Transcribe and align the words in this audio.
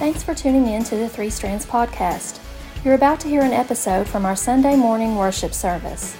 Thanks 0.00 0.22
for 0.22 0.34
tuning 0.34 0.66
in 0.66 0.82
to 0.84 0.96
the 0.96 1.10
Three 1.10 1.28
Strands 1.28 1.66
podcast. 1.66 2.40
You're 2.86 2.94
about 2.94 3.20
to 3.20 3.28
hear 3.28 3.42
an 3.42 3.52
episode 3.52 4.08
from 4.08 4.24
our 4.24 4.34
Sunday 4.34 4.74
morning 4.74 5.14
worship 5.14 5.52
service. 5.52 6.16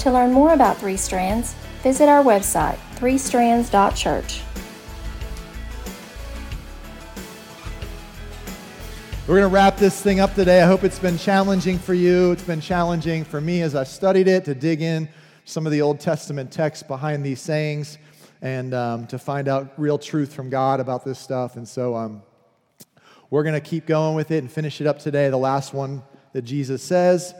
To 0.00 0.12
learn 0.12 0.34
more 0.34 0.52
about 0.52 0.76
Three 0.76 0.98
Strands, 0.98 1.54
visit 1.82 2.10
our 2.10 2.22
website, 2.22 2.76
threestrands.church. 2.96 4.42
We're 9.26 9.36
going 9.36 9.48
to 9.48 9.54
wrap 9.54 9.78
this 9.78 10.02
thing 10.02 10.20
up 10.20 10.34
today. 10.34 10.60
I 10.60 10.66
hope 10.66 10.84
it's 10.84 10.98
been 10.98 11.16
challenging 11.16 11.78
for 11.78 11.94
you. 11.94 12.32
It's 12.32 12.44
been 12.44 12.60
challenging 12.60 13.24
for 13.24 13.40
me 13.40 13.62
as 13.62 13.74
I 13.74 13.84
studied 13.84 14.28
it 14.28 14.44
to 14.44 14.54
dig 14.54 14.82
in 14.82 15.08
some 15.46 15.64
of 15.64 15.72
the 15.72 15.80
Old 15.80 16.00
Testament 16.00 16.52
texts 16.52 16.82
behind 16.82 17.24
these 17.24 17.40
sayings 17.40 17.96
and 18.42 18.74
um, 18.74 19.06
to 19.06 19.18
find 19.18 19.48
out 19.48 19.72
real 19.78 19.96
truth 19.96 20.34
from 20.34 20.50
God 20.50 20.80
about 20.80 21.02
this 21.02 21.18
stuff. 21.18 21.56
And 21.56 21.66
so 21.66 21.96
um, 21.96 22.22
we're 23.32 23.42
going 23.42 23.54
to 23.54 23.66
keep 23.66 23.86
going 23.86 24.14
with 24.14 24.30
it 24.30 24.42
and 24.42 24.52
finish 24.52 24.82
it 24.82 24.86
up 24.86 24.98
today, 24.98 25.30
the 25.30 25.38
last 25.38 25.72
one 25.72 26.02
that 26.34 26.42
Jesus 26.42 26.82
says. 26.82 27.34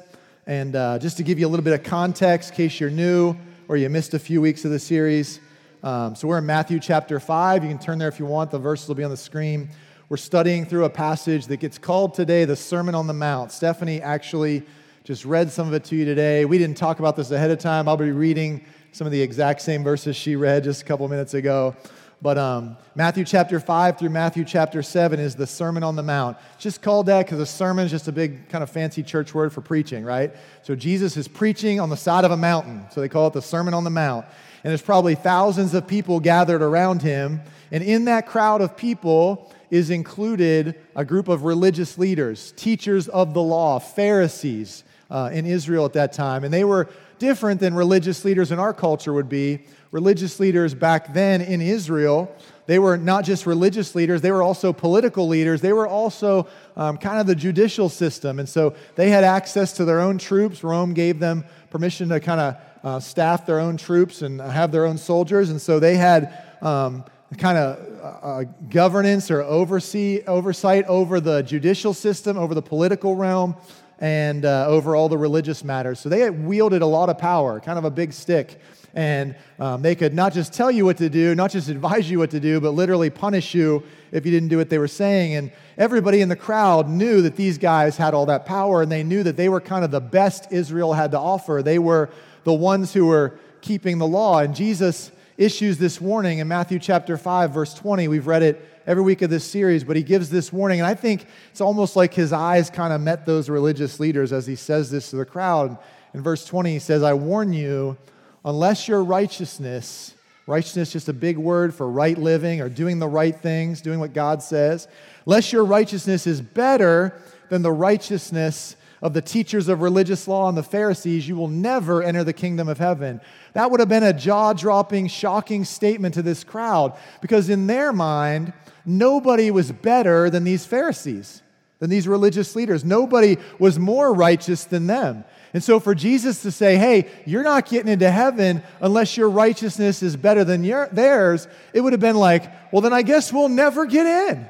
And 0.47 0.75
uh, 0.75 0.99
just 0.99 1.19
to 1.19 1.23
give 1.23 1.39
you 1.39 1.47
a 1.47 1.51
little 1.51 1.63
bit 1.63 1.75
of 1.75 1.83
context, 1.83 2.49
in 2.49 2.57
case 2.57 2.81
you're 2.81 2.89
new 2.89 3.37
or 3.69 3.77
you 3.77 3.91
missed 3.91 4.15
a 4.15 4.19
few 4.19 4.41
weeks 4.41 4.65
of 4.65 4.71
the 4.71 4.79
series. 4.79 5.39
Um, 5.83 6.15
so 6.15 6.29
we're 6.29 6.39
in 6.39 6.47
Matthew 6.47 6.81
chapter 6.81 7.21
5. 7.21 7.63
You 7.63 7.69
can 7.69 7.79
turn 7.79 7.99
there 7.99 8.09
if 8.09 8.19
you 8.19 8.25
want, 8.25 8.51
the 8.51 8.59
verses 8.59 8.89
will 8.89 8.95
be 8.95 9.05
on 9.05 9.11
the 9.11 9.19
screen. 9.19 9.69
We're 10.09 10.17
studying 10.17 10.65
through 10.65 10.87
a 10.87 10.91
passage 10.91 11.47
that 11.49 11.59
gets 11.59 11.77
called 11.77 12.15
today 12.15 12.47
the 12.47 12.57
Sermon 12.57 12.95
on 12.95 13.07
the 13.07 13.13
Mount. 13.13 13.53
Stephanie 13.53 14.01
actually 14.01 14.63
just 15.05 15.27
read 15.27 15.51
some 15.51 15.69
of 15.69 15.75
it 15.75 15.85
to 15.85 15.95
you 15.95 16.07
today. 16.07 16.47
We 16.47 16.57
didn't 16.57 16.79
talk 16.79 17.01
about 17.01 17.17
this 17.17 17.31
ahead 17.33 17.51
of 17.51 17.59
time. 17.59 17.87
I'll 17.87 17.99
be 17.99 18.13
reading 18.13 18.65
some 18.93 19.07
of 19.07 19.11
the 19.11 19.21
exact 19.21 19.61
same 19.61 19.85
verses 19.85 20.17
she 20.17 20.37
read 20.37 20.65
just 20.65 20.81
a 20.81 20.85
couple 20.87 21.07
minutes 21.07 21.35
ago. 21.35 21.77
But 22.23 22.39
um, 22.39 22.77
Matthew 22.95 23.25
chapter 23.25 23.59
5 23.59 23.99
through 23.99 24.11
Matthew 24.11 24.45
chapter 24.45 24.81
7 24.81 25.19
is 25.19 25.35
the 25.35 25.47
Sermon 25.47 25.83
on 25.83 25.97
the 25.97 26.05
Mount. 26.05 26.37
Just 26.57 26.81
called 26.81 27.07
that 27.07 27.27
because 27.27 27.41
a 27.41 27.47
sermon 27.47 27.85
is 27.85 27.91
just 27.91 28.07
a 28.07 28.13
big 28.13 28.49
kind 28.49 28.63
of 28.63 28.71
fancy 28.71 29.03
church 29.03 29.35
word 29.35 29.53
for 29.53 29.61
preaching, 29.61 30.05
right? 30.05 30.33
So 30.63 30.77
Jesus 30.77 31.17
is 31.17 31.27
preaching 31.27 31.81
on 31.81 31.91
the 31.91 31.97
side 31.97 32.25
of 32.25 32.31
a 32.31 32.37
mountain. 32.37 32.85
So 32.93 33.01
they 33.01 33.09
call 33.09 33.27
it 33.27 33.33
the 33.33 33.43
Sermon 33.43 33.75
on 33.75 33.83
the 33.83 33.91
Mount. 33.91 34.25
And 34.63 34.71
there's 34.71 34.83
probably 34.83 35.17
thousands 35.17 35.75
of 35.75 35.89
people 35.89 36.21
gathered 36.21 36.63
around 36.63 37.03
him. 37.03 37.41
And 37.73 37.83
in 37.83 38.05
that 38.05 38.29
crowd 38.29 38.61
of 38.61 38.77
people, 38.77 39.53
is 39.73 39.89
included 39.89 40.79
a 40.95 41.03
group 41.03 41.29
of 41.29 41.45
religious 41.45 41.97
leaders, 41.97 42.53
teachers 42.57 43.09
of 43.09 43.33
the 43.33 43.41
law, 43.41 43.79
Pharisees 43.79 44.85
uh, 45.11 45.31
in 45.33 45.47
Israel 45.47 45.87
at 45.87 45.95
that 45.95 46.13
time. 46.13 46.45
And 46.45 46.53
they 46.53 46.63
were 46.63 46.91
different 47.19 47.59
than 47.59 47.73
religious 47.73 48.23
leaders 48.23 48.53
in 48.53 48.59
our 48.59 48.75
culture 48.75 49.15
would 49.15 49.31
be. 49.31 49.61
Religious 49.93 50.41
leaders 50.41 50.75
back 50.75 51.13
then 51.13 51.41
in 51.43 51.61
Israel, 51.61 52.35
they 52.67 52.79
were 52.79 52.97
not 52.97 53.25
just 53.25 53.45
religious 53.45 53.95
leaders, 53.95 54.23
they 54.23 54.33
were 54.33 54.43
also 54.43 54.73
political 54.73 55.29
leaders. 55.29 55.61
They 55.61 55.73
were 55.73 55.87
also 55.87 56.49
um, 56.77 56.97
kind 56.97 57.21
of 57.21 57.27
the 57.27 57.35
judicial 57.35 57.89
system. 57.89 58.39
And 58.39 58.49
so 58.49 58.75
they 58.95 59.11
had 59.11 59.23
access 59.23 59.75
to 59.75 59.85
their 59.85 60.01
own 60.01 60.17
troops. 60.17 60.65
Rome 60.65 60.95
gave 60.95 61.19
them 61.19 61.45
permission 61.71 62.09
to 62.09 62.21
kind 62.21 62.41
of 62.41 62.57
uh, 62.83 63.01
staff 63.01 63.47
their 63.47 63.61
own 63.61 63.77
troops 63.77 64.23
and 64.23 64.41
have 64.41 64.73
their 64.73 64.87
own 64.87 64.97
soldiers. 64.97 65.51
And 65.51 65.61
so 65.61 65.79
they 65.79 65.97
had 65.97 66.43
um, 66.63 67.05
kind 67.37 67.59
of 67.59 68.23
uh, 68.23 68.45
governance 68.71 69.31
or 69.31 69.43
oversee, 69.43 70.23
oversight 70.27 70.87
over 70.87 71.21
the 71.21 71.43
judicial 71.43 71.93
system, 71.93 72.39
over 72.39 72.55
the 72.55 72.63
political 72.63 73.15
realm, 73.15 73.57
and 73.99 74.45
uh, 74.45 74.67
over 74.67 74.97
all 74.97 75.09
the 75.09 75.19
religious 75.19 75.63
matters. 75.63 76.01
So 76.01 76.09
they 76.09 76.29
wielded 76.31 76.83
a 76.83 76.87
lot 76.87 77.09
of 77.09 77.19
power, 77.19 77.61
kind 77.61 77.79
of 77.79 77.85
a 77.85 77.91
big 77.91 78.13
stick. 78.13 78.61
And 78.95 79.35
um, 79.59 79.81
they 79.81 79.95
could 79.95 80.13
not 80.13 80.35
just 80.35 80.53
tell 80.53 80.71
you 80.71 80.85
what 80.85 80.99
to 80.99 81.09
do, 81.09 81.35
not 81.35 81.51
just 81.51 81.69
advise 81.69 82.11
you 82.11 82.19
what 82.19 82.31
to 82.33 82.41
do, 82.41 82.61
but 82.61 82.71
literally 82.71 83.09
punish 83.09 83.55
you 83.55 83.83
if 84.11 84.27
you 84.27 84.33
didn't 84.33 84.51
do 84.51 84.59
what 84.59 84.69
they 84.69 84.79
were 84.79 84.89
saying. 84.89 85.35
And 85.35 85.51
everybody 85.79 86.21
in 86.21 86.29
the 86.29 86.37
crowd 86.37 86.89
knew 86.89 87.23
that 87.23 87.37
these 87.37 87.57
guys 87.57 87.97
had 87.97 88.13
all 88.13 88.27
that 88.27 88.45
power, 88.45 88.83
and 88.83 88.93
they 88.93 89.03
knew 89.03 89.23
that 89.23 89.37
they 89.37 89.49
were 89.49 89.61
kind 89.61 89.85
of 89.85 89.91
the 89.91 90.01
best 90.01 90.53
Israel 90.53 90.93
had 90.93 91.13
to 91.13 91.19
offer. 91.19 91.63
They 91.65 91.79
were 91.79 92.11
the 92.45 92.53
ones 92.53 92.93
who 92.93 93.07
were 93.07 93.39
keeping 93.63 93.99
the 93.99 94.07
law. 94.07 94.41
And 94.41 94.55
Jesus 94.55 95.11
issues 95.39 95.79
this 95.79 96.01
warning 96.01 96.39
in 96.39 96.49
Matthew 96.49 96.79
chapter 96.79 97.17
5, 97.17 97.53
verse 97.53 97.75
20. 97.75 98.09
We've 98.09 98.27
read 98.27 98.43
it 98.43 98.69
every 98.87 99.03
week 99.03 99.23
of 99.23 99.31
this 99.31 99.45
series, 99.45 99.85
but 99.85 99.97
he 99.97 100.03
gives 100.03 100.29
this 100.29 100.53
warning. 100.53 100.81
And 100.81 100.87
I 100.87 100.95
think 100.95 101.27
it's 101.51 101.61
almost 101.61 101.97
like 101.97 102.13
his 102.13 102.33
eyes 102.33 102.69
kind 102.69 102.93
of 102.93 103.01
met 103.01 103.25
those 103.25 103.49
religious 103.49 103.99
leaders 104.01 104.33
as 104.33 104.47
he 104.47 104.57
says 104.57 104.91
this 104.91 105.11
to 105.11 105.17
the 105.17 105.25
crowd. 105.25 105.79
In 106.15 106.23
verse 106.23 106.45
20, 106.45 106.73
he 106.73 106.79
says, 106.79 107.03
I 107.03 107.15
warn 107.15 107.53
you, 107.53 107.97
unless 108.45 108.89
your 108.89 109.03
righteousness, 109.05 110.15
righteousness 110.47 110.89
is 110.89 110.93
just 110.93 111.09
a 111.09 111.13
big 111.13 111.39
word 111.39 111.75
for 111.75 111.89
right 111.89 112.19
living 112.19 112.61
or 112.61 112.69
doing 112.69 112.99
the 112.99 113.09
right 113.09 113.37
things, 113.37 113.81
doing 113.81 114.01
what 114.01 114.13
God 114.13 114.43
says, 114.43 114.89
unless 115.27 115.53
your 115.53 115.65
righteousness 115.65 116.27
is 116.27 116.41
better 116.41 117.21
than 117.49 117.63
the 117.63 117.73
righteousness 117.73 118.77
of 119.03 119.15
the 119.15 119.21
teachers 119.21 119.69
of 119.69 119.83
religious 119.83 120.29
law 120.29 120.49
and 120.49 120.57
the 120.57 120.63
Pharisees, 120.63 121.27
you 121.27 121.35
will 121.35 121.49
never 121.49 122.03
enter 122.03 122.23
the 122.23 122.33
kingdom 122.33 122.69
of 122.69 122.79
heaven. 122.79 123.21
That 123.53 123.71
would 123.71 123.81
have 123.81 123.89
been 123.89 124.05
a 124.05 124.13
jaw 124.13 124.53
dropping, 124.53 125.09
shocking 125.09 125.65
statement 125.65 126.15
to 126.15 126.23
this 126.23 126.45
crowd 126.45 126.97
because, 127.21 127.51
in 127.51 127.67
their 127.67 127.93
mind, 127.93 128.53
nobody 128.87 129.51
was 129.51 129.73
better 129.73 130.31
than 130.31 130.45
these 130.45 130.65
Pharisees, 130.65 131.43
than 131.81 131.91
these 131.91 132.07
religious 132.07 132.55
leaders. 132.55 132.85
Nobody 132.85 133.39
was 133.59 133.77
more 133.77 134.15
righteous 134.15 134.65
than 134.65 134.87
them. 134.87 135.25
And 135.55 135.63
so, 135.63 135.81
for 135.81 135.95
Jesus 135.95 136.43
to 136.43 136.51
say, 136.51 136.77
hey, 136.77 137.11
you're 137.27 137.43
not 137.43 137.69
getting 137.69 137.93
into 137.93 138.11
heaven 138.11 138.63
unless 138.81 139.17
your 139.17 139.29
righteousness 139.29 140.03
is 140.03 140.17
better 140.17 140.45
than 140.45 140.65
your, 140.65 140.89
theirs, 140.91 141.47
it 141.75 141.83
would 141.83 141.93
have 141.93 142.01
been 142.01 142.17
like, 142.17 142.51
well, 142.73 142.81
then 142.81 142.95
I 142.95 143.03
guess 143.03 143.33
we'll 143.33 143.51
never 143.51 143.85
get 143.85 144.07
in. 144.07 144.49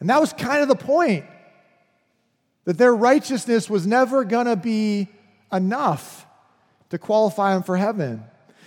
And 0.00 0.10
that 0.10 0.20
was 0.20 0.32
kind 0.32 0.62
of 0.62 0.68
the 0.68 0.76
point 0.76 1.24
that 2.64 2.76
their 2.76 2.94
righteousness 2.94 3.70
was 3.70 3.86
never 3.86 4.24
going 4.24 4.46
to 4.46 4.56
be 4.56 5.08
enough 5.50 6.26
to 6.90 6.98
qualify 6.98 7.54
them 7.54 7.62
for 7.62 7.76
heaven. 7.76 8.22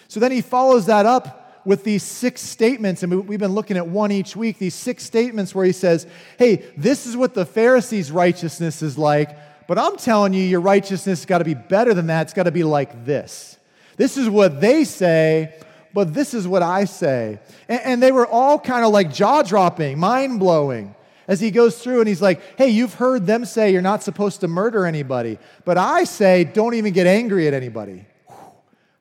So 0.07 0.19
then 0.19 0.31
he 0.31 0.41
follows 0.41 0.87
that 0.87 1.05
up 1.05 1.61
with 1.65 1.83
these 1.83 2.03
six 2.03 2.41
statements, 2.41 3.03
and 3.03 3.27
we've 3.27 3.39
been 3.39 3.53
looking 3.53 3.77
at 3.77 3.87
one 3.87 4.11
each 4.11 4.35
week, 4.35 4.57
these 4.57 4.75
six 4.75 5.03
statements 5.03 5.55
where 5.55 5.65
he 5.65 5.71
says, 5.71 6.05
Hey, 6.37 6.65
this 6.75 7.05
is 7.07 7.15
what 7.15 7.33
the 7.33 7.45
Pharisees' 7.45 8.11
righteousness 8.11 8.81
is 8.81 8.97
like, 8.97 9.37
but 9.67 9.77
I'm 9.77 9.97
telling 9.97 10.33
you, 10.33 10.43
your 10.43 10.61
righteousness 10.61 11.19
has 11.19 11.25
got 11.25 11.39
to 11.39 11.45
be 11.45 11.53
better 11.53 11.93
than 11.93 12.07
that. 12.07 12.23
It's 12.23 12.33
got 12.33 12.43
to 12.43 12.51
be 12.51 12.63
like 12.63 13.05
this. 13.05 13.57
This 13.97 14.17
is 14.17 14.29
what 14.29 14.59
they 14.59 14.83
say, 14.83 15.55
but 15.93 16.13
this 16.13 16.33
is 16.33 16.47
what 16.47 16.63
I 16.63 16.85
say. 16.85 17.39
And, 17.67 17.81
and 17.81 18.03
they 18.03 18.11
were 18.11 18.27
all 18.27 18.59
kind 18.59 18.83
of 18.85 18.91
like 18.91 19.13
jaw 19.13 19.43
dropping, 19.43 19.99
mind 19.99 20.39
blowing 20.39 20.95
as 21.27 21.39
he 21.39 21.51
goes 21.51 21.77
through 21.81 21.99
and 21.99 22.07
he's 22.07 22.21
like, 22.21 22.41
hey, 22.57 22.69
you've 22.69 22.95
heard 22.95 23.25
them 23.25 23.45
say 23.45 23.71
you're 23.71 23.81
not 23.81 24.03
supposed 24.03 24.41
to 24.41 24.47
murder 24.47 24.85
anybody, 24.85 25.37
but 25.65 25.77
I 25.77 26.03
say 26.03 26.43
don't 26.43 26.73
even 26.73 26.93
get 26.93 27.07
angry 27.07 27.47
at 27.47 27.53
anybody. 27.53 28.05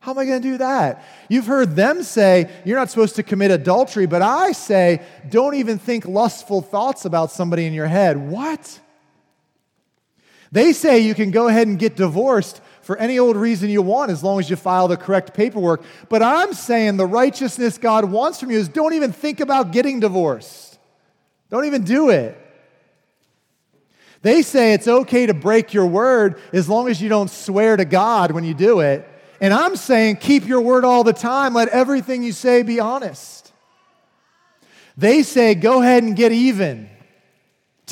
How 0.00 0.10
am 0.10 0.18
I 0.18 0.24
going 0.24 0.42
to 0.42 0.48
do 0.48 0.58
that? 0.58 1.04
You've 1.28 1.46
heard 1.46 1.76
them 1.76 2.02
say 2.02 2.50
you're 2.64 2.76
not 2.76 2.90
supposed 2.90 3.14
to 3.16 3.22
commit 3.22 3.52
adultery, 3.52 4.06
but 4.06 4.20
I 4.20 4.50
say 4.50 5.00
don't 5.30 5.54
even 5.54 5.78
think 5.78 6.06
lustful 6.06 6.60
thoughts 6.60 7.04
about 7.04 7.30
somebody 7.30 7.66
in 7.66 7.72
your 7.72 7.86
head. 7.86 8.16
What? 8.16 8.80
They 10.52 10.74
say 10.74 11.00
you 11.00 11.14
can 11.14 11.30
go 11.30 11.48
ahead 11.48 11.66
and 11.66 11.78
get 11.78 11.96
divorced 11.96 12.60
for 12.82 12.98
any 12.98 13.18
old 13.18 13.36
reason 13.36 13.70
you 13.70 13.80
want 13.80 14.10
as 14.10 14.22
long 14.22 14.38
as 14.38 14.50
you 14.50 14.56
file 14.56 14.86
the 14.86 14.98
correct 14.98 15.32
paperwork. 15.32 15.82
But 16.10 16.22
I'm 16.22 16.52
saying 16.52 16.98
the 16.98 17.06
righteousness 17.06 17.78
God 17.78 18.04
wants 18.04 18.38
from 18.38 18.50
you 18.50 18.58
is 18.58 18.68
don't 18.68 18.92
even 18.92 19.12
think 19.12 19.40
about 19.40 19.72
getting 19.72 19.98
divorced. 19.98 20.78
Don't 21.48 21.64
even 21.64 21.84
do 21.84 22.10
it. 22.10 22.38
They 24.20 24.42
say 24.42 24.74
it's 24.74 24.86
okay 24.86 25.26
to 25.26 25.34
break 25.34 25.72
your 25.72 25.86
word 25.86 26.38
as 26.52 26.68
long 26.68 26.88
as 26.88 27.00
you 27.00 27.08
don't 27.08 27.30
swear 27.30 27.76
to 27.76 27.84
God 27.84 28.30
when 28.30 28.44
you 28.44 28.54
do 28.54 28.80
it. 28.80 29.08
And 29.40 29.52
I'm 29.52 29.74
saying 29.74 30.16
keep 30.16 30.46
your 30.46 30.60
word 30.60 30.84
all 30.84 31.02
the 31.02 31.12
time. 31.12 31.54
Let 31.54 31.68
everything 31.68 32.22
you 32.22 32.32
say 32.32 32.62
be 32.62 32.78
honest. 32.78 33.52
They 34.96 35.22
say 35.22 35.54
go 35.54 35.82
ahead 35.82 36.02
and 36.02 36.14
get 36.14 36.30
even. 36.30 36.90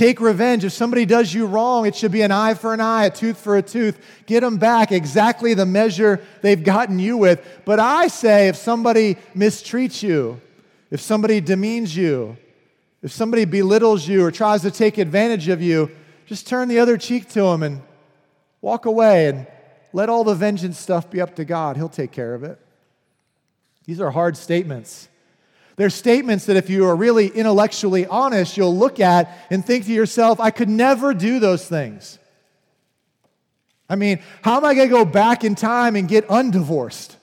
Take 0.01 0.19
revenge. 0.19 0.65
If 0.65 0.73
somebody 0.73 1.05
does 1.05 1.35
you 1.35 1.45
wrong, 1.45 1.85
it 1.85 1.95
should 1.95 2.11
be 2.11 2.23
an 2.23 2.33
eye 2.33 2.55
for 2.55 2.73
an 2.73 2.81
eye, 2.81 3.05
a 3.05 3.11
tooth 3.11 3.39
for 3.39 3.59
a 3.59 3.63
tooth. 3.63 4.03
Get 4.25 4.41
them 4.41 4.57
back 4.57 4.93
exactly 4.93 5.53
the 5.53 5.67
measure 5.67 6.23
they've 6.41 6.65
gotten 6.65 6.99
you 6.99 7.19
with. 7.19 7.47
But 7.67 7.81
I 7.81 8.09
say 8.09 8.49
if 8.49 8.57
somebody 8.57 9.17
mistreats 9.37 10.03
you, 10.03 10.41
if 10.91 11.03
somebody 11.03 11.43
demeans 11.43 11.95
you, 11.95 12.39
if 13.03 13.13
somebody 13.13 13.45
belittles 13.45 14.09
you 14.09 14.25
or 14.25 14.31
tries 14.31 14.63
to 14.63 14.71
take 14.71 14.97
advantage 14.97 15.49
of 15.49 15.61
you, 15.61 15.91
just 16.25 16.47
turn 16.47 16.69
the 16.69 16.79
other 16.79 16.97
cheek 16.97 17.29
to 17.33 17.43
them 17.43 17.63
and 17.63 17.83
walk 18.63 18.87
away 18.87 19.27
and 19.27 19.47
let 19.93 20.09
all 20.09 20.25
the 20.25 20.35
vengeance 20.35 20.79
stuff 20.79 21.11
be 21.11 21.21
up 21.21 21.37
to 21.37 21.45
God. 21.45 21.77
He'll 21.77 21.91
take 21.91 22.11
care 22.11 22.33
of 22.33 22.43
it. 22.43 22.59
These 23.85 24.01
are 24.01 24.11
hard 24.11 24.39
statements. 24.39 25.10
They're 25.81 25.89
statements 25.89 26.45
that 26.45 26.59
if 26.59 26.69
you 26.69 26.87
are 26.89 26.95
really 26.95 27.29
intellectually 27.29 28.05
honest, 28.05 28.59
you'll 28.59 28.77
look 28.77 29.01
at 29.01 29.35
and 29.49 29.65
think 29.65 29.87
to 29.87 29.91
yourself, 29.91 30.39
I 30.39 30.51
could 30.51 30.69
never 30.69 31.15
do 31.15 31.39
those 31.39 31.67
things. 31.67 32.19
I 33.89 33.97
mean, 33.97 34.21
how 34.43 34.59
am 34.59 34.67
I 34.67 34.75
going 34.75 34.91
to 34.91 34.95
go 34.95 35.07
back 35.07 35.43
in 35.43 35.55
time 35.55 35.97
and 35.97 36.07
get 36.07 36.29
undivorced? 36.29 37.17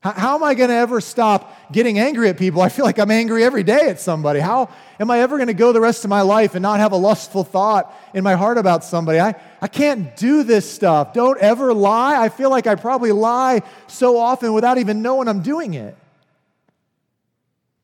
How, 0.00 0.36
am 0.36 0.42
I 0.42 0.54
going 0.54 0.70
to 0.70 0.74
ever 0.74 1.02
stop 1.02 1.70
getting 1.70 1.98
angry 1.98 2.30
at 2.30 2.38
people? 2.38 2.62
I 2.62 2.70
feel 2.70 2.86
like 2.86 2.98
I'm 2.98 3.10
angry 3.10 3.44
every 3.44 3.62
day 3.62 3.90
at 3.90 4.00
somebody. 4.00 4.40
How 4.40 4.70
am 4.98 5.10
I 5.10 5.20
ever 5.20 5.36
going 5.36 5.48
to 5.48 5.54
go 5.54 5.72
the 5.72 5.82
rest 5.82 6.04
of 6.04 6.08
my 6.08 6.22
life 6.22 6.54
and 6.54 6.62
not 6.62 6.80
have 6.80 6.92
a 6.92 6.96
lustful 6.96 7.44
thought 7.44 7.94
in 8.14 8.24
my 8.24 8.36
heart 8.36 8.56
about 8.56 8.84
somebody? 8.84 9.20
I, 9.20 9.34
I 9.60 9.68
can't 9.68 10.16
do 10.16 10.44
this 10.44 10.72
stuff. 10.72 11.12
Don't 11.12 11.38
ever 11.40 11.74
lie. 11.74 12.16
I 12.16 12.30
feel 12.30 12.48
like 12.48 12.66
I 12.66 12.74
probably 12.74 13.12
lie 13.12 13.60
so 13.86 14.16
often 14.16 14.54
without 14.54 14.78
even 14.78 15.02
knowing 15.02 15.28
I'm 15.28 15.42
doing 15.42 15.74
it. 15.74 15.94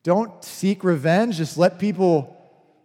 Don't 0.09 0.43
seek 0.43 0.85
revenge. 0.85 1.37
Just 1.37 1.59
let 1.59 1.79
people 1.79 2.35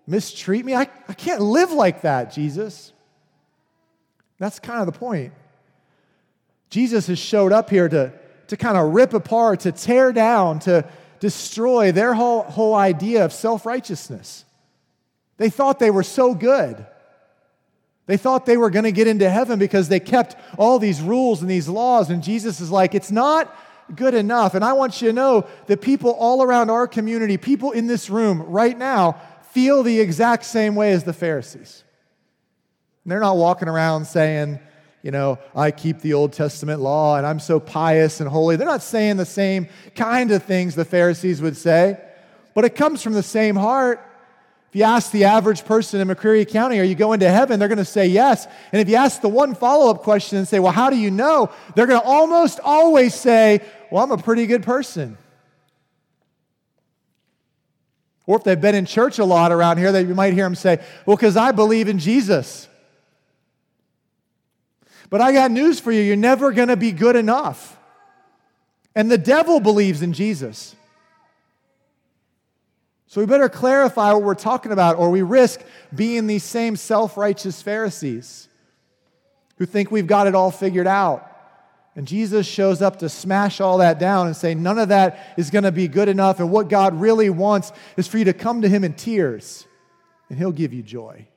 mistreat 0.05 0.65
me. 0.65 0.75
I, 0.75 0.89
I 1.07 1.13
can't 1.13 1.39
live 1.39 1.71
like 1.71 2.01
that, 2.01 2.33
Jesus. 2.33 2.91
That's 4.39 4.59
kind 4.59 4.81
of 4.81 4.87
the 4.87 4.99
point. 4.99 5.31
Jesus 6.69 7.07
has 7.07 7.17
showed 7.17 7.53
up 7.53 7.69
here 7.69 7.87
to 7.87 8.11
to 8.47 8.57
kind 8.57 8.77
of 8.77 8.93
rip 8.93 9.13
apart, 9.13 9.61
to 9.61 9.71
tear 9.71 10.11
down, 10.11 10.59
to 10.59 10.85
destroy 11.21 11.93
their 11.93 12.13
whole, 12.13 12.43
whole 12.43 12.75
idea 12.75 13.23
of 13.23 13.31
self 13.31 13.65
righteousness. 13.65 14.43
They 15.37 15.49
thought 15.49 15.79
they 15.79 15.91
were 15.91 16.03
so 16.03 16.35
good. 16.35 16.85
They 18.05 18.17
thought 18.17 18.45
they 18.45 18.57
were 18.57 18.69
going 18.69 18.83
to 18.83 18.91
get 18.91 19.07
into 19.07 19.29
heaven 19.29 19.59
because 19.59 19.87
they 19.87 20.01
kept 20.01 20.35
all 20.57 20.77
these 20.77 20.99
rules 20.99 21.39
and 21.39 21.49
these 21.49 21.69
laws. 21.69 22.09
And 22.09 22.21
Jesus 22.21 22.59
is 22.59 22.69
like, 22.69 22.93
it's 22.93 23.11
not 23.11 23.49
good 23.95 24.13
enough. 24.13 24.55
And 24.55 24.63
I 24.63 24.73
want 24.73 25.01
you 25.01 25.09
to 25.09 25.13
know 25.13 25.47
that 25.67 25.81
people 25.81 26.11
all 26.11 26.43
around 26.43 26.69
our 26.69 26.87
community, 26.87 27.37
people 27.37 27.71
in 27.71 27.87
this 27.87 28.09
room 28.09 28.41
right 28.43 28.77
now, 28.77 29.21
feel 29.51 29.83
the 29.83 29.99
exact 29.99 30.45
same 30.45 30.75
way 30.75 30.91
as 30.93 31.03
the 31.03 31.13
Pharisees. 31.13 31.83
they're 33.05 33.19
not 33.19 33.37
walking 33.37 33.67
around 33.67 34.05
saying, 34.05 34.59
you 35.03 35.11
know, 35.11 35.37
I 35.53 35.71
keep 35.71 35.99
the 35.99 36.13
Old 36.13 36.31
Testament 36.33 36.79
law 36.79 37.17
and 37.17 37.27
I'm 37.27 37.39
so 37.39 37.59
pious 37.59 38.21
and 38.21 38.29
holy. 38.29 38.55
They're 38.55 38.65
not 38.65 38.81
saying 38.81 39.17
the 39.17 39.25
same 39.25 39.67
kind 39.95 40.31
of 40.31 40.43
things 40.43 40.75
the 40.75 40.85
Pharisees 40.85 41.41
would 41.41 41.57
say, 41.57 41.99
but 42.55 42.63
it 42.63 42.75
comes 42.75 43.03
from 43.03 43.13
the 43.13 43.23
same 43.23 43.55
heart. 43.55 43.99
If 44.73 44.77
you 44.77 44.85
ask 44.85 45.11
the 45.11 45.25
average 45.25 45.65
person 45.65 46.01
in 46.01 46.07
McCreary 46.07 46.49
County, 46.49 46.79
are 46.79 46.83
you 46.83 46.95
going 46.95 47.19
to 47.19 47.29
heaven? 47.29 47.59
They're 47.59 47.67
going 47.67 47.77
to 47.77 47.85
say 47.85 48.07
yes. 48.07 48.47
And 48.71 48.81
if 48.81 48.89
you 48.89 48.95
ask 48.95 49.21
the 49.21 49.29
one 49.29 49.53
follow 49.53 49.91
up 49.91 50.01
question 50.01 50.39
and 50.39 50.47
say, 50.47 50.57
well, 50.57 50.71
how 50.71 50.89
do 50.89 50.95
you 50.95 51.11
know? 51.11 51.51
They're 51.75 51.85
going 51.85 52.01
to 52.01 52.07
almost 52.07 52.59
always 52.59 53.13
say, 53.13 53.61
well, 53.91 54.03
I'm 54.03 54.09
a 54.09 54.17
pretty 54.17 54.47
good 54.47 54.63
person. 54.63 55.15
Or 58.25 58.37
if 58.37 58.43
they've 58.43 58.59
been 58.59 58.73
in 58.73 58.87
church 58.87 59.19
a 59.19 59.25
lot 59.25 59.51
around 59.51 59.77
here, 59.77 59.91
they, 59.91 60.05
you 60.05 60.15
might 60.15 60.33
hear 60.33 60.45
them 60.45 60.55
say, 60.55 60.79
well, 61.05 61.17
because 61.17 61.37
I 61.37 61.51
believe 61.51 61.87
in 61.87 61.99
Jesus. 61.99 62.67
But 65.11 65.21
I 65.21 65.33
got 65.33 65.51
news 65.51 65.79
for 65.79 65.91
you 65.91 66.01
you're 66.01 66.15
never 66.15 66.51
going 66.51 66.69
to 66.69 66.77
be 66.77 66.91
good 66.91 67.15
enough. 67.15 67.77
And 68.95 69.11
the 69.11 69.19
devil 69.19 69.59
believes 69.59 70.01
in 70.01 70.13
Jesus. 70.13 70.75
So 73.13 73.21
we 73.21 73.27
better 73.27 73.47
clarify 73.47 74.11
what 74.11 74.23
we're 74.23 74.33
talking 74.33 74.71
about, 74.71 74.97
or 74.97 75.11
we 75.11 75.21
risk 75.21 75.61
being 75.93 76.25
these 76.25 76.43
same 76.43 76.75
self 76.75 77.15
righteous 77.15 77.61
Pharisees 77.61 78.47
who 79.57 79.67
think 79.67 79.91
we've 79.91 80.07
got 80.07 80.25
it 80.25 80.33
all 80.33 80.49
figured 80.49 80.87
out. 80.87 81.29
And 81.95 82.07
Jesus 82.07 82.47
shows 82.47 82.81
up 82.81 82.97
to 82.97 83.09
smash 83.09 83.61
all 83.61 83.77
that 83.77 83.99
down 83.99 84.25
and 84.25 84.35
say, 84.35 84.55
none 84.55 84.79
of 84.79 84.89
that 84.89 85.35
is 85.37 85.51
going 85.51 85.63
to 85.63 85.71
be 85.71 85.87
good 85.87 86.09
enough. 86.09 86.39
And 86.39 86.49
what 86.49 86.69
God 86.69 86.99
really 86.99 87.29
wants 87.29 87.71
is 87.97 88.07
for 88.07 88.17
you 88.17 88.25
to 88.25 88.33
come 88.33 88.63
to 88.63 88.67
Him 88.67 88.83
in 88.83 88.93
tears, 88.93 89.67
and 90.27 90.39
He'll 90.39 90.51
give 90.51 90.73
you 90.73 90.81
joy 90.81 91.27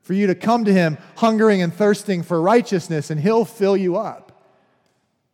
for 0.00 0.14
you 0.14 0.28
to 0.28 0.34
come 0.34 0.64
to 0.64 0.72
Him 0.72 0.96
hungering 1.16 1.60
and 1.60 1.74
thirsting 1.74 2.22
for 2.22 2.40
righteousness, 2.40 3.10
and 3.10 3.20
He'll 3.20 3.44
fill 3.44 3.76
you 3.76 3.98
up. 3.98 4.32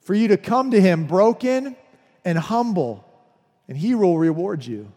For 0.00 0.12
you 0.14 0.26
to 0.26 0.36
come 0.36 0.72
to 0.72 0.80
Him 0.80 1.06
broken 1.06 1.76
and 2.24 2.36
humble, 2.36 3.08
and 3.68 3.78
He 3.78 3.94
will 3.94 4.18
reward 4.18 4.66
you. 4.66 4.90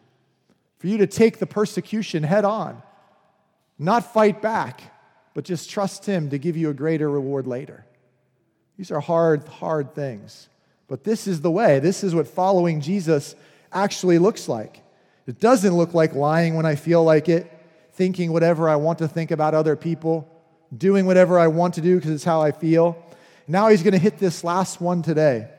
For 0.79 0.87
you 0.87 0.97
to 0.99 1.07
take 1.07 1.39
the 1.39 1.47
persecution 1.47 2.23
head 2.23 2.45
on, 2.45 2.81
not 3.79 4.13
fight 4.13 4.41
back, 4.41 4.81
but 5.33 5.43
just 5.43 5.69
trust 5.69 6.05
Him 6.05 6.29
to 6.29 6.37
give 6.37 6.57
you 6.57 6.69
a 6.69 6.73
greater 6.73 7.09
reward 7.09 7.47
later. 7.47 7.85
These 8.77 8.91
are 8.91 8.99
hard, 8.99 9.47
hard 9.47 9.95
things. 9.95 10.49
But 10.87 11.03
this 11.03 11.27
is 11.27 11.41
the 11.41 11.51
way. 11.51 11.79
This 11.79 12.03
is 12.03 12.15
what 12.15 12.27
following 12.27 12.81
Jesus 12.81 13.35
actually 13.73 14.19
looks 14.19 14.47
like. 14.47 14.81
It 15.25 15.39
doesn't 15.39 15.75
look 15.75 15.93
like 15.93 16.13
lying 16.13 16.55
when 16.55 16.65
I 16.65 16.75
feel 16.75 17.03
like 17.03 17.27
it 17.27 17.51
thinking 17.97 18.31
whatever 18.31 18.69
I 18.69 18.75
want 18.75 18.99
to 18.99 19.07
think 19.07 19.31
about 19.31 19.55
other 19.55 19.75
people, 19.75 20.29
doing 20.75 21.07
whatever 21.07 21.39
I 21.39 21.47
want 21.47 21.73
to 21.73 21.81
do 21.81 21.95
because 21.95 22.11
it's 22.11 22.23
how 22.23 22.43
I 22.43 22.51
feel. 22.51 23.03
Now 23.47 23.69
he's 23.69 23.81
going 23.81 23.93
to 23.93 23.99
hit 23.99 24.19
this 24.19 24.43
last 24.43 24.79
one 24.79 25.01
today. 25.01 25.49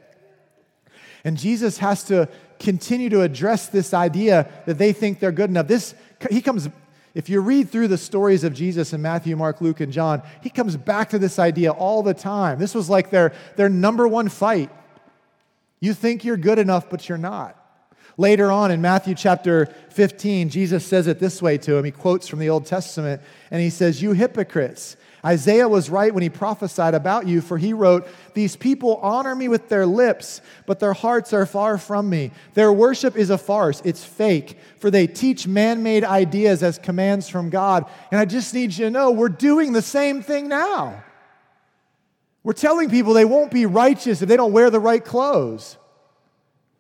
And 1.25 1.37
Jesus 1.37 1.79
has 1.79 2.05
to 2.05 2.29
continue 2.59 3.09
to 3.11 3.23
address 3.23 3.69
this 3.69 3.95
idea 3.95 4.51
that 4.67 4.79
they 4.79 4.93
think 4.93 5.21
they're 5.21 5.33
good 5.33 5.51
enough. 5.51 5.69
This 5.69 5.95
he 6.31 6.41
comes 6.41 6.69
if 7.15 7.29
you 7.29 7.41
read 7.41 7.71
through 7.71 7.89
the 7.89 7.99
stories 7.99 8.45
of 8.45 8.55
Jesus 8.55 8.93
in 8.93 9.03
Matthew, 9.03 9.35
Mark, 9.35 9.61
Luke, 9.61 9.81
and 9.81 9.93
John, 9.93 10.23
he 10.41 10.51
comes 10.51 10.77
back 10.77 11.11
to 11.11 11.19
this 11.19 11.39
idea 11.39 11.73
all 11.73 12.03
the 12.03 12.15
time. 12.15 12.61
This 12.61 12.77
was 12.77 12.89
like 12.89 13.11
their, 13.11 13.33
their 13.57 13.69
number 13.69 14.07
one 14.07 14.29
fight. 14.29 14.71
You 15.81 15.95
think 15.95 16.25
you're 16.25 16.37
good 16.37 16.61
enough, 16.61 16.89
but 16.89 17.09
you're 17.09 17.19
not. 17.19 17.57
Later 18.17 18.51
on 18.51 18.71
in 18.71 18.81
Matthew 18.81 19.15
chapter 19.15 19.67
15, 19.91 20.49
Jesus 20.49 20.87
says 20.87 21.07
it 21.07 21.19
this 21.19 21.41
way 21.41 21.57
to 21.59 21.77
him. 21.77 21.85
He 21.85 21.91
quotes 21.91 22.29
from 22.29 22.41
the 22.41 22.51
Old 22.51 22.67
Testament 22.67 23.23
and 23.51 23.61
he 23.61 23.71
says, 23.71 24.03
You 24.03 24.13
hypocrites. 24.13 24.97
Isaiah 25.25 25.69
was 25.69 25.91
right 25.91 26.13
when 26.15 26.23
he 26.23 26.29
prophesied 26.29 26.95
about 26.95 27.27
you, 27.27 27.41
for 27.41 27.59
he 27.59 27.73
wrote, 27.73 28.07
These 28.35 28.57
people 28.57 28.97
honor 28.97 29.35
me 29.35 29.49
with 29.49 29.69
their 29.69 29.87
lips, 29.87 30.41
but 30.67 30.81
their 30.81 30.93
hearts 30.93 31.33
are 31.33 31.47
far 31.47 31.79
from 31.79 32.09
me. 32.09 32.31
Their 32.55 32.73
worship 32.73 33.17
is 33.17 33.31
a 33.31 33.39
farce, 33.39 33.83
it's 33.85 34.05
fake, 34.05 34.57
for 34.79 34.91
they 34.91 35.07
teach 35.07 35.47
man 35.47 35.83
made 35.83 36.05
ideas 36.05 36.63
as 36.63 36.79
commands 36.79 37.29
from 37.29 37.51
God. 37.51 37.87
And 38.11 38.21
I 38.21 38.25
just 38.25 38.55
need 38.55 38.73
you 38.77 38.87
to 38.87 38.91
know 38.91 39.11
we're 39.11 39.29
doing 39.29 39.73
the 39.73 39.83
same 39.83 40.23
thing 40.23 40.49
now. 40.49 41.03
We're 42.43 42.53
telling 42.53 42.89
people 42.89 43.13
they 43.13 43.25
won't 43.25 43.51
be 43.51 43.67
righteous 43.67 44.23
if 44.23 44.29
they 44.29 44.37
don't 44.37 44.53
wear 44.53 44.71
the 44.71 44.81
right 44.81 45.05
clothes 45.05 45.77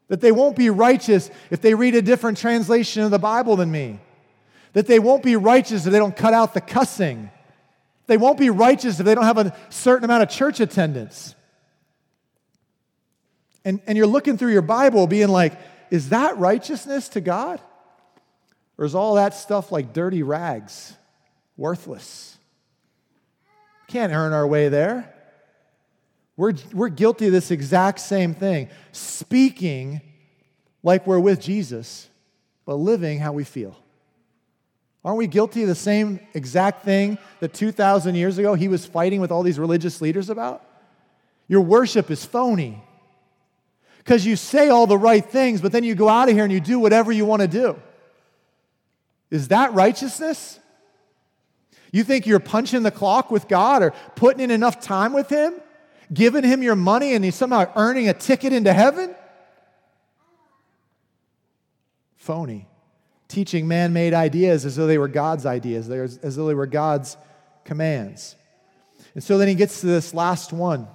that 0.08 0.20
they 0.20 0.32
won't 0.32 0.56
be 0.56 0.70
righteous 0.70 1.30
if 1.50 1.60
they 1.60 1.74
read 1.74 1.94
a 1.94 2.02
different 2.02 2.38
translation 2.38 3.02
of 3.02 3.10
the 3.10 3.18
Bible 3.18 3.56
than 3.56 3.70
me, 3.70 4.00
that 4.72 4.86
they 4.86 4.98
won't 4.98 5.22
be 5.22 5.36
righteous 5.36 5.86
if 5.86 5.92
they 5.92 5.98
don't 5.98 6.16
cut 6.16 6.34
out 6.34 6.54
the 6.54 6.60
cussing, 6.60 7.30
they 8.08 8.16
won't 8.16 8.38
be 8.38 8.50
righteous 8.50 8.98
if 8.98 9.06
they 9.06 9.14
don't 9.14 9.24
have 9.24 9.38
a 9.38 9.56
certain 9.68 10.04
amount 10.04 10.24
of 10.24 10.30
church 10.30 10.58
attendance. 10.58 11.34
And, 13.64 13.80
and 13.86 13.96
you're 13.98 14.06
looking 14.06 14.38
through 14.38 14.52
your 14.52 14.62
Bible 14.62 15.06
being 15.06 15.28
like, 15.28 15.52
is 15.90 16.08
that 16.08 16.38
righteousness 16.38 17.10
to 17.10 17.20
God? 17.20 17.60
Or 18.78 18.84
is 18.84 18.94
all 18.94 19.16
that 19.16 19.34
stuff 19.34 19.70
like 19.70 19.92
dirty 19.92 20.22
rags, 20.22 20.94
worthless? 21.56 22.38
Can't 23.88 24.12
earn 24.12 24.32
our 24.32 24.46
way 24.46 24.68
there. 24.68 25.14
We're, 26.36 26.54
we're 26.72 26.88
guilty 26.88 27.26
of 27.26 27.32
this 27.32 27.50
exact 27.50 28.00
same 28.00 28.32
thing 28.32 28.70
speaking 28.92 30.00
like 30.82 31.06
we're 31.06 31.18
with 31.18 31.40
Jesus, 31.40 32.08
but 32.64 32.76
living 32.76 33.18
how 33.18 33.32
we 33.32 33.44
feel. 33.44 33.76
Aren't 35.04 35.18
we 35.18 35.26
guilty 35.26 35.62
of 35.62 35.68
the 35.68 35.74
same 35.74 36.20
exact 36.34 36.84
thing 36.84 37.18
that 37.40 37.54
2,000 37.54 38.14
years 38.14 38.38
ago 38.38 38.54
he 38.54 38.68
was 38.68 38.84
fighting 38.84 39.20
with 39.20 39.30
all 39.30 39.42
these 39.42 39.58
religious 39.58 40.00
leaders 40.00 40.28
about? 40.28 40.64
Your 41.46 41.62
worship 41.62 42.10
is 42.10 42.24
phony. 42.24 42.82
Because 43.98 44.26
you 44.26 44.36
say 44.36 44.68
all 44.68 44.86
the 44.86 44.98
right 44.98 45.24
things, 45.24 45.60
but 45.60 45.72
then 45.72 45.84
you 45.84 45.94
go 45.94 46.08
out 46.08 46.28
of 46.28 46.34
here 46.34 46.44
and 46.44 46.52
you 46.52 46.60
do 46.60 46.78
whatever 46.78 47.12
you 47.12 47.24
want 47.24 47.42
to 47.42 47.48
do. 47.48 47.80
Is 49.30 49.48
that 49.48 49.72
righteousness? 49.74 50.58
You 51.92 52.04
think 52.04 52.26
you're 52.26 52.40
punching 52.40 52.82
the 52.82 52.90
clock 52.90 53.30
with 53.30 53.48
God 53.48 53.82
or 53.82 53.92
putting 54.16 54.40
in 54.40 54.50
enough 54.50 54.80
time 54.80 55.12
with 55.12 55.28
Him? 55.28 55.54
giving 56.12 56.44
him 56.44 56.62
your 56.62 56.76
money 56.76 57.14
and 57.14 57.24
he's 57.24 57.34
somehow 57.34 57.70
earning 57.76 58.08
a 58.08 58.14
ticket 58.14 58.52
into 58.52 58.72
heaven? 58.72 59.14
Phony. 62.16 62.66
Teaching 63.28 63.68
man 63.68 63.92
made 63.92 64.14
ideas 64.14 64.64
as 64.64 64.76
though 64.76 64.86
they 64.86 64.98
were 64.98 65.08
God's 65.08 65.46
ideas, 65.46 65.88
as 65.90 66.36
though 66.36 66.46
they 66.46 66.54
were 66.54 66.66
God's 66.66 67.16
commands. 67.64 68.36
And 69.14 69.22
so 69.22 69.38
then 69.38 69.48
he 69.48 69.54
gets 69.54 69.80
to 69.80 69.86
this 69.86 70.14
last 70.14 70.52
one. 70.52 70.88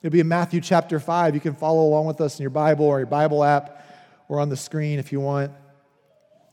It'll 0.00 0.12
be 0.12 0.20
in 0.20 0.28
Matthew 0.28 0.60
chapter 0.60 0.98
5. 1.00 1.34
You 1.34 1.40
can 1.40 1.54
follow 1.54 1.82
along 1.82 2.06
with 2.06 2.20
us 2.20 2.38
in 2.38 2.42
your 2.42 2.50
Bible 2.50 2.86
or 2.86 2.98
your 2.98 3.06
Bible 3.06 3.42
app 3.44 3.84
or 4.28 4.40
on 4.40 4.48
the 4.48 4.56
screen 4.56 4.98
if 4.98 5.12
you 5.12 5.20
want. 5.20 5.52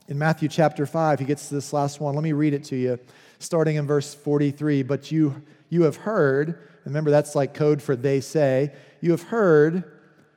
In 0.08 0.18
Matthew 0.18 0.48
chapter 0.48 0.86
5, 0.86 1.20
he 1.20 1.24
gets 1.24 1.48
to 1.48 1.54
this 1.54 1.72
last 1.72 2.00
one. 2.00 2.14
Let 2.14 2.24
me 2.24 2.32
read 2.32 2.54
it 2.54 2.64
to 2.64 2.76
you, 2.76 2.98
starting 3.38 3.76
in 3.76 3.86
verse 3.86 4.12
43. 4.14 4.82
But 4.82 5.12
you, 5.12 5.42
you 5.68 5.82
have 5.82 5.96
heard 5.96 6.58
Remember, 6.84 7.10
that's 7.10 7.34
like 7.34 7.54
code 7.54 7.82
for 7.82 7.96
they 7.96 8.20
say. 8.20 8.72
You 9.00 9.10
have 9.12 9.22
heard 9.24 9.84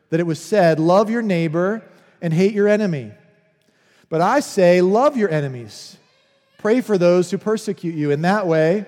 that 0.10 0.20
it 0.20 0.24
was 0.24 0.40
said, 0.40 0.80
Love 0.80 1.10
your 1.10 1.22
neighbor 1.22 1.84
and 2.22 2.34
hate 2.34 2.54
your 2.54 2.68
enemy. 2.68 3.12
But 4.14 4.22
I 4.22 4.42
say, 4.42 4.80
Love 4.82 5.18
your 5.18 5.32
enemies. 5.32 5.98
Pray 6.60 6.82
for 6.82 7.00
those 7.00 7.32
who 7.32 7.40
persecute 7.40 7.96
you. 7.96 8.12
In 8.12 8.22
that 8.22 8.46
way, 8.46 8.86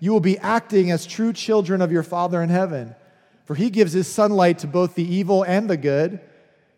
you 0.00 0.12
will 0.12 0.20
be 0.20 0.38
acting 0.38 0.90
as 0.90 1.04
true 1.04 1.34
children 1.34 1.82
of 1.82 1.92
your 1.92 2.02
Father 2.02 2.40
in 2.40 2.48
heaven. 2.48 2.94
For 3.44 3.54
he 3.54 3.68
gives 3.68 3.92
his 3.92 4.10
sunlight 4.10 4.60
to 4.60 4.66
both 4.66 4.94
the 4.94 5.04
evil 5.04 5.42
and 5.42 5.68
the 5.68 5.76
good. 5.76 6.20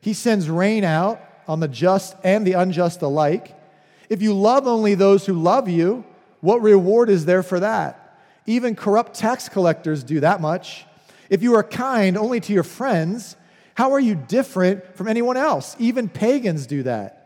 He 0.00 0.12
sends 0.12 0.50
rain 0.50 0.82
out 0.82 1.20
on 1.46 1.60
the 1.60 1.68
just 1.68 2.16
and 2.24 2.44
the 2.44 2.54
unjust 2.54 3.00
alike. 3.00 3.56
If 4.08 4.20
you 4.20 4.34
love 4.34 4.66
only 4.66 4.96
those 4.96 5.24
who 5.24 5.34
love 5.34 5.68
you, 5.68 6.04
what 6.40 6.62
reward 6.62 7.08
is 7.08 7.26
there 7.26 7.44
for 7.44 7.60
that? 7.60 8.18
Even 8.44 8.74
corrupt 8.74 9.14
tax 9.14 9.48
collectors 9.48 10.02
do 10.02 10.18
that 10.18 10.40
much. 10.40 10.84
If 11.30 11.44
you 11.44 11.54
are 11.54 11.62
kind 11.62 12.18
only 12.18 12.40
to 12.40 12.52
your 12.52 12.64
friends, 12.64 13.36
how 13.74 13.92
are 13.92 14.00
you 14.00 14.16
different 14.16 14.96
from 14.96 15.06
anyone 15.06 15.36
else? 15.36 15.76
Even 15.78 16.08
pagans 16.08 16.66
do 16.66 16.82
that. 16.82 17.20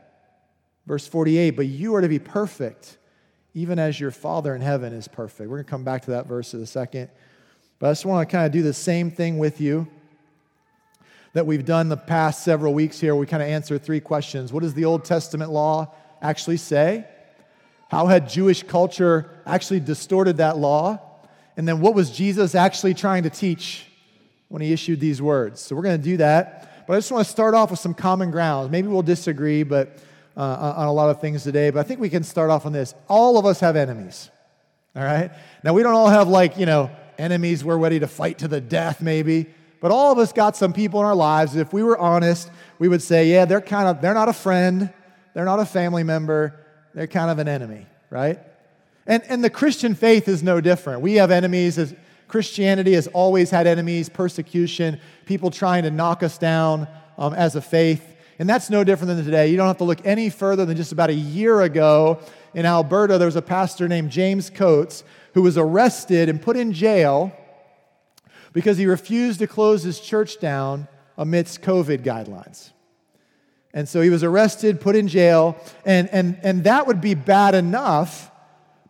Verse 0.88 1.07
48 1.07 1.50
But 1.50 1.66
you 1.66 1.95
are 1.95 2.00
to 2.00 2.09
be 2.09 2.18
perfect, 2.18 2.97
even 3.54 3.78
as 3.78 4.00
your 4.00 4.11
Father 4.11 4.54
in 4.54 4.62
heaven 4.62 4.95
is 4.95 5.07
perfect. 5.07 5.49
We're 5.50 5.59
going 5.59 5.66
to 5.66 5.71
come 5.71 5.85
back 5.85 6.02
to 6.07 6.12
that 6.12 6.26
verse 6.26 6.54
in 6.54 6.62
a 6.62 6.66
second. 6.66 7.11
But 7.78 7.88
I 7.88 7.90
just 7.90 8.07
want 8.07 8.26
to 8.26 8.33
kind 8.33 8.47
of 8.47 8.52
do 8.52 8.62
the 8.62 8.73
same 8.73 9.11
thing 9.11 9.38
with 9.38 9.61
you 9.61 9.87
that 11.35 11.47
we've 11.47 11.66
done 11.66 11.90
the 11.90 11.97
past 11.97 12.42
several 12.42 12.73
weeks 12.73 12.99
here. 12.99 13.14
We 13.14 13.26
kind 13.26 13.42
of 13.42 13.49
answer 13.50 13.78
three 13.78 14.00
questions. 14.00 14.50
What 14.50 14.62
does 14.62 14.73
the 14.73 14.87
Old 14.87 15.04
Testament 15.04 15.52
law 15.52 15.95
actually 16.23 16.57
say? 16.57 17.07
How 17.90 18.07
had 18.07 18.28
Jewish 18.28 18.62
culture 18.62 19.30
actually 19.47 19.80
distorted 19.80 20.38
that 20.38 20.57
law? 20.57 21.00
And 21.59 21.68
then 21.68 21.80
what 21.80 21.95
was 21.95 22.11
Jesus 22.11 22.54
actually 22.54 22.95
trying 22.95 23.25
to 23.25 23.30
teach 23.30 23.87
when 24.49 24.62
he 24.62 24.73
issued 24.73 25.00
these 25.00 25.21
words? 25.21 25.61
So 25.61 25.76
we're 25.76 25.83
going 25.83 25.99
to 25.99 26.04
do 26.04 26.16
that. 26.16 26.87
But 26.87 26.95
I 26.95 26.97
just 26.97 27.12
want 27.12 27.26
to 27.26 27.30
start 27.30 27.54
off 27.54 27.71
with 27.71 27.78
some 27.78 27.92
common 27.92 28.30
grounds. 28.30 28.71
Maybe 28.71 28.88
we'll 28.88 29.02
disagree 29.02 29.62
but, 29.64 29.99
uh, 30.38 30.75
on 30.76 30.87
a 30.87 30.92
lot 30.92 31.11
of 31.11 31.21
things 31.21 31.42
today, 31.42 31.71
but 31.71 31.80
I 31.80 31.83
think 31.83 32.00
we 32.00 32.09
can 32.09 32.23
start 32.23 32.49
off 32.49 32.64
on 32.64 32.73
this. 32.73 32.95
All 33.09 33.38
of 33.38 33.45
us 33.45 33.59
have 33.61 33.76
enemies. 33.76 34.30
All 34.95 35.02
right? 35.02 35.33
Now, 35.64 35.75
we 35.75 35.83
don't 35.83 35.95
all 35.95 36.09
have, 36.09 36.28
like, 36.28 36.57
you 36.57 36.64
know, 36.64 36.90
enemies 37.18 37.64
we're 37.64 37.76
ready 37.76 37.99
to 38.00 38.07
fight 38.07 38.38
to 38.38 38.49
the 38.49 38.61
death, 38.61 39.02
maybe. 39.02 39.47
But 39.80 39.90
all 39.90 40.12
of 40.12 40.18
us 40.18 40.33
got 40.33 40.57
some 40.57 40.73
people 40.73 41.00
in 41.00 41.07
our 41.07 41.14
lives. 41.14 41.57
If 41.57 41.73
we 41.73 41.83
were 41.83 41.99
honest, 41.99 42.50
we 42.78 42.88
would 42.88 43.02
say, 43.02 43.26
yeah, 43.26 43.45
they're 43.45 43.61
kind 43.61 43.88
of, 43.88 44.00
they're 44.00 44.14
not 44.14 44.28
a 44.28 44.33
friend, 44.33 44.92
they're 45.35 45.45
not 45.45 45.61
a 45.61 45.66
family 45.66 46.04
member, 46.04 46.64
they're 46.95 47.07
kind 47.07 47.30
of 47.30 47.38
an 47.38 47.49
enemy, 47.49 47.87
right? 48.11 48.38
And, 49.07 49.23
and 49.28 49.42
the 49.42 49.50
Christian 49.50 49.95
faith 49.95 50.28
is 50.28 50.42
no 50.42 50.61
different. 50.61 51.00
We 51.00 51.14
have 51.14 51.30
enemies. 51.30 51.78
As 51.78 51.95
Christianity 52.28 52.92
has 52.92 53.07
always 53.09 53.50
had 53.50 53.66
enemies, 53.66 54.09
persecution, 54.09 55.00
people 55.26 55.50
trying 55.50 55.83
to 55.85 55.90
knock 55.90 56.23
us 56.23 56.38
down 56.38 56.87
um, 57.16 57.35
as 57.35 57.57
a 57.57 57.61
faith. 57.61 58.16
And 58.38 58.49
that's 58.49 58.71
no 58.71 58.85
different 58.85 59.16
than 59.16 59.25
today. 59.25 59.49
You 59.49 59.57
don't 59.57 59.66
have 59.66 59.78
to 59.78 59.85
look 59.85 60.04
any 60.07 60.30
further 60.30 60.64
than 60.64 60.76
just 60.76 60.92
about 60.92 61.11
a 61.11 61.14
year 61.14 61.61
ago 61.62 62.21
in 62.54 62.66
Alberta. 62.66 63.18
There 63.18 63.26
was 63.26 63.37
a 63.37 63.42
pastor 63.42 63.88
named 63.88 64.11
James 64.11 64.49
Coates 64.49 65.02
who 65.35 65.42
was 65.42 65.59
arrested 65.59 66.28
and 66.28 66.40
put 66.40 66.57
in 66.57 66.73
jail 66.73 67.33
because 68.52 68.78
he 68.78 68.87
refused 68.87 69.40
to 69.40 69.47
close 69.47 69.83
his 69.83 70.00
church 70.00 70.38
down 70.38 70.87
amidst 71.16 71.62
COVID 71.62 72.04
guidelines. 72.04 72.71
And 73.75 73.88
so 73.88 74.00
he 74.00 74.11
was 74.11 74.23
arrested, 74.25 74.80
put 74.80 74.97
in 74.97 75.09
jail, 75.09 75.57
and, 75.85 76.09
and, 76.11 76.38
and 76.42 76.64
that 76.64 76.87
would 76.87 77.00
be 77.00 77.14
bad 77.14 77.54
enough. 77.54 78.30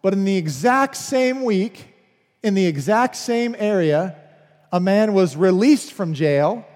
But 0.02 0.12
in 0.12 0.24
the 0.24 0.36
exact 0.36 0.96
same 0.96 1.42
week, 1.42 1.94
in 2.42 2.54
the 2.54 2.66
exact 2.66 3.16
same 3.16 3.56
area, 3.58 4.16
a 4.70 4.78
man 4.78 5.14
was 5.14 5.36
released 5.36 5.92
from 5.92 6.14
jail 6.14 6.66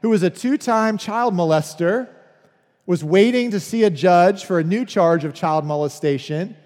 who 0.00 0.08
was 0.08 0.22
a 0.22 0.30
two 0.30 0.58
time 0.58 0.98
child 0.98 1.34
molester, 1.34 2.08
was 2.86 3.04
waiting 3.04 3.50
to 3.52 3.60
see 3.60 3.84
a 3.84 3.90
judge 3.90 4.44
for 4.44 4.58
a 4.58 4.64
new 4.64 4.84
charge 4.84 5.24
of 5.24 5.34
child 5.34 5.64
molestation, 5.64 6.56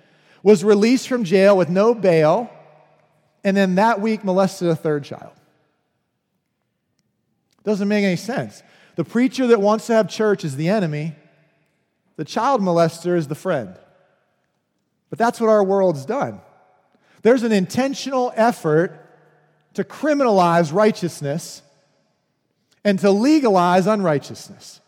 was 0.42 0.64
released 0.64 1.08
from 1.08 1.24
jail 1.24 1.56
with 1.56 1.68
no 1.68 1.94
bail, 1.94 2.50
and 3.44 3.56
then 3.56 3.74
that 3.76 4.00
week 4.00 4.24
molested 4.24 4.68
a 4.68 4.76
third 4.76 5.04
child. 5.04 5.32
Doesn't 7.64 7.88
make 7.88 8.04
any 8.04 8.16
sense. 8.16 8.62
The 8.94 9.04
preacher 9.04 9.48
that 9.48 9.60
wants 9.60 9.86
to 9.88 9.94
have 9.94 10.08
church 10.08 10.44
is 10.44 10.56
the 10.56 10.68
enemy, 10.68 11.14
the 12.16 12.24
child 12.24 12.62
molester 12.62 13.16
is 13.16 13.28
the 13.28 13.34
friend. 13.34 13.76
But 15.10 15.18
that's 15.18 15.40
what 15.40 15.50
our 15.50 15.62
world's 15.62 16.06
done. 16.06 16.40
There's 17.22 17.42
an 17.42 17.52
intentional 17.52 18.32
effort 18.34 19.02
to 19.74 19.84
criminalize 19.84 20.72
righteousness 20.72 21.62
and 22.84 22.98
to 23.00 23.10
legalize 23.10 23.86
unrighteousness. 23.86 24.80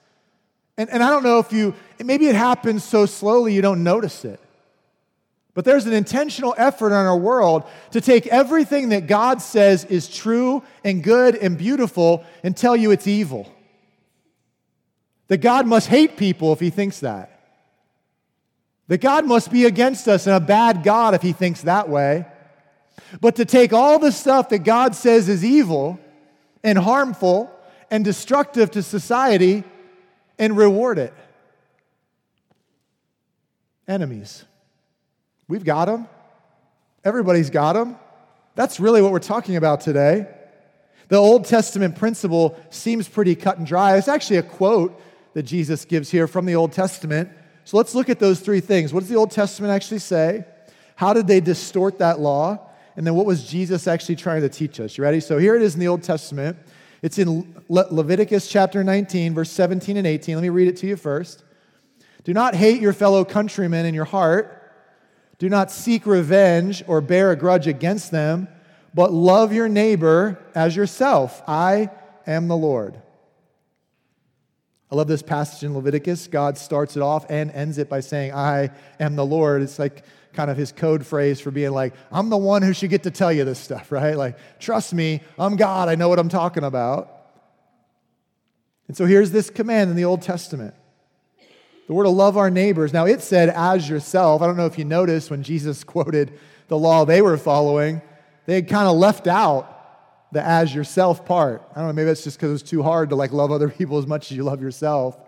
And, 0.79 0.89
and 0.91 1.03
I 1.03 1.11
don't 1.11 1.25
know 1.25 1.41
if 1.41 1.53
you, 1.53 1.75
maybe 2.03 2.29
it 2.29 2.37
happens 2.37 2.85
so 2.85 3.05
slowly 3.05 3.53
you 3.53 3.61
don't 3.61 3.83
notice 3.83 4.25
it. 4.25 4.41
But 5.53 5.65
there's 5.65 5.87
an 5.87 5.93
intentional 5.93 6.55
effort 6.57 6.89
in 6.89 6.93
our 6.93 7.17
world 7.17 7.65
to 7.91 8.01
take 8.01 8.29
everything 8.29 8.91
that 8.91 9.09
God 9.09 9.43
says 9.43 9.85
is 9.85 10.09
true 10.09 10.63
and 10.85 11.03
good 11.03 11.35
and 11.35 11.59
beautiful 11.59 12.25
and 12.45 12.57
tell 12.57 12.77
you 12.77 12.93
it's 12.93 13.09
evil. 13.09 13.53
That 15.27 15.39
God 15.39 15.67
must 15.67 15.89
hate 15.89 16.17
people 16.17 16.53
if 16.53 16.61
he 16.61 16.71
thinks 16.71 17.01
that. 17.01 17.35
That 18.87 19.01
God 19.01 19.27
must 19.27 19.51
be 19.51 19.65
against 19.65 20.07
us 20.07 20.29
and 20.29 20.37
a 20.37 20.41
bad 20.41 20.85
God 20.85 21.13
if 21.15 21.23
he 21.23 21.33
thinks 21.33 21.63
that 21.63 21.89
way. 21.89 22.25
But 23.21 23.35
to 23.37 23.45
take 23.45 23.73
all 23.73 23.99
the 23.99 24.13
stuff 24.13 24.51
that 24.51 24.61
God 24.61 24.95
says 24.95 25.29
is 25.29 25.45
evil 25.45 25.99
and 26.63 26.79
harmful 26.79 27.51
and 27.91 28.05
destructive 28.05 28.71
to 28.71 28.83
society 28.83 29.65
and 30.39 30.57
reward 30.57 30.99
it. 30.99 31.13
Enemies. 33.87 34.45
We've 35.49 35.65
got 35.65 35.87
them. 35.87 36.09
Everybody's 37.05 37.51
got 37.51 37.73
them. 37.73 37.97
That's 38.55 38.81
really 38.81 39.01
what 39.01 39.13
we're 39.13 39.19
talking 39.19 39.57
about 39.57 39.81
today. 39.81 40.27
The 41.09 41.17
Old 41.17 41.47
Testament 41.47 41.97
principle 41.97 42.59
seems 42.71 43.09
pretty 43.09 43.35
cut 43.35 43.57
and 43.59 43.67
dry. 43.67 43.97
It's 43.97 44.09
actually 44.09 44.37
a 44.37 44.43
quote 44.43 45.01
that 45.35 45.45
Jesus 45.45 45.85
gives 45.85 46.11
here 46.11 46.27
from 46.27 46.45
the 46.45 46.57
Old 46.57 46.73
Testament. 46.73 47.31
So 47.65 47.77
let's 47.77 47.95
look 47.95 48.09
at 48.09 48.19
those 48.19 48.41
three 48.41 48.61
things. 48.61 48.93
What 48.93 49.01
does 49.01 49.09
the 49.09 49.17
Old 49.17 49.31
Testament 49.31 49.73
actually 49.73 50.01
say? 50.01 50.45
How 50.97 51.15
did 51.15 51.27
they 51.27 51.41
distort 51.41 51.99
that 51.99 52.19
law? 52.19 52.59
And 52.97 53.07
then 53.07 53.15
what 53.15 53.27
was 53.27 53.49
Jesus 53.49 53.87
actually 53.87 54.17
trying 54.17 54.43
to 54.43 54.49
teach 54.49 54.81
us? 54.81 54.99
You 54.99 55.05
ready? 55.05 55.21
So 55.21 55.39
here 55.39 55.55
it 55.55 55.63
is 55.63 55.75
in 55.75 55.81
the 55.81 55.89
Old 55.89 56.03
Testament. 56.03 56.59
It's 57.03 57.19
in 57.19 57.55
Le- 57.69 57.87
Leviticus 57.91 58.49
chapter 58.49 58.83
19, 58.83 59.35
verse 59.35 59.51
17 59.51 59.97
and 59.97 60.07
18. 60.07 60.35
Let 60.35 60.43
me 60.43 60.49
read 60.49 60.69
it 60.69 60.77
to 60.79 60.87
you 60.87 60.97
first. 60.97 61.45
Do 62.25 62.33
not 62.35 62.55
hate 62.55 62.81
your 62.81 62.93
fellow 62.93 63.25
countrymen 63.25 63.87
in 63.87 63.95
your 63.95 64.05
heart 64.05 64.59
do 65.39 65.49
not 65.49 65.71
seek 65.71 66.05
revenge 66.05 66.83
or 66.87 67.01
bear 67.01 67.31
a 67.31 67.37
grudge 67.37 67.69
against 67.69 68.11
them, 68.11 68.49
but 68.93 69.13
love 69.13 69.53
your 69.53 69.69
neighbor 69.69 70.39
as 70.55 70.75
yourself. 70.75 71.43
I 71.47 71.91
am 72.27 72.49
the 72.49 72.57
Lord. 72.57 73.01
I 74.91 74.97
love 74.97 75.07
this 75.07 75.23
passage 75.23 75.63
in 75.63 75.75
Leviticus. 75.75 76.27
God 76.27 76.59
starts 76.59 76.97
it 76.97 77.03
off 77.03 77.27
and 77.29 77.51
ends 77.53 77.79
it 77.79 77.89
by 77.89 78.01
saying, 78.01 78.33
I 78.33 78.71
am 78.99 79.17
the 79.17 79.27
Lord. 79.27 79.63
It's 79.63 79.79
like 79.79 80.03
kind 80.39 80.53
of 80.53 80.57
his 80.57 80.71
code 80.71 81.05
phrase 81.05 81.41
for 81.41 81.51
being 81.51 81.73
like, 81.73 81.95
I'm 82.13 82.29
the 82.29 82.37
one 82.37 82.63
who 82.63 82.73
should 82.73 82.91
get 82.91 83.03
to 83.03 83.11
tell 83.11 83.33
you 83.33 83.45
this 83.45 83.59
stuff, 83.59 83.91
right? 84.01 84.17
Like, 84.17 84.39
trust 84.61 84.95
me, 84.95 85.21
I'm 85.37 85.57
God. 85.57 85.89
I 85.89 85.97
know 85.97 86.09
what 86.09 86.21
I'm 86.21 86.29
talking 86.29 86.63
about. 86.63 87.13
And 88.87 88.97
so 88.97 89.05
here's 89.05 89.33
this 89.33 89.51
command 89.51 89.91
in 89.91 89.97
the 89.97 90.05
Old 90.05 90.23
Testament 90.23 90.77
the 91.89 91.93
word 91.93 92.05
to 92.05 92.11
love 92.11 92.37
our 92.37 92.51
neighbors. 92.51 92.93
Now, 92.93 93.07
it 93.07 93.21
said, 93.21 93.49
as 93.49 93.89
yourself. 93.89 94.41
I 94.41 94.47
don't 94.47 94.57
know 94.57 94.67
if 94.67 94.79
you 94.79 94.85
noticed 94.85 95.29
when 95.29 95.43
Jesus 95.43 95.83
quoted 95.95 96.39
the 96.69 96.79
law 96.79 97.05
they 97.05 97.21
were 97.21 97.37
following, 97.37 98.01
they 98.47 98.55
had 98.55 98.69
kind 98.69 98.87
of 98.87 98.97
left 98.97 99.27
out 99.27 100.31
the 100.31 100.41
as 100.41 100.73
yourself 100.73 101.25
part. 101.25 101.69
I 101.73 101.81
don't 101.81 101.89
know, 101.89 101.93
maybe 101.95 102.07
that's 102.07 102.23
just 102.23 102.37
because 102.37 102.51
it 102.51 102.53
was 102.53 102.63
too 102.63 102.85
hard 102.85 103.09
to 103.09 103.17
like 103.17 103.33
love 103.33 103.51
other 103.51 103.69
people 103.81 103.99
as 103.99 104.07
much 104.07 104.31
as 104.31 104.37
you 104.37 104.45
love 104.45 104.63
yourself. 104.63 105.19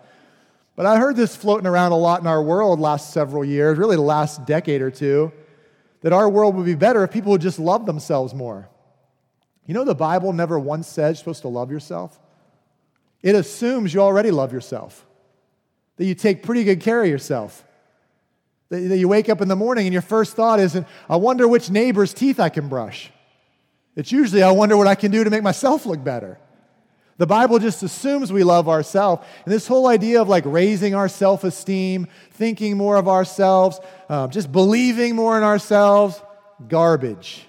But 0.77 0.87
I 0.87 0.99
heard 0.99 1.17
this 1.17 1.37
floating 1.37 1.67
around 1.67 1.93
a 1.93 1.97
lot 1.97 2.21
in 2.21 2.27
our 2.27 2.43
world 2.43 2.81
last 2.81 3.13
several 3.13 3.45
years, 3.45 3.79
really 3.79 3.97
the 3.97 4.03
last 4.03 4.47
decade 4.47 4.83
or 4.83 4.91
two, 4.91 5.33
that 6.01 6.13
our 6.13 6.29
world 6.29 6.55
would 6.57 6.67
be 6.67 6.75
better 6.75 7.05
if 7.05 7.11
people 7.11 7.33
would 7.33 7.43
just 7.43 7.59
love 7.59 7.87
themselves 7.87 8.35
more. 8.35 8.69
You 9.67 9.75
know, 9.75 9.85
the 9.85 9.95
Bible 9.95 10.33
never 10.33 10.59
once 10.59 10.89
said 10.89 11.09
you're 11.09 11.15
supposed 11.17 11.43
to 11.43 11.49
love 11.49 11.71
yourself. 11.71 12.19
It 13.23 13.35
assumes 13.35 13.93
you 13.93 14.01
already 14.01 14.31
love 14.31 14.53
yourself 14.53 15.07
that 16.01 16.07
you 16.07 16.15
take 16.15 16.43
pretty 16.43 16.65
good 16.65 16.81
care 16.81 17.03
of 17.03 17.09
yourself. 17.11 17.63
That, 18.71 18.97
you 18.97 19.07
wake 19.07 19.29
up 19.29 19.43
in 19.43 19.49
the 19.49 19.57
morning 19.57 19.87
and 19.87 19.93
your 19.93 20.01
first 20.01 20.35
thought 20.35 20.59
isn't, 20.59 20.87
I 21.11 21.17
wonder 21.17 21.47
which 21.47 21.69
neighbor's 21.69 22.15
teeth 22.15 22.41
I 22.41 22.49
can 22.49 22.71
brush. 22.71 23.11
It's 23.97 24.11
usually, 24.11 24.43
I 24.43 24.51
wonder 24.53 24.79
what 24.79 24.87
I 24.87 24.95
can 24.95 25.11
do 25.11 25.23
to 25.23 25.29
make 25.29 25.43
myself 25.43 25.85
look 25.85 26.03
better. 26.03 26.39
The 27.21 27.27
Bible 27.27 27.59
just 27.59 27.83
assumes 27.83 28.33
we 28.33 28.45
love 28.45 28.67
ourselves. 28.67 29.27
And 29.45 29.53
this 29.53 29.67
whole 29.67 29.89
idea 29.89 30.23
of 30.23 30.31
like 30.31 30.45
raising 30.47 30.95
our 30.95 31.07
self 31.07 31.45
esteem, 31.45 32.07
thinking 32.31 32.79
more 32.79 32.97
of 32.97 33.09
ourselves, 33.09 33.79
um, 34.09 34.31
just 34.31 34.51
believing 34.51 35.17
more 35.17 35.37
in 35.37 35.45
ourselves, 35.45 36.19
garbage. 36.67 37.45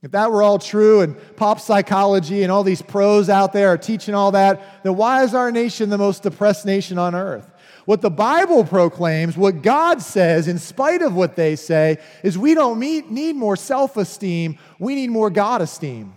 If 0.00 0.12
that 0.12 0.32
were 0.32 0.42
all 0.42 0.58
true 0.58 1.02
and 1.02 1.14
pop 1.36 1.60
psychology 1.60 2.42
and 2.42 2.50
all 2.50 2.64
these 2.64 2.80
pros 2.80 3.28
out 3.28 3.52
there 3.52 3.68
are 3.68 3.76
teaching 3.76 4.14
all 4.14 4.30
that, 4.30 4.82
then 4.82 4.96
why 4.96 5.22
is 5.22 5.34
our 5.34 5.52
nation 5.52 5.90
the 5.90 5.98
most 5.98 6.22
depressed 6.22 6.64
nation 6.64 6.96
on 6.96 7.14
earth? 7.14 7.50
What 7.84 8.00
the 8.00 8.10
Bible 8.10 8.64
proclaims, 8.64 9.36
what 9.36 9.60
God 9.60 10.00
says, 10.00 10.48
in 10.48 10.58
spite 10.58 11.02
of 11.02 11.14
what 11.14 11.36
they 11.36 11.56
say, 11.56 11.98
is 12.22 12.38
we 12.38 12.54
don't 12.54 12.78
need 12.78 13.36
more 13.36 13.56
self 13.56 13.98
esteem, 13.98 14.58
we 14.78 14.94
need 14.94 15.10
more 15.10 15.28
God 15.28 15.60
esteem. 15.60 16.14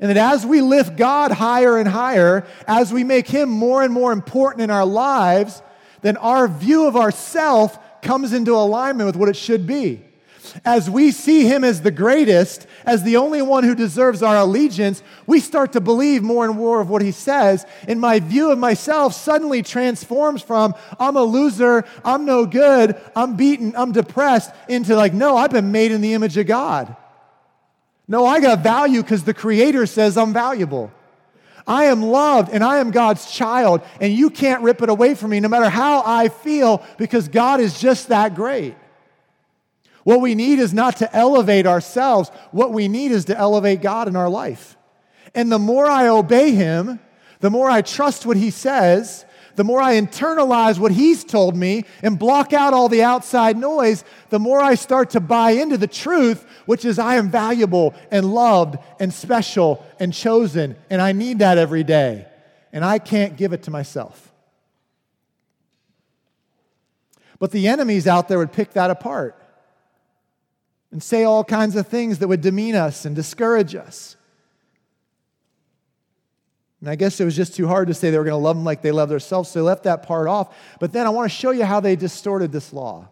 And 0.00 0.10
that 0.10 0.16
as 0.16 0.46
we 0.46 0.60
lift 0.60 0.96
God 0.96 1.32
higher 1.32 1.78
and 1.78 1.88
higher, 1.88 2.46
as 2.66 2.92
we 2.92 3.04
make 3.04 3.28
Him 3.28 3.48
more 3.48 3.82
and 3.82 3.92
more 3.92 4.12
important 4.12 4.62
in 4.62 4.70
our 4.70 4.86
lives, 4.86 5.60
then 6.02 6.16
our 6.16 6.46
view 6.48 6.86
of 6.86 6.96
ourself 6.96 7.78
comes 8.02 8.32
into 8.32 8.54
alignment 8.54 9.06
with 9.06 9.16
what 9.16 9.28
it 9.28 9.36
should 9.36 9.66
be. 9.66 10.04
As 10.64 10.88
we 10.88 11.10
see 11.10 11.46
him 11.46 11.62
as 11.62 11.82
the 11.82 11.90
greatest, 11.90 12.66
as 12.84 13.02
the 13.02 13.16
only 13.16 13.42
one 13.42 13.64
who 13.64 13.74
deserves 13.74 14.22
our 14.22 14.36
allegiance, 14.36 15.02
we 15.26 15.40
start 15.40 15.72
to 15.72 15.80
believe 15.80 16.22
more 16.22 16.46
and 16.46 16.56
more 16.56 16.80
of 16.80 16.88
what 16.88 17.02
he 17.02 17.10
says. 17.10 17.66
And 17.86 18.00
my 18.00 18.20
view 18.20 18.50
of 18.50 18.58
myself 18.58 19.14
suddenly 19.14 19.62
transforms 19.62 20.42
from, 20.42 20.74
I'm 20.98 21.16
a 21.16 21.22
loser, 21.22 21.84
I'm 22.04 22.24
no 22.24 22.46
good, 22.46 22.98
I'm 23.14 23.36
beaten, 23.36 23.74
I'm 23.76 23.92
depressed, 23.92 24.50
into 24.68 24.96
like, 24.96 25.12
no, 25.12 25.36
I've 25.36 25.50
been 25.50 25.72
made 25.72 25.92
in 25.92 26.00
the 26.00 26.14
image 26.14 26.36
of 26.36 26.46
God. 26.46 26.96
No, 28.08 28.24
I 28.24 28.40
got 28.40 28.62
value 28.62 29.02
because 29.02 29.22
the 29.22 29.34
Creator 29.34 29.86
says 29.86 30.16
I'm 30.16 30.32
valuable. 30.32 30.90
I 31.66 31.84
am 31.84 32.02
loved 32.02 32.50
and 32.50 32.64
I 32.64 32.78
am 32.78 32.90
God's 32.90 33.30
child, 33.30 33.82
and 34.00 34.10
you 34.10 34.30
can't 34.30 34.62
rip 34.62 34.80
it 34.80 34.88
away 34.88 35.14
from 35.14 35.30
me 35.30 35.40
no 35.40 35.48
matter 35.48 35.68
how 35.68 36.02
I 36.04 36.30
feel 36.30 36.82
because 36.96 37.28
God 37.28 37.60
is 37.60 37.78
just 37.78 38.08
that 38.08 38.34
great. 38.34 38.74
What 40.04 40.22
we 40.22 40.34
need 40.34 40.58
is 40.58 40.72
not 40.72 40.96
to 40.96 41.14
elevate 41.14 41.66
ourselves, 41.66 42.30
what 42.50 42.72
we 42.72 42.88
need 42.88 43.10
is 43.10 43.26
to 43.26 43.36
elevate 43.36 43.82
God 43.82 44.08
in 44.08 44.16
our 44.16 44.30
life. 44.30 44.78
And 45.34 45.52
the 45.52 45.58
more 45.58 45.84
I 45.84 46.08
obey 46.08 46.52
Him, 46.52 47.00
the 47.40 47.50
more 47.50 47.68
I 47.68 47.82
trust 47.82 48.24
what 48.24 48.38
He 48.38 48.50
says, 48.50 49.26
the 49.58 49.64
more 49.64 49.82
I 49.82 50.00
internalize 50.00 50.78
what 50.78 50.92
He's 50.92 51.24
told 51.24 51.56
me 51.56 51.84
and 52.04 52.16
block 52.16 52.52
out 52.52 52.74
all 52.74 52.88
the 52.88 53.02
outside 53.02 53.56
noise, 53.56 54.04
the 54.30 54.38
more 54.38 54.60
I 54.60 54.76
start 54.76 55.10
to 55.10 55.20
buy 55.20 55.50
into 55.50 55.76
the 55.76 55.88
truth, 55.88 56.46
which 56.66 56.84
is 56.84 56.96
I 56.96 57.16
am 57.16 57.28
valuable 57.28 57.92
and 58.12 58.32
loved 58.32 58.78
and 59.00 59.12
special 59.12 59.84
and 59.98 60.14
chosen, 60.14 60.76
and 60.88 61.02
I 61.02 61.10
need 61.10 61.40
that 61.40 61.58
every 61.58 61.82
day. 61.82 62.28
And 62.72 62.84
I 62.84 63.00
can't 63.00 63.36
give 63.36 63.52
it 63.52 63.64
to 63.64 63.72
myself. 63.72 64.30
But 67.40 67.50
the 67.50 67.66
enemies 67.66 68.06
out 68.06 68.28
there 68.28 68.38
would 68.38 68.52
pick 68.52 68.74
that 68.74 68.92
apart 68.92 69.42
and 70.92 71.02
say 71.02 71.24
all 71.24 71.42
kinds 71.42 71.74
of 71.74 71.88
things 71.88 72.20
that 72.20 72.28
would 72.28 72.42
demean 72.42 72.76
us 72.76 73.04
and 73.04 73.16
discourage 73.16 73.74
us. 73.74 74.14
And 76.80 76.88
I 76.88 76.94
guess 76.94 77.20
it 77.20 77.24
was 77.24 77.34
just 77.34 77.56
too 77.56 77.66
hard 77.66 77.88
to 77.88 77.94
say 77.94 78.10
they 78.10 78.18
were 78.18 78.24
going 78.24 78.40
to 78.40 78.44
love 78.44 78.56
them 78.56 78.64
like 78.64 78.82
they 78.82 78.92
love 78.92 79.08
themselves, 79.08 79.50
so 79.50 79.58
they 79.58 79.64
left 79.64 79.84
that 79.84 80.04
part 80.04 80.28
off. 80.28 80.56
But 80.78 80.92
then 80.92 81.06
I 81.06 81.10
want 81.10 81.30
to 81.30 81.36
show 81.36 81.50
you 81.50 81.64
how 81.64 81.80
they 81.80 81.96
distorted 81.96 82.52
this 82.52 82.72
law. 82.72 83.08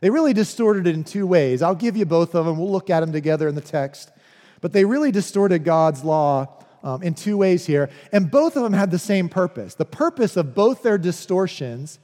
They 0.00 0.10
really 0.10 0.32
distorted 0.32 0.86
it 0.86 0.94
in 0.94 1.02
two 1.02 1.26
ways. 1.26 1.60
I'll 1.60 1.74
give 1.74 1.96
you 1.96 2.04
both 2.04 2.34
of 2.34 2.46
them. 2.46 2.58
We'll 2.58 2.70
look 2.70 2.90
at 2.90 3.00
them 3.00 3.12
together 3.12 3.48
in 3.48 3.56
the 3.56 3.60
text. 3.60 4.12
But 4.60 4.72
they 4.72 4.84
really 4.84 5.10
distorted 5.10 5.64
God's 5.64 6.04
law 6.04 6.64
um, 6.84 7.02
in 7.02 7.14
two 7.14 7.36
ways 7.36 7.66
here. 7.66 7.90
And 8.12 8.30
both 8.30 8.56
of 8.56 8.62
them 8.62 8.72
had 8.72 8.90
the 8.90 8.98
same 8.98 9.28
purpose. 9.28 9.74
The 9.74 9.84
purpose 9.84 10.36
of 10.36 10.54
both 10.54 10.82
their 10.82 10.98
distortions 10.98 11.98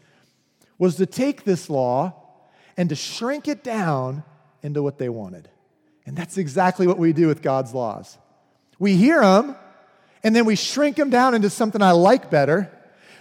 was 0.79 0.97
to 0.97 1.07
take 1.07 1.45
this 1.45 1.71
law 1.71 2.15
and 2.77 2.89
to 2.89 2.97
shrink 2.97 3.47
it 3.47 3.63
down 3.63 4.25
into 4.63 4.83
what 4.83 4.99
they 4.99 5.09
wanted. 5.09 5.49
And 6.07 6.17
that's 6.17 6.37
exactly 6.37 6.87
what 6.87 6.99
we 6.99 7.13
do 7.13 7.29
with 7.29 7.43
God's 7.43 7.73
laws. 7.73 8.19
We 8.79 8.97
hear 8.97 9.21
them, 9.21 9.57
and 10.25 10.35
then 10.35 10.47
we 10.47 10.57
shrink 10.57 10.97
them 10.97 11.11
down 11.11 11.35
into 11.35 11.51
something 11.51 11.81
I 11.81 11.93
like 11.93 12.31
better. 12.31 12.71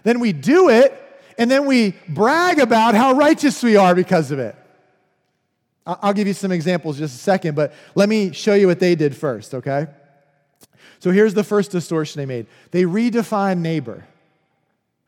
Then 0.03 0.19
we 0.19 0.33
do 0.33 0.69
it, 0.69 0.99
and 1.37 1.51
then 1.51 1.65
we 1.65 1.95
brag 2.07 2.59
about 2.59 2.95
how 2.95 3.13
righteous 3.13 3.61
we 3.61 3.75
are 3.75 3.93
because 3.93 4.31
of 4.31 4.39
it. 4.39 4.55
I'll 5.85 6.13
give 6.13 6.27
you 6.27 6.33
some 6.33 6.51
examples 6.51 6.97
just 6.97 7.15
a 7.15 7.19
second, 7.19 7.55
but 7.55 7.73
let 7.93 8.07
me 8.07 8.31
show 8.31 8.53
you 8.53 8.67
what 8.67 8.79
they 8.79 8.95
did 8.95 9.15
first, 9.15 9.53
okay? 9.53 9.87
So 10.99 11.11
here's 11.11 11.33
the 11.33 11.43
first 11.43 11.71
distortion 11.71 12.19
they 12.19 12.25
made 12.25 12.47
they 12.71 12.83
redefined 12.83 13.59
neighbor. 13.59 14.07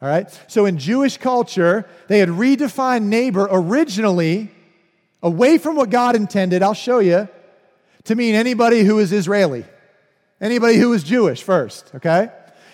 All 0.01 0.09
right? 0.09 0.29
So 0.47 0.65
in 0.65 0.77
Jewish 0.77 1.17
culture, 1.17 1.87
they 2.09 2.19
had 2.19 2.27
redefined 2.27 3.03
neighbor 3.03 3.47
originally 3.49 4.51
away 5.23 5.57
from 5.57 5.77
what 5.77 5.89
God 5.89 6.15
intended, 6.17 6.61
I'll 6.61 6.73
show 6.73 6.99
you, 6.99 7.29
to 8.03 8.15
mean 8.15 8.35
anybody 8.35 8.83
who 8.83 8.99
is 8.99 9.13
Israeli, 9.13 9.65
anybody 10.41 10.77
who 10.77 10.89
was 10.89 11.03
Jewish 11.03 11.43
first, 11.43 11.91
okay? 11.95 12.29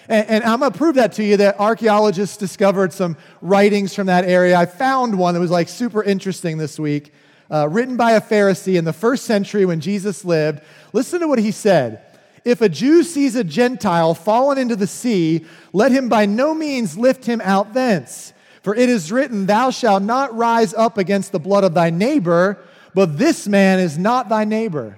And, 0.07 0.27
and, 0.29 0.43
I'm 0.43 0.59
to 0.59 0.71
prove 0.71 0.95
that 0.95 1.13
to 1.13 1.23
you 1.23 1.37
that 1.37 1.59
archaeologists 1.59 2.35
discovered 2.35 2.91
some 2.91 3.15
writings 3.41 3.93
from 3.93 4.07
that 4.07 4.25
area. 4.25 4.57
I 4.57 4.65
found 4.65 5.17
one 5.17 5.35
that 5.35 5.39
was 5.39 5.51
like 5.51 5.69
super 5.69 6.03
interesting 6.03 6.57
this 6.57 6.79
week, 6.79 7.13
uh, 7.49 7.69
written 7.69 7.97
by 7.97 8.13
a 8.13 8.21
Pharisee 8.21 8.77
in 8.77 8.85
the 8.85 8.93
first 8.93 9.25
century 9.25 9.65
when 9.65 9.79
Jesus 9.79 10.25
lived. 10.25 10.61
Listen 10.91 11.21
to 11.21 11.27
what 11.27 11.39
he 11.39 11.51
said. 11.51 12.03
If 12.43 12.61
a 12.61 12.69
Jew 12.69 13.03
sees 13.03 13.35
a 13.35 13.43
Gentile 13.43 14.15
fallen 14.15 14.57
into 14.57 14.75
the 14.75 14.87
sea, 14.87 15.45
let 15.73 15.91
him 15.91 16.09
by 16.09 16.25
no 16.25 16.53
means 16.53 16.97
lift 16.97 17.25
him 17.25 17.39
out 17.41 17.73
thence. 17.73 18.33
For 18.63 18.75
it 18.75 18.89
is 18.89 19.11
written, 19.11 19.45
Thou 19.45 19.69
shalt 19.69 20.03
not 20.03 20.35
rise 20.35 20.73
up 20.73 20.97
against 20.97 21.31
the 21.31 21.39
blood 21.39 21.63
of 21.63 21.73
thy 21.73 21.89
neighbor, 21.89 22.57
but 22.93 23.17
this 23.17 23.47
man 23.47 23.79
is 23.79 23.97
not 23.97 24.29
thy 24.29 24.43
neighbor. 24.43 24.97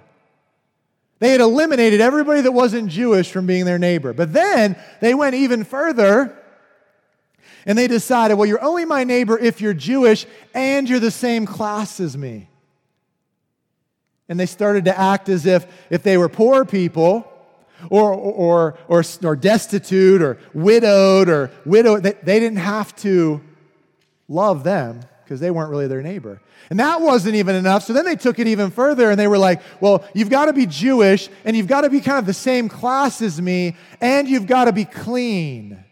They 1.23 1.31
had 1.31 1.39
eliminated 1.39 2.01
everybody 2.01 2.41
that 2.41 2.51
wasn't 2.51 2.89
Jewish 2.89 3.31
from 3.31 3.45
being 3.45 3.63
their 3.63 3.79
neighbor. 3.79 4.11
But 4.11 4.33
then 4.33 4.75
they 4.99 5.13
went 5.13 5.35
even 5.35 5.63
further 5.63 6.37
and 7.65 7.77
they 7.77 7.87
decided, 7.87 8.33
well, 8.33 8.45
you're 8.45 8.61
only 8.61 8.83
my 8.83 9.05
neighbor 9.05 9.39
if 9.39 9.61
you're 9.61 9.73
Jewish 9.73 10.25
and 10.53 10.89
you're 10.89 10.99
the 10.99 11.11
same 11.11 11.45
class 11.45 12.01
as 12.01 12.17
me. 12.17 12.49
And 14.27 14.37
they 14.37 14.45
started 14.45 14.83
to 14.83 14.99
act 14.99 15.29
as 15.29 15.45
if 15.45 15.65
if 15.89 16.03
they 16.03 16.17
were 16.17 16.27
poor 16.27 16.65
people 16.65 17.25
or, 17.89 18.11
or, 18.11 18.77
or, 18.89 19.03
or 19.23 19.35
destitute 19.37 20.21
or 20.21 20.39
widowed 20.53 21.29
or 21.29 21.51
widowed, 21.65 22.03
they, 22.03 22.17
they 22.21 22.41
didn't 22.41 22.57
have 22.57 22.93
to 22.97 23.39
love 24.27 24.65
them 24.65 24.99
because 25.23 25.39
they 25.39 25.51
weren't 25.51 25.69
really 25.69 25.87
their 25.87 26.01
neighbor. 26.01 26.41
And 26.69 26.79
that 26.79 27.01
wasn't 27.01 27.35
even 27.35 27.55
enough. 27.55 27.83
So 27.83 27.93
then 27.93 28.05
they 28.05 28.15
took 28.15 28.39
it 28.39 28.47
even 28.47 28.71
further 28.71 29.09
and 29.09 29.19
they 29.19 29.27
were 29.27 29.37
like, 29.37 29.61
well, 29.79 30.05
you've 30.13 30.29
got 30.29 30.45
to 30.45 30.53
be 30.53 30.65
Jewish 30.65 31.29
and 31.45 31.55
you've 31.55 31.67
got 31.67 31.81
to 31.81 31.89
be 31.89 32.01
kind 32.01 32.19
of 32.19 32.25
the 32.25 32.33
same 32.33 32.69
class 32.69 33.21
as 33.21 33.41
me 33.41 33.75
and 34.01 34.27
you've 34.27 34.47
got 34.47 34.65
to 34.65 34.71
be 34.71 34.85
clean. 34.85 35.83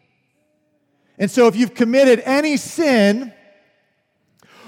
And 1.18 1.30
so 1.30 1.48
if 1.48 1.56
you've 1.56 1.74
committed 1.74 2.22
any 2.26 2.58
sin 2.58 3.34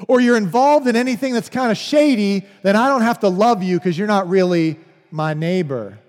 or 0.08 0.20
you're 0.20 0.38
involved 0.38 0.88
in 0.88 0.96
anything 0.96 1.34
that's 1.34 1.50
kind 1.50 1.72
of 1.72 1.78
shady, 1.78 2.46
then 2.62 2.76
I 2.76 2.88
don't 2.88 3.02
have 3.02 3.20
to 3.22 3.30
love 3.30 3.64
you 3.64 3.80
because 3.80 3.98
you're 3.98 4.08
not 4.08 4.30
really 4.30 4.80
my 5.10 5.34
neighbor. 5.34 6.00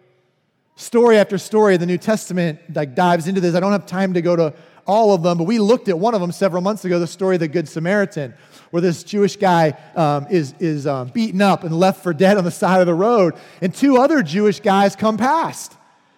Story 0.76 1.18
after 1.18 1.38
story 1.38 1.76
the 1.76 1.86
New 1.86 1.98
Testament 1.98 2.58
like 2.74 2.94
dives 2.94 3.28
into 3.28 3.40
this. 3.40 3.54
I 3.54 3.60
don't 3.60 3.72
have 3.72 3.86
time 3.86 4.14
to 4.14 4.22
go 4.22 4.34
to 4.34 4.54
all 4.86 5.14
of 5.14 5.22
them, 5.22 5.38
but 5.38 5.44
we 5.44 5.58
looked 5.58 5.88
at 5.88 5.98
one 5.98 6.14
of 6.14 6.20
them 6.20 6.32
several 6.32 6.62
months 6.62 6.84
ago 6.84 6.98
the 6.98 7.06
story 7.06 7.36
of 7.36 7.40
the 7.40 7.48
Good 7.48 7.68
Samaritan, 7.68 8.34
where 8.70 8.80
this 8.80 9.02
Jewish 9.02 9.36
guy 9.36 9.78
um, 9.96 10.26
is, 10.30 10.54
is 10.58 10.86
um, 10.86 11.08
beaten 11.08 11.40
up 11.40 11.64
and 11.64 11.78
left 11.78 12.02
for 12.02 12.12
dead 12.12 12.36
on 12.36 12.44
the 12.44 12.50
side 12.50 12.80
of 12.80 12.86
the 12.86 12.94
road, 12.94 13.34
and 13.60 13.74
two 13.74 13.98
other 13.98 14.22
Jewish 14.22 14.60
guys 14.60 14.96
come 14.96 15.16
past. 15.16 15.76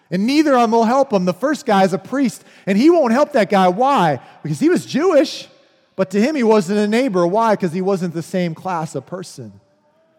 And 0.09 0.25
neither 0.25 0.55
of 0.55 0.61
them 0.61 0.71
will 0.71 0.85
help 0.85 1.11
him. 1.11 1.25
The 1.25 1.33
first 1.33 1.65
guy 1.65 1.83
is 1.83 1.93
a 1.93 1.97
priest, 1.97 2.43
and 2.65 2.77
he 2.77 2.89
won't 2.89 3.11
help 3.11 3.33
that 3.33 3.49
guy. 3.49 3.67
Why? 3.67 4.21
Because 4.41 4.59
he 4.59 4.69
was 4.69 4.85
Jewish, 4.85 5.47
but 5.95 6.11
to 6.11 6.21
him 6.21 6.35
he 6.35 6.43
wasn't 6.43 6.79
a 6.79 6.87
neighbor. 6.87 7.27
Why? 7.27 7.55
Because 7.55 7.73
he 7.73 7.81
wasn't 7.81 8.13
the 8.13 8.23
same 8.23 8.55
class 8.55 8.95
of 8.95 9.05
person. 9.05 9.59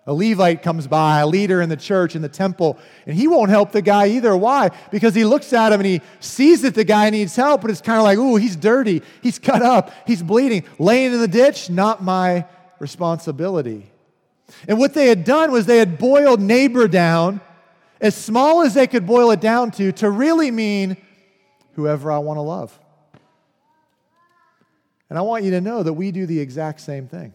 A 0.08 0.14
Levite 0.14 0.62
comes 0.62 0.86
by, 0.86 1.20
a 1.20 1.26
leader 1.26 1.60
in 1.60 1.68
the 1.68 1.76
church, 1.76 2.16
in 2.16 2.22
the 2.22 2.30
temple, 2.30 2.78
and 3.06 3.14
he 3.14 3.28
won't 3.28 3.50
help 3.50 3.72
the 3.72 3.82
guy 3.82 4.06
either. 4.06 4.34
Why? 4.34 4.70
Because 4.90 5.14
he 5.14 5.22
looks 5.22 5.52
at 5.52 5.70
him 5.70 5.80
and 5.80 5.86
he 5.86 6.00
sees 6.18 6.62
that 6.62 6.74
the 6.74 6.82
guy 6.82 7.10
needs 7.10 7.36
help, 7.36 7.60
but 7.60 7.70
it's 7.70 7.82
kind 7.82 7.98
of 7.98 8.04
like, 8.04 8.16
ooh, 8.16 8.36
he's 8.36 8.56
dirty, 8.56 9.02
he's 9.22 9.38
cut 9.38 9.60
up, 9.60 9.92
he's 10.06 10.22
bleeding, 10.22 10.64
laying 10.78 11.12
in 11.12 11.20
the 11.20 11.28
ditch, 11.28 11.68
not 11.68 12.02
my 12.02 12.46
responsibility. 12.78 13.90
And 14.66 14.78
what 14.78 14.94
they 14.94 15.08
had 15.08 15.24
done 15.24 15.52
was 15.52 15.66
they 15.66 15.76
had 15.76 15.98
boiled 15.98 16.40
neighbor 16.40 16.88
down 16.88 17.42
as 18.00 18.14
small 18.14 18.62
as 18.62 18.72
they 18.72 18.86
could 18.86 19.06
boil 19.06 19.30
it 19.30 19.42
down 19.42 19.72
to, 19.72 19.92
to 19.92 20.08
really 20.08 20.50
mean 20.50 20.96
whoever 21.74 22.10
I 22.10 22.16
want 22.16 22.38
to 22.38 22.42
love. 22.42 22.78
And 25.10 25.18
I 25.18 25.22
want 25.22 25.44
you 25.44 25.50
to 25.50 25.60
know 25.60 25.82
that 25.82 25.92
we 25.92 26.12
do 26.12 26.24
the 26.24 26.40
exact 26.40 26.80
same 26.80 27.08
thing 27.08 27.34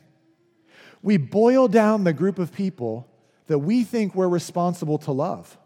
we 1.04 1.18
boil 1.18 1.68
down 1.68 2.06
the 2.06 2.14
group 2.14 2.40
of 2.40 2.52
people 2.54 3.08
that 3.48 3.60
we 3.60 3.84
think 3.84 4.16
we're 4.16 4.30
responsible 4.30 4.98
to 5.00 5.12
love. 5.12 5.58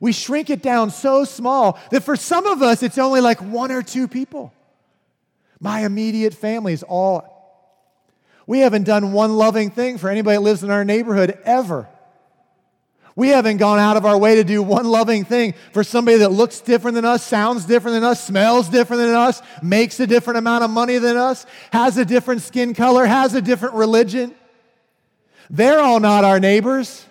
We 0.00 0.12
shrink 0.12 0.48
it 0.48 0.62
down 0.62 0.90
so 0.90 1.24
small 1.24 1.78
that 1.90 2.04
for 2.04 2.16
some 2.16 2.46
of 2.46 2.62
us, 2.62 2.82
it's 2.82 2.96
only 2.96 3.20
like 3.20 3.40
one 3.40 3.70
or 3.70 3.82
two 3.82 4.08
people. 4.08 4.54
My 5.60 5.80
immediate 5.80 6.32
family 6.32 6.72
is 6.72 6.82
all. 6.82 7.36
We 8.46 8.60
haven't 8.60 8.84
done 8.84 9.12
one 9.12 9.36
loving 9.36 9.70
thing 9.70 9.98
for 9.98 10.08
anybody 10.08 10.36
that 10.36 10.42
lives 10.42 10.64
in 10.64 10.70
our 10.70 10.84
neighborhood 10.84 11.38
ever. 11.44 11.88
We 13.16 13.28
haven't 13.28 13.58
gone 13.58 13.78
out 13.78 13.96
of 13.96 14.06
our 14.06 14.16
way 14.16 14.36
to 14.36 14.44
do 14.44 14.62
one 14.62 14.86
loving 14.86 15.24
thing 15.24 15.54
for 15.72 15.84
somebody 15.84 16.18
that 16.18 16.30
looks 16.30 16.60
different 16.60 16.94
than 16.94 17.04
us, 17.04 17.26
sounds 17.26 17.66
different 17.66 17.96
than 17.96 18.04
us, 18.04 18.24
smells 18.24 18.68
different 18.68 19.02
than 19.02 19.14
us, 19.14 19.42
makes 19.62 20.00
a 20.00 20.06
different 20.06 20.38
amount 20.38 20.64
of 20.64 20.70
money 20.70 20.96
than 20.96 21.16
us, 21.16 21.44
has 21.72 21.98
a 21.98 22.04
different 22.04 22.40
skin 22.40 22.72
color, 22.72 23.04
has 23.04 23.34
a 23.34 23.42
different 23.42 23.74
religion. 23.74 24.34
They're 25.50 25.80
all 25.80 25.98
not 25.98 26.24
our 26.24 26.38
neighbors. 26.38 27.04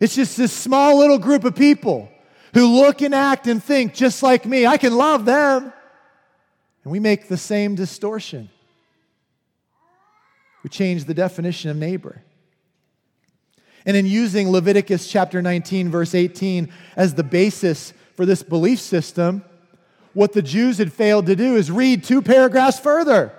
It's 0.00 0.16
just 0.16 0.36
this 0.36 0.52
small 0.52 0.98
little 0.98 1.18
group 1.18 1.44
of 1.44 1.54
people 1.54 2.08
who 2.54 2.80
look 2.80 3.02
and 3.02 3.14
act 3.14 3.46
and 3.46 3.62
think 3.62 3.94
just 3.94 4.22
like 4.22 4.46
me. 4.46 4.66
I 4.66 4.78
can 4.78 4.96
love 4.96 5.26
them. 5.26 5.72
And 6.84 6.90
we 6.90 6.98
make 6.98 7.28
the 7.28 7.36
same 7.36 7.74
distortion. 7.74 8.48
We 10.64 10.70
change 10.70 11.04
the 11.04 11.14
definition 11.14 11.70
of 11.70 11.76
neighbor. 11.76 12.22
And 13.84 13.96
in 13.96 14.06
using 14.06 14.50
Leviticus 14.50 15.08
chapter 15.08 15.42
19, 15.42 15.90
verse 15.90 16.14
18, 16.14 16.72
as 16.96 17.14
the 17.14 17.24
basis 17.24 17.92
for 18.14 18.24
this 18.24 18.42
belief 18.42 18.80
system, 18.80 19.44
what 20.14 20.32
the 20.32 20.42
Jews 20.42 20.78
had 20.78 20.92
failed 20.92 21.26
to 21.26 21.36
do 21.36 21.56
is 21.56 21.70
read 21.70 22.04
two 22.04 22.22
paragraphs 22.22 22.78
further. 22.78 23.32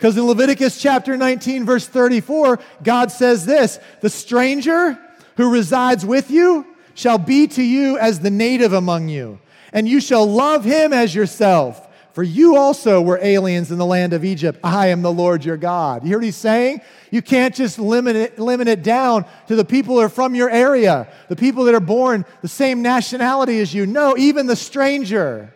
Because 0.00 0.16
in 0.16 0.24
Leviticus 0.24 0.80
chapter 0.80 1.14
19, 1.14 1.66
verse 1.66 1.86
34, 1.86 2.58
God 2.82 3.12
says 3.12 3.44
this 3.44 3.78
The 4.00 4.08
stranger 4.08 4.98
who 5.36 5.52
resides 5.52 6.06
with 6.06 6.30
you 6.30 6.66
shall 6.94 7.18
be 7.18 7.46
to 7.48 7.62
you 7.62 7.98
as 7.98 8.18
the 8.18 8.30
native 8.30 8.72
among 8.72 9.10
you, 9.10 9.38
and 9.74 9.86
you 9.86 10.00
shall 10.00 10.26
love 10.26 10.64
him 10.64 10.94
as 10.94 11.14
yourself. 11.14 11.86
For 12.14 12.22
you 12.22 12.56
also 12.56 13.02
were 13.02 13.18
aliens 13.20 13.70
in 13.70 13.76
the 13.76 13.84
land 13.84 14.14
of 14.14 14.24
Egypt. 14.24 14.58
I 14.64 14.86
am 14.86 15.02
the 15.02 15.12
Lord 15.12 15.44
your 15.44 15.58
God. 15.58 16.02
You 16.02 16.08
hear 16.08 16.18
what 16.18 16.24
he's 16.24 16.34
saying? 16.34 16.80
You 17.10 17.20
can't 17.20 17.54
just 17.54 17.78
limit 17.78 18.16
it, 18.16 18.38
limit 18.38 18.68
it 18.68 18.82
down 18.82 19.26
to 19.48 19.54
the 19.54 19.66
people 19.66 19.96
that 19.96 20.04
are 20.04 20.08
from 20.08 20.34
your 20.34 20.48
area, 20.48 21.08
the 21.28 21.36
people 21.36 21.64
that 21.64 21.74
are 21.74 21.78
born 21.78 22.24
the 22.40 22.48
same 22.48 22.80
nationality 22.80 23.60
as 23.60 23.74
you. 23.74 23.84
No, 23.84 24.16
even 24.16 24.46
the 24.46 24.56
stranger 24.56 25.52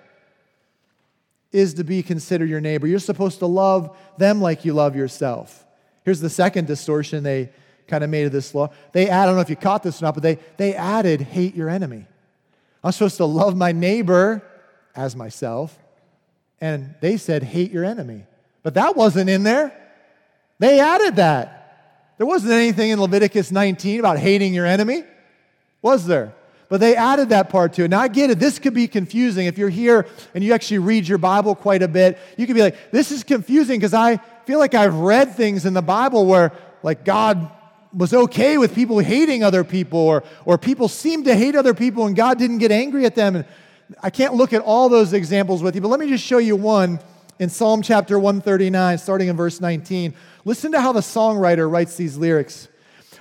is 1.55 1.75
to 1.75 1.85
be 1.85 2.03
considered 2.03 2.51
your 2.51 2.61
neighbor. 2.61 2.87
You're 2.89 2.99
supposed 2.99 3.39
to 3.39 3.47
love 3.47 3.97
them 4.19 4.43
like 4.43 4.65
you 4.65 4.75
love 4.75 4.97
yourself. 4.97 5.65
Here's 6.05 6.21
the 6.21 6.29
second 6.29 6.67
distortion 6.67 7.23
they 7.23 7.51
kind 7.87 8.03
of 8.03 8.11
made 8.11 8.27
of 8.27 8.33
this 8.33 8.55
law. 8.55 8.71
They 8.93 9.09
add, 9.09 9.23
I 9.23 9.27
don't 9.27 9.37
know 9.37 9.41
if 9.41 9.51
you 9.51 9.57
caught 9.57 9.85
this 9.85 10.03
or 10.03 10.07
not, 10.07 10.15
but 10.15 10.23
they, 10.25 10.39
they 10.57 10.75
added 10.75 11.21
hate 11.21 11.55
your 11.55 11.71
enemy. 11.71 12.07
I'm 12.83 12.91
supposed 12.91 13.19
to 13.19 13.25
love 13.25 13.57
my 13.57 13.71
neighbor 13.71 14.43
as 14.97 15.15
myself. 15.15 15.79
And 16.61 16.97
they 17.01 17.17
said 17.17 17.45
hate 17.45 17.71
your 17.71 17.85
enemy. 17.85 18.25
But 18.65 18.75
that 18.75 18.97
wasn't 18.97 19.31
in 19.31 19.45
there. 19.45 19.73
They 20.59 20.81
added 20.81 21.17
that. 21.17 22.15
There 22.19 22.27
wasn't 22.27 22.53
anything 22.53 22.91
in 22.91 23.01
Leviticus 23.01 23.53
19 23.53 24.01
about 24.01 24.19
hating 24.19 24.55
your 24.55 24.67
enemy, 24.67 25.05
was 25.83 26.07
there? 26.07 26.35
But 26.75 26.81
they 26.81 26.97
added 26.97 27.29
that 27.29 27.51
part 27.51 27.75
to 27.75 27.85
it. 27.85 27.89
Now, 27.93 28.01
I 28.01 28.09
get 28.09 28.31
it. 28.31 28.41
This 28.41 28.59
could 28.59 28.75
be 28.75 28.89
confusing. 28.89 29.47
If 29.47 29.59
you're 29.59 29.69
here 29.69 30.09
and 30.35 30.43
you 30.43 30.53
actually 30.53 30.79
read 30.79 31.07
your 31.07 31.19
Bible 31.19 31.55
quite 31.55 31.85
a 31.85 31.87
bit, 31.87 32.19
you 32.37 32.49
could 32.49 32.57
be 32.57 32.63
like, 32.63 32.91
this 32.91 33.13
is 33.13 33.23
confusing 33.23 33.79
because 33.79 33.95
I 33.95 34.17
feel 34.45 34.59
like 34.59 34.75
I've 34.75 34.97
read 34.97 35.37
things 35.37 35.67
in 35.67 35.73
the 35.73 35.83
Bible 35.83 36.27
where, 36.27 36.51
like, 36.83 37.05
God 37.05 37.49
was 37.93 38.13
okay 38.13 38.59
with 38.59 38.75
people 38.75 38.99
hating 38.99 39.45
other 39.45 39.63
people, 39.63 40.01
or, 40.01 40.25
or 40.47 40.59
people 40.59 40.89
seemed 40.89 41.27
to 41.27 41.37
hate 41.37 41.55
other 41.55 41.75
people 41.75 42.07
and 42.07 42.17
God 42.17 42.41
didn't 42.41 42.59
get 42.59 42.73
angry 42.73 43.05
at 43.05 43.15
them. 43.15 43.37
And 43.37 43.45
I 44.03 44.11
can't 44.11 44.35
look 44.35 44.53
at 44.53 44.61
all 44.61 44.89
those 44.89 45.13
examples 45.13 45.63
with 45.63 45.77
you, 45.77 45.81
but 45.81 45.87
let 45.91 46.01
me 46.01 46.09
just 46.09 46.25
show 46.25 46.39
you 46.39 46.57
one 46.57 46.99
in 47.39 47.51
Psalm 47.51 47.83
chapter 47.83 48.19
139, 48.19 48.99
starting 48.99 49.29
in 49.29 49.37
verse 49.37 49.61
19. 49.61 50.13
Listen 50.45 50.73
to 50.73 50.81
how 50.81 50.91
the 50.91 51.03
songwriter 51.03 51.71
writes 51.71 51.97
these 51.97 52.17
lyrics. 52.17 52.67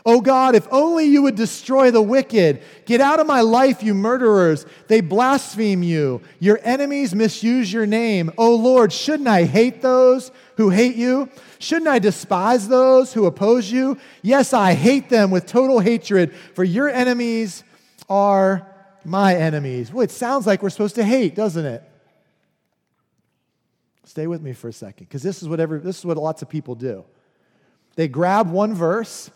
Oh 0.05 0.19
God, 0.19 0.53
if 0.53 0.67
only 0.69 1.05
you 1.05 1.21
would 1.21 1.35
destroy 1.35 1.89
the 1.89 2.01
wicked. 2.01 2.61
Get 2.85 2.99
out 2.99 3.21
of 3.21 3.27
my 3.27 3.39
life, 3.39 3.81
you 3.81 3.93
murderers. 3.93 4.65
They 4.87 4.99
blaspheme 4.99 5.81
you. 5.81 6.21
Your 6.39 6.59
enemies 6.63 7.15
misuse 7.15 7.71
your 7.71 7.85
name. 7.85 8.29
Oh 8.37 8.55
Lord, 8.55 8.91
shouldn't 8.91 9.29
I 9.29 9.45
hate 9.45 9.81
those 9.81 10.31
who 10.57 10.69
hate 10.69 10.97
you? 10.97 11.29
Shouldn't 11.59 11.87
I 11.87 11.99
despise 11.99 12.67
those 12.67 13.13
who 13.13 13.25
oppose 13.25 13.71
you? 13.71 13.97
Yes, 14.21 14.51
I 14.51 14.73
hate 14.73 15.09
them 15.09 15.31
with 15.31 15.45
total 15.45 15.79
hatred, 15.79 16.35
for 16.53 16.65
your 16.65 16.89
enemies 16.89 17.63
are 18.09 18.67
my 19.05 19.35
enemies. 19.35 19.93
Well, 19.93 20.03
it 20.03 20.11
sounds 20.11 20.45
like 20.45 20.61
we're 20.61 20.69
supposed 20.69 20.95
to 20.95 21.05
hate, 21.05 21.33
doesn't 21.33 21.65
it? 21.65 21.81
Stay 24.03 24.27
with 24.27 24.41
me 24.41 24.51
for 24.51 24.67
a 24.67 24.73
second, 24.73 25.07
because 25.07 25.23
this 25.23 25.41
is 25.41 25.47
what 25.47 25.61
every, 25.61 25.79
this 25.79 25.99
is 25.99 26.05
what 26.05 26.17
lots 26.17 26.41
of 26.41 26.49
people 26.49 26.75
do. 26.75 27.05
They 27.95 28.09
grab 28.09 28.51
one 28.51 28.73
verse 28.73 29.31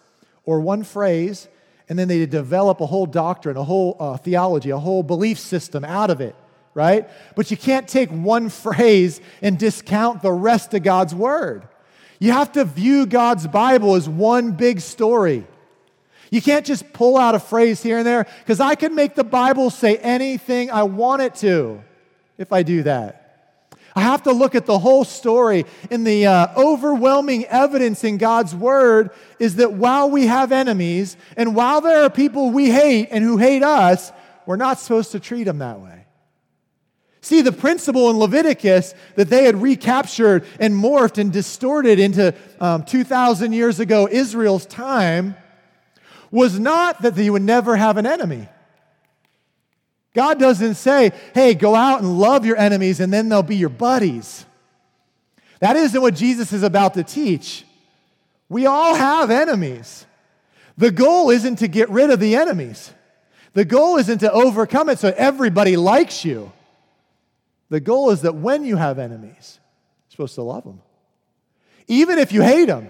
or 0.48 0.62
one 0.62 0.82
phrase, 0.82 1.48
and 1.90 2.00
then 2.00 2.08
they 2.08 2.26
develop 2.26 2.82
a 2.82 2.86
whole 2.88 3.06
doctrine, 3.06 3.58
a 3.58 3.64
whole 3.64 3.96
uh, 4.00 4.18
theology, 4.18 4.72
a 4.72 4.80
whole 4.80 5.04
belief 5.04 5.38
system 5.38 5.86
out 5.86 6.10
of 6.10 6.22
it, 6.22 6.36
right? 6.74 7.08
But 7.36 7.52
you 7.52 7.58
can't 7.58 7.88
take 7.88 8.10
one 8.10 8.50
phrase 8.66 9.22
and 9.44 9.60
discount 9.60 10.24
the 10.24 10.32
rest 10.32 10.74
of 10.74 10.82
God's 10.82 11.14
word. 11.14 11.68
You 12.18 12.32
have 12.32 12.54
to 12.54 12.66
view 12.66 13.06
God's 13.06 13.46
Bible 13.46 13.94
as 13.94 14.10
one 14.10 14.54
big 14.54 14.80
story. 14.80 15.46
You 16.32 16.42
can't 16.42 16.66
just 16.66 16.92
pull 16.94 17.18
out 17.18 17.36
a 17.36 17.40
phrase 17.40 17.84
here 17.84 18.00
and 18.00 18.08
there, 18.08 18.26
because 18.40 18.60
I 18.60 18.76
can 18.76 18.96
make 18.96 19.16
the 19.16 19.24
Bible 19.24 19.70
say 19.70 19.98
anything 19.98 20.72
I 20.72 20.84
want 20.84 21.22
it 21.22 21.36
to 21.36 21.84
if 22.38 22.54
I 22.54 22.64
do 22.64 22.84
that. 22.84 23.27
I 23.98 24.02
have 24.02 24.22
to 24.24 24.32
look 24.32 24.54
at 24.54 24.68
the 24.68 24.78
whole 24.78 25.04
story. 25.04 25.66
And 25.90 26.06
the 26.06 26.28
uh, 26.28 26.48
overwhelming 26.56 27.46
evidence 27.46 28.04
in 28.04 28.20
God's 28.20 28.54
word 28.54 29.10
is 29.40 29.56
that 29.56 29.74
while 29.74 30.12
we 30.12 30.28
have 30.28 30.52
enemies 30.52 31.18
and 31.36 31.56
while 31.56 31.82
there 31.82 32.04
are 32.04 32.10
people 32.12 32.52
we 32.52 32.70
hate 32.70 33.08
and 33.10 33.24
who 33.24 33.38
hate 33.38 33.64
us, 33.64 34.12
we're 34.46 34.56
not 34.56 34.78
supposed 34.78 35.14
to 35.14 35.20
treat 35.20 35.46
them 35.46 35.58
that 35.58 35.80
way. 35.80 36.06
See, 37.22 37.42
the 37.42 37.52
principle 37.52 38.12
in 38.12 38.20
Leviticus 38.20 38.94
that 39.16 39.30
they 39.30 39.46
had 39.46 39.60
recaptured 39.64 40.46
and 40.60 40.76
morphed 40.76 41.18
and 41.18 41.34
distorted 41.34 41.98
into 41.98 42.36
um, 42.60 42.84
2,000 42.84 43.52
years 43.52 43.80
ago 43.80 44.08
Israel's 44.08 44.68
time 44.68 45.36
was 46.30 46.60
not 46.60 47.02
that 47.02 47.16
they 47.16 47.32
would 47.32 47.42
never 47.42 47.76
have 47.76 47.98
an 47.98 48.06
enemy. 48.06 48.48
God 50.18 50.40
doesn't 50.40 50.74
say, 50.74 51.12
hey, 51.36 51.54
go 51.54 51.76
out 51.76 52.02
and 52.02 52.18
love 52.18 52.44
your 52.44 52.58
enemies 52.58 53.00
and 53.00 53.14
then 53.14 53.30
they'll 53.30 53.44
be 53.44 53.56
your 53.56 53.70
buddies. 53.70 54.48
That 55.60 55.76
isn't 55.76 56.02
what 56.02 56.16
Jesus 56.16 56.52
is 56.54 56.64
about 56.64 56.96
to 56.96 57.04
teach. 57.04 57.64
We 58.50 58.66
all 58.66 58.96
have 58.96 59.30
enemies. 59.30 60.08
The 60.76 60.90
goal 60.90 61.30
isn't 61.30 61.58
to 61.58 61.68
get 61.68 61.92
rid 61.92 62.10
of 62.10 62.20
the 62.20 62.36
enemies, 62.36 62.92
the 63.54 63.64
goal 63.64 63.98
isn't 63.98 64.18
to 64.20 64.32
overcome 64.32 64.90
it 64.90 64.98
so 64.98 65.14
everybody 65.16 65.78
likes 65.78 66.26
you. 66.26 66.52
The 67.70 67.80
goal 67.80 68.10
is 68.10 68.22
that 68.22 68.34
when 68.34 68.66
you 68.66 68.76
have 68.76 68.98
enemies, 68.98 69.60
you're 69.60 70.10
supposed 70.10 70.34
to 70.36 70.42
love 70.42 70.64
them. 70.64 70.82
Even 71.88 72.18
if 72.18 72.32
you 72.32 72.42
hate 72.42 72.66
them, 72.66 72.90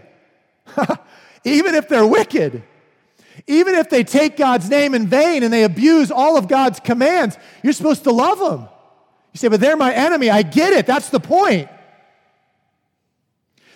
even 1.44 1.76
if 1.76 1.90
they're 1.90 2.08
wicked, 2.08 2.64
even 3.48 3.76
if 3.76 3.90
they 3.90 4.04
take 4.04 4.36
God's 4.36 4.70
name 4.70 4.94
in 4.94 5.08
vain 5.08 5.42
and 5.42 5.52
they 5.52 5.64
abuse 5.64 6.12
all 6.12 6.38
of 6.38 6.50
God's 6.50 6.80
commands, 6.82 7.38
you're 7.64 7.74
supposed 7.74 8.04
to 8.04 8.12
love 8.12 8.40
them. 8.40 8.68
You 9.34 9.38
say, 9.38 9.48
but 9.48 9.62
they're 9.62 9.78
my 9.78 9.94
enemy. 9.94 10.30
I 10.30 10.42
get 10.42 10.74
it. 10.74 10.86
That's 10.86 11.10
the 11.10 11.20
point. 11.20 11.70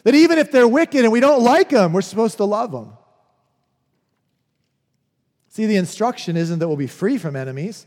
That 0.04 0.14
even 0.14 0.40
if 0.40 0.52
they're 0.52 0.68
wicked 0.68 1.04
and 1.04 1.12
we 1.12 1.20
don't 1.20 1.44
like 1.44 1.70
them, 1.70 1.94
we're 1.94 2.02
supposed 2.02 2.38
to 2.38 2.46
love 2.46 2.72
them. 2.72 2.94
See, 5.50 5.66
the 5.66 5.78
instruction 5.78 6.36
isn't 6.36 6.60
that 6.60 6.68
we'll 6.68 6.78
be 6.78 6.88
free 6.88 7.18
from 7.18 7.36
enemies. 7.36 7.86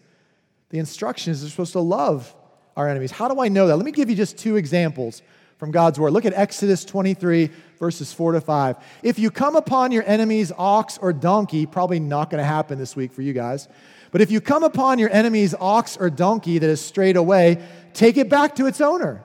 The 0.71 0.79
instruction 0.79 1.33
is 1.33 1.43
we're 1.43 1.51
supposed 1.51 1.73
to 1.73 1.81
love 1.81 2.35
our 2.77 2.89
enemies. 2.89 3.11
How 3.11 3.29
do 3.29 3.41
I 3.41 3.49
know 3.49 3.67
that? 3.67 3.77
Let 3.77 3.85
me 3.85 3.93
give 3.93 4.09
you 4.09 4.17
just 4.17 4.39
two 4.39 4.57
examples 4.57 5.23
from 5.65 5.71
God's 5.71 5.99
word. 5.99 6.13
Look 6.13 6.27
at 6.27 6.35
Exodus 6.35 6.85
23, 6.85 7.49
verses 7.79 8.13
4 8.13 8.33
to 8.33 8.43
5. 8.43 8.77
If 9.03 9.19
you 9.19 9.31
come 9.31 9.57
upon 9.57 9.93
your 9.93 10.03
enemy's 10.07 10.53
ox 10.59 10.99
or 10.99 11.11
donkey, 11.11 11.65
probably 11.65 11.99
not 11.99 12.29
going 12.29 12.39
to 12.43 12.47
happen 12.47 12.79
this 12.79 12.95
week 12.95 13.15
for 13.15 13.23
you 13.23 13.33
guys, 13.33 13.67
but 14.11 14.21
if 14.21 14.31
you 14.31 14.43
come 14.43 14.63
upon 14.63 14.99
your 14.99 15.09
enemy's 15.09 15.55
ox 15.55 15.97
or 15.97 16.11
donkey 16.11 16.59
that 16.59 16.67
has 16.69 16.83
strayed 16.83 17.17
away, 17.17 17.67
take 17.95 18.19
it 18.19 18.29
back 18.29 18.57
to 18.57 18.67
its 18.67 18.83
owner. 18.83 19.25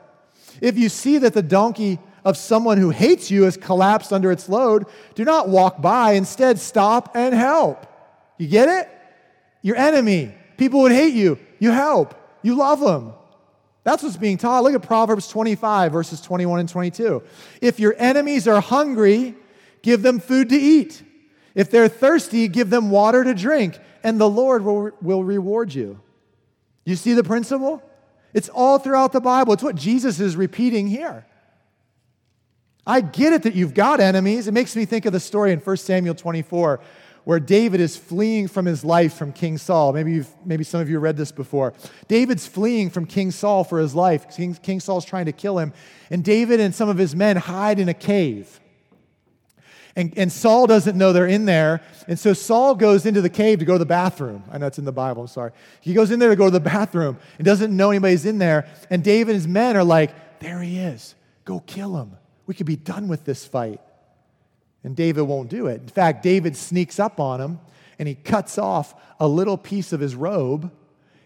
If 0.62 0.78
you 0.78 0.88
see 0.88 1.18
that 1.18 1.34
the 1.34 1.42
donkey 1.42 2.00
of 2.24 2.38
someone 2.38 2.78
who 2.78 2.92
hates 2.92 3.30
you 3.30 3.44
has 3.44 3.58
collapsed 3.58 4.14
under 4.14 4.32
its 4.32 4.48
load, 4.48 4.86
do 5.16 5.26
not 5.26 5.50
walk 5.50 5.82
by. 5.82 6.14
Instead, 6.14 6.58
stop 6.58 7.18
and 7.18 7.36
help. 7.36 7.86
You 8.38 8.48
get 8.48 8.70
it? 8.70 8.90
Your 9.62 9.76
enemy, 9.76 10.34
people 10.56 10.84
would 10.84 10.94
hate 10.94 11.16
you. 11.16 11.38
You 11.60 11.72
help, 11.72 12.16
you 12.44 12.56
love 12.56 12.80
them. 12.80 13.12
That's 13.84 14.04
what's 14.04 14.18
being 14.18 14.38
taught. 14.38 14.64
Look 14.64 14.74
at 14.74 14.82
Proverbs 14.82 15.28
25, 15.28 15.92
verses 15.92 16.22
21 16.22 16.60
and 16.60 16.70
22. 16.70 17.24
If 17.62 17.80
your 17.80 17.96
enemies 17.98 18.48
are 18.48 18.62
hungry, 18.62 19.36
give 19.82 20.02
them 20.02 20.20
food 20.20 20.50
to 20.50 20.56
eat. 20.56 21.04
If 21.56 21.72
they're 21.72 21.88
thirsty, 21.88 22.48
give 22.48 22.70
them 22.70 22.92
water 22.92 23.24
to 23.24 23.34
drink, 23.34 23.80
and 24.04 24.20
the 24.20 24.30
Lord 24.30 24.64
will, 24.64 24.92
will 25.02 25.24
reward 25.24 25.74
you. 25.74 26.00
You 26.86 26.96
see 26.96 27.14
the 27.14 27.24
principle? 27.24 27.82
It's 28.34 28.50
all 28.50 28.80
throughout 28.80 29.12
the 29.12 29.22
Bible. 29.22 29.54
It's 29.54 29.64
what 29.64 29.76
Jesus 29.76 30.20
is 30.20 30.36
repeating 30.36 30.88
here. 30.88 31.26
I 32.86 33.02
get 33.02 33.34
it 33.34 33.44
that 33.44 33.56
you've 33.56 33.74
got 33.74 34.00
enemies. 34.00 34.48
It 34.48 34.54
makes 34.54 34.76
me 34.76 34.86
think 34.86 35.06
of 35.06 35.14
the 35.14 35.20
story 35.20 35.52
in 35.52 35.60
1 35.60 35.78
Samuel 35.78 36.16
24 36.16 36.80
where 37.30 37.40
David 37.40 37.80
is 37.80 37.96
fleeing 37.96 38.48
from 38.48 38.66
his 38.66 38.84
life 38.84 39.14
from 39.14 39.32
King 39.32 39.60
Saul. 39.60 39.94
Maybe, 39.94 40.14
you've, 40.14 40.34
maybe 40.44 40.64
some 40.64 40.82
of 40.82 40.90
you 40.90 40.98
read 40.98 41.16
this 41.16 41.32
before. 41.32 41.76
David's 42.08 42.48
fleeing 42.48 42.90
from 42.90 43.06
King 43.06 43.30
Saul 43.30 43.64
for 43.64 43.78
his 43.78 43.94
life. 43.94 44.36
King, 44.36 44.56
King 44.56 44.80
Saul's 44.80 45.06
trying 45.06 45.28
to 45.28 45.32
kill 45.32 45.60
him. 45.60 45.72
And 46.10 46.24
David 46.24 46.60
and 46.60 46.74
some 46.74 46.90
of 46.90 46.98
his 46.98 47.16
men 47.16 47.38
hide 47.38 47.78
in 47.78 47.88
a 47.88 47.94
cave. 47.94 48.60
And, 49.96 50.12
and 50.18 50.32
Saul 50.32 50.66
doesn't 50.66 50.98
know 50.98 51.14
they're 51.14 51.28
in 51.28 51.46
there. 51.46 51.84
And 52.08 52.18
so 52.18 52.34
Saul 52.34 52.74
goes 52.74 53.06
into 53.06 53.22
the 53.22 53.30
cave 53.30 53.60
to 53.60 53.66
go 53.66 53.74
to 53.74 53.78
the 53.78 53.86
bathroom. 53.86 54.44
I 54.52 54.58
know 54.58 54.66
it's 54.66 54.80
in 54.80 54.86
the 54.86 54.92
Bible, 54.92 55.22
I'm 55.22 55.28
sorry. 55.28 55.52
He 55.82 55.94
goes 55.94 56.10
in 56.10 56.18
there 56.18 56.30
to 56.30 56.36
go 56.36 56.46
to 56.46 56.52
the 56.52 56.60
bathroom 56.60 57.20
and 57.38 57.46
doesn't 57.46 57.78
know 57.78 57.92
anybody's 57.92 58.26
in 58.26 58.40
there. 58.40 58.68
And 58.90 59.04
David 59.04 59.36
and 59.36 59.36
his 59.36 59.48
men 59.48 59.78
are 59.78 59.84
like, 59.84 60.40
There 60.40 60.64
he 60.64 60.80
is. 60.80 61.14
Go 61.46 61.60
kill 61.60 61.96
him. 61.96 62.18
We 62.48 62.56
could 62.56 62.66
be 62.66 62.76
done 62.76 63.08
with 63.08 63.24
this 63.24 63.46
fight. 63.46 63.82
And 64.84 64.96
David 64.96 65.24
won't 65.24 65.50
do 65.50 65.68
it. 65.68 65.82
In 65.82 65.88
fact, 65.88 66.24
David 66.24 66.56
sneaks 66.56 67.00
up 67.00 67.20
on 67.20 67.42
him 67.42 67.60
and 67.98 68.08
he 68.08 68.16
cuts 68.16 68.58
off 68.58 68.96
a 69.20 69.28
little 69.28 69.58
piece 69.58 69.92
of 69.92 70.00
his 70.00 70.16
robe 70.16 70.72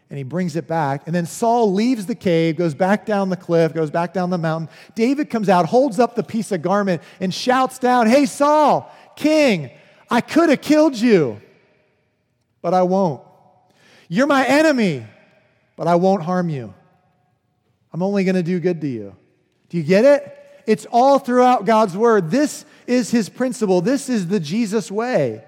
and 0.09 0.17
he 0.17 0.23
brings 0.23 0.55
it 0.55 0.67
back. 0.67 1.03
And 1.07 1.15
then 1.15 1.25
Saul 1.25 1.73
leaves 1.73 2.05
the 2.05 2.15
cave, 2.15 2.55
goes 2.55 2.75
back 2.75 3.05
down 3.05 3.29
the 3.29 3.35
cliff, 3.35 3.73
goes 3.73 3.89
back 3.89 4.13
down 4.13 4.29
the 4.29 4.37
mountain. 4.37 4.69
David 4.95 5.29
comes 5.29 5.49
out, 5.49 5.65
holds 5.65 5.99
up 5.99 6.15
the 6.15 6.23
piece 6.23 6.51
of 6.51 6.61
garment, 6.61 7.01
and 7.19 7.33
shouts 7.33 7.79
down, 7.79 8.07
Hey, 8.07 8.27
Saul, 8.27 8.91
king, 9.15 9.71
I 10.11 10.21
could 10.21 10.49
have 10.49 10.61
killed 10.61 10.95
you, 10.95 11.41
but 12.61 12.73
I 12.75 12.83
won't. 12.83 13.23
You're 14.07 14.27
my 14.27 14.45
enemy, 14.45 15.05
but 15.75 15.87
I 15.87 15.95
won't 15.95 16.21
harm 16.21 16.49
you. 16.49 16.73
I'm 17.91 18.03
only 18.03 18.23
going 18.23 18.35
to 18.35 18.43
do 18.43 18.59
good 18.59 18.81
to 18.81 18.87
you. 18.87 19.15
Do 19.69 19.77
you 19.77 19.83
get 19.83 20.05
it? 20.05 20.42
It's 20.65 20.86
all 20.91 21.19
throughout 21.19 21.65
God's 21.65 21.95
word. 21.95 22.32
This 22.32 22.65
is 22.88 23.12
his 23.12 23.30
principle, 23.30 23.82
this 23.82 24.10
is 24.10 24.28
the 24.28 24.39
Jesus 24.39 24.91
way. 24.91 25.43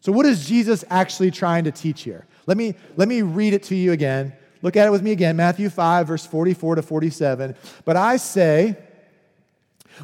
So, 0.00 0.10
what 0.10 0.26
is 0.26 0.46
Jesus 0.46 0.84
actually 0.90 1.30
trying 1.30 1.64
to 1.64 1.70
teach 1.70 2.02
here? 2.02 2.26
Let 2.46 2.56
me, 2.56 2.74
let 2.96 3.08
me 3.08 3.22
read 3.22 3.54
it 3.54 3.62
to 3.64 3.76
you 3.76 3.92
again. 3.92 4.32
Look 4.60 4.76
at 4.76 4.86
it 4.86 4.90
with 4.90 5.02
me 5.02 5.12
again 5.12 5.36
Matthew 5.36 5.70
5, 5.70 6.08
verse 6.08 6.26
44 6.26 6.76
to 6.76 6.82
47. 6.82 7.54
But 7.84 7.96
I 7.96 8.16
say, 8.16 8.76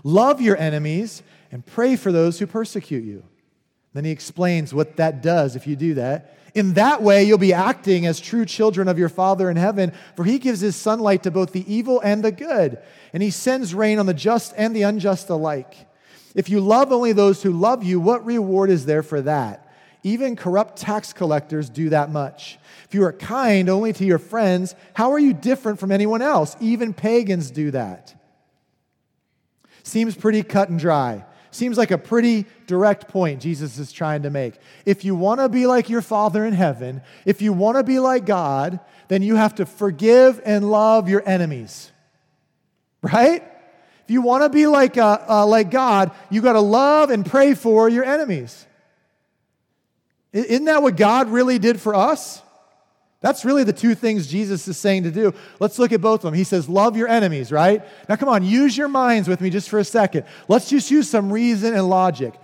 love 0.05 0.41
your 0.41 0.57
enemies 0.57 1.23
and 1.51 1.65
pray 1.65 1.97
for 1.97 2.13
those 2.13 2.39
who 2.39 2.47
persecute 2.47 3.05
you. 3.05 3.25
Then 3.95 4.05
he 4.05 4.11
explains 4.11 4.75
what 4.75 4.97
that 4.97 5.23
does 5.23 5.57
if 5.57 5.67
you 5.67 5.75
do 5.75 5.95
that. 5.95 6.37
In 6.55 6.75
that 6.75 7.03
way, 7.03 7.25
you'll 7.25 7.39
be 7.39 7.53
acting 7.53 8.07
as 8.07 8.21
true 8.21 8.45
children 8.45 8.89
of 8.89 8.99
your 8.99 9.09
Father 9.09 9.51
in 9.51 9.57
heaven, 9.57 9.93
for 10.17 10.25
he 10.25 10.39
gives 10.39 10.61
his 10.61 10.77
sunlight 10.77 11.23
to 11.25 11.31
both 11.31 11.53
the 11.53 11.73
evil 11.73 12.01
and 12.01 12.23
the 12.23 12.33
good, 12.33 12.79
and 13.13 13.23
he 13.23 13.31
sends 13.31 13.75
rain 13.75 13.99
on 13.99 14.07
the 14.07 14.15
just 14.15 14.53
and 14.57 14.75
the 14.75 14.83
unjust 14.83 15.29
alike. 15.29 15.89
If 16.35 16.49
you 16.49 16.61
love 16.61 16.93
only 16.93 17.13
those 17.13 17.43
who 17.43 17.53
love 17.53 17.83
you, 17.83 18.01
what 18.01 18.25
reward 18.25 18.71
is 18.71 18.87
there 18.87 19.03
for 19.03 19.21
that? 19.23 19.65
Even 20.03 20.37
corrupt 20.37 20.79
tax 20.79 21.13
collectors 21.13 21.69
do 21.69 21.89
that 21.89 22.11
much. 22.11 22.59
If 22.85 22.95
you 22.95 23.05
are 23.05 23.13
kind 23.13 23.69
only 23.69 23.93
to 23.95 24.05
your 24.05 24.19
friends, 24.19 24.75
how 24.95 25.13
are 25.13 25.19
you 25.19 25.33
different 25.33 25.81
from 25.81 25.91
anyone 25.91 26.23
else? 26.23 26.57
Even 26.61 26.95
pagans 26.95 27.51
do 27.51 27.71
that. 27.73 28.15
Seems 29.83 30.15
pretty 30.15 30.43
cut 30.43 30.69
and 30.69 30.79
dry. 30.79 31.25
Seems 31.51 31.79
like 31.79 31.91
a 31.91 31.99
pretty 31.99 32.47
direct 32.67 33.09
point 33.09 33.41
Jesus 33.41 33.79
is 33.79 33.91
trying 33.91 34.23
to 34.23 34.31
make. 34.31 34.55
If 34.85 35.05
you 35.05 35.17
want 35.17 35.41
to 35.41 35.49
be 35.49 35.67
like 35.67 35.89
your 35.89 36.03
Father 36.03 36.45
in 36.45 36.53
heaven, 36.53 37.01
if 37.25 37.43
you 37.43 37.53
want 37.53 37.79
to 37.79 37.83
be 37.83 37.99
like 37.99 38.27
God, 38.27 38.81
then 39.09 39.23
you 39.23 39.37
have 39.37 39.55
to 39.57 39.67
forgive 39.67 40.41
and 40.45 40.71
love 40.71 41.09
your 41.09 41.27
enemies. 41.27 41.91
Right? 43.03 43.43
If 44.05 44.11
you 44.11 44.23
want 44.23 44.43
to 44.43 44.49
be 44.49 44.67
like, 44.67 44.97
uh, 44.97 45.19
uh, 45.29 45.47
like 45.47 45.71
God, 45.71 46.11
you 46.31 46.41
got 46.41 46.55
to 46.55 46.61
love 46.61 47.11
and 47.11 47.25
pray 47.25 47.55
for 47.55 47.89
your 47.89 48.05
enemies. 48.05 48.67
Isn't 50.33 50.65
that 50.65 50.83
what 50.83 50.97
God 50.97 51.29
really 51.29 51.59
did 51.59 51.81
for 51.81 51.95
us? 51.95 52.43
That's 53.21 53.45
really 53.45 53.65
the 53.65 53.73
two 53.73 53.95
things 53.95 54.29
Jesus 54.29 54.69
is 54.69 54.77
saying 54.77 55.03
to 55.03 55.11
do. 55.11 55.35
Let's 55.59 55.79
look 55.79 55.93
at 55.93 56.01
both 56.01 56.21
of 56.21 56.23
them. 56.23 56.35
He 56.35 56.45
says, 56.45 56.69
Love 56.69 56.97
your 56.97 57.09
enemies, 57.09 57.51
right? 57.51 57.83
Now, 58.09 58.17
come 58.17 58.29
on, 58.29 58.45
use 58.45 58.77
your 58.77 58.89
minds 58.89 59.29
with 59.29 59.41
me 59.41 59.51
just 59.51 59.69
for 59.69 59.79
a 59.79 59.85
second. 59.85 60.25
Let's 60.47 60.71
just 60.71 60.91
use 60.91 61.11
some 61.11 61.33
reason 61.33 61.75
and 61.75 61.89
logic. 61.89 62.35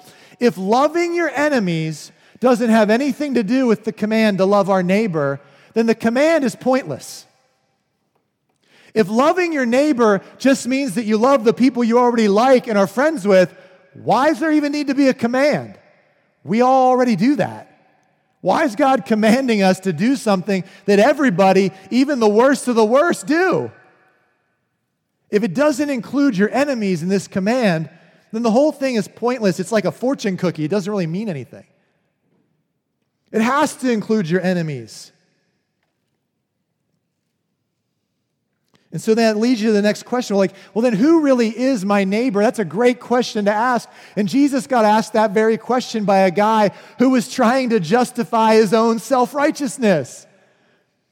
If 0.41 0.59
loving 0.59 1.15
your 1.15 1.31
enemies 1.31 2.11
doesn't 2.41 2.71
have 2.71 2.91
anything 2.91 3.35
to 3.35 3.45
do 3.45 3.67
with 3.67 3.85
the 3.85 3.93
command 3.93 4.39
to 4.39 4.45
love 4.45 4.69
our 4.69 4.83
neighbor, 4.83 5.41
then 5.75 5.87
the 5.87 5.95
command 5.95 6.43
is 6.43 6.57
pointless. 6.57 7.25
If 8.95 9.09
loving 9.09 9.53
your 9.53 9.67
neighbor 9.67 10.23
just 10.39 10.67
means 10.69 10.95
that 10.95 11.05
you 11.05 11.19
love 11.19 11.45
the 11.45 11.53
people 11.53 11.83
you 11.83 11.99
already 11.99 12.29
like 12.29 12.69
and 12.69 12.79
are 12.79 12.87
friends 12.87 13.27
with, 13.27 13.55
why 13.93 14.29
does 14.29 14.41
there 14.41 14.53
even 14.53 14.73
need 14.73 14.87
to 14.87 14.95
be 14.95 15.09
a 15.09 15.15
command? 15.15 15.77
We 16.45 16.61
all 16.61 16.91
already 16.91 17.17
do 17.17 17.37
that. 17.37 17.71
Why 18.41 18.65
is 18.65 18.77
God 18.77 19.07
commanding 19.07 19.63
us 19.63 19.81
to 19.81 19.93
do 19.93 20.17
something 20.17 20.65
that 20.85 20.99
everybody, 20.99 21.73
even 21.91 22.21
the 22.21 22.29
worst 22.29 22.69
of 22.69 22.77
the 22.77 22.85
worst, 22.85 23.27
do? 23.27 23.73
If 25.31 25.43
it 25.43 25.55
doesn't 25.55 25.91
include 25.91 26.37
your 26.37 26.51
enemies 26.51 27.03
in 27.03 27.09
this 27.09 27.27
command, 27.27 27.89
then 28.31 28.43
the 28.43 28.51
whole 28.51 28.71
thing 28.71 28.97
is 28.97 29.09
pointless. 29.09 29.59
It's 29.59 29.73
like 29.73 29.87
a 29.87 29.93
fortune 29.93 30.37
cookie, 30.37 30.65
it 30.65 30.71
doesn't 30.71 30.91
really 30.91 31.07
mean 31.07 31.29
anything. 31.29 31.65
It 33.33 33.41
has 33.41 33.75
to 33.77 33.91
include 33.91 34.31
your 34.31 34.43
enemies. 34.43 35.11
And 38.95 39.03
so 39.03 39.13
that 39.17 39.37
leads 39.37 39.61
you 39.61 39.71
to 39.71 39.73
the 39.73 39.83
next 39.83 40.05
question. 40.05 40.37
Like, 40.37 40.53
well, 40.73 40.83
then 40.83 40.93
who 40.93 41.23
really 41.23 41.49
is 41.49 41.85
my 41.85 42.05
neighbor? 42.05 42.41
That's 42.41 42.61
a 42.61 42.65
great 42.65 43.01
question 43.01 43.47
to 43.47 43.51
ask. 43.53 43.91
And 44.15 44.29
Jesus 44.29 44.69
got 44.69 44.85
asked 44.85 45.15
that 45.15 45.33
very 45.33 45.59
question 45.59 46.05
by 46.05 46.19
a 46.19 46.31
guy 46.31 46.71
who 47.01 47.11
was 47.11 47.29
trying 47.29 47.71
to 47.71 47.81
justify 47.81 48.55
his 48.55 48.73
own 48.73 49.01
self 49.01 49.35
righteousness. 49.35 50.29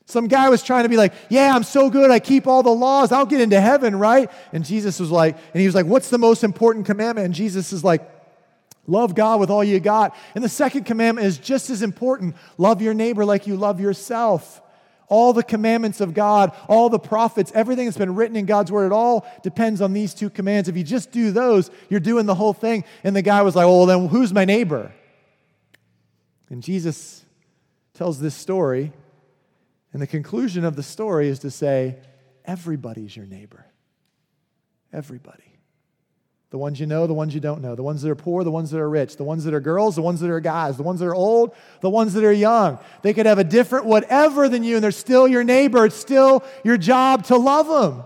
Some 0.07 0.29
guy 0.29 0.49
was 0.49 0.63
trying 0.63 0.85
to 0.85 0.91
be 0.91 0.97
like, 0.97 1.13
yeah, 1.29 1.53
I'm 1.53 1.65
so 1.65 1.91
good. 1.91 2.13
I 2.13 2.21
keep 2.21 2.47
all 2.47 2.63
the 2.63 2.71
laws. 2.71 3.11
I'll 3.11 3.27
get 3.27 3.41
into 3.41 3.61
heaven, 3.61 3.97
right? 3.97 4.31
And 4.53 4.65
Jesus 4.65 5.01
was 5.01 5.11
like, 5.11 5.37
and 5.53 5.61
he 5.61 5.67
was 5.67 5.75
like, 5.75 5.87
what's 5.87 6.09
the 6.09 6.19
most 6.19 6.45
important 6.45 6.87
commandment? 6.87 7.25
And 7.25 7.35
Jesus 7.35 7.73
is 7.73 7.83
like, 7.83 8.09
love 8.87 9.17
God 9.17 9.41
with 9.41 9.51
all 9.51 9.65
you 9.65 9.81
got. 9.81 10.15
And 10.37 10.45
the 10.45 10.49
second 10.49 10.85
commandment 10.85 11.27
is 11.27 11.37
just 11.37 11.69
as 11.69 11.83
important 11.83 12.37
love 12.59 12.81
your 12.81 12.95
neighbor 12.95 13.25
like 13.25 13.49
you 13.49 13.57
love 13.57 13.81
yourself 13.81 14.63
all 15.13 15.35
the 15.35 15.43
commandments 15.43 16.01
of 16.01 16.15
God, 16.15 16.53
all 16.69 16.89
the 16.89 16.99
prophets, 16.99 17.53
everything 17.55 17.85
that's 17.85 17.99
been 17.99 18.15
written 18.15 18.35
in 18.35 18.47
God's 18.47 18.73
word, 18.73 18.87
it 18.87 18.93
all 18.93 19.27
depends 19.43 19.83
on 19.83 19.93
these 19.93 20.15
two 20.15 20.31
commands. 20.31 20.71
If 20.71 20.77
you 20.77 20.83
just 20.83 21.13
do 21.13 21.31
those, 21.31 21.71
you're 21.91 22.01
doing 22.01 22.25
the 22.25 22.35
whole 22.35 22.55
thing. 22.55 22.85
And 23.05 23.15
the 23.15 23.21
guy 23.21 23.43
was 23.43 23.55
like, 23.55 23.67
well, 23.67 23.85
then 23.85 24.09
who's 24.09 24.33
my 24.33 24.47
neighbor? 24.47 24.91
And 26.49 26.63
Jesus 26.63 27.27
tells 27.93 28.21
this 28.21 28.35
story. 28.35 28.93
And 29.93 30.01
the 30.01 30.07
conclusion 30.07 30.65
of 30.65 30.77
the 30.77 30.83
story 30.83 31.29
is 31.29 31.41
to 31.41 31.51
say, 31.51 31.99
everybody's 32.47 33.15
your 33.15 33.27
neighbor. 33.27 33.67
Everybody. 34.95 35.52
The 36.53 36.59
ones 36.59 36.79
you 36.79 36.85
know, 36.85 37.07
the 37.07 37.15
ones 37.15 37.33
you 37.33 37.41
don't 37.41 37.63
know, 37.63 37.75
the 37.75 37.83
ones 37.83 38.03
that 38.03 38.11
are 38.11 38.15
poor, 38.15 38.45
the 38.45 38.51
ones 38.51 38.71
that 38.73 38.79
are 38.79 38.89
rich, 38.89 39.17
the 39.17 39.25
ones 39.25 39.45
that 39.45 39.55
are 39.55 39.61
girls, 39.61 39.97
the 39.97 40.03
ones 40.03 40.21
that 40.21 40.29
are 40.29 40.39
guys, 40.39 40.77
the 40.77 40.83
ones 40.83 41.01
that 41.01 41.07
are 41.07 41.15
old, 41.15 41.55
the 41.81 41.89
ones 41.89 42.13
that 42.13 42.25
are 42.25 42.33
young. 42.33 42.79
They 43.01 43.15
could 43.15 43.25
have 43.25 43.39
a 43.39 43.45
different 43.45 43.87
whatever 43.87 44.51
than 44.51 44.63
you, 44.63 44.75
and 44.75 44.85
they're 44.85 44.91
still 44.91 45.27
your 45.27 45.45
neighbor. 45.45 45.87
It's 45.87 45.97
still 45.97 46.45
your 46.63 46.77
job 46.77 47.25
to 47.29 47.39
love 47.39 47.69
them. 47.69 48.05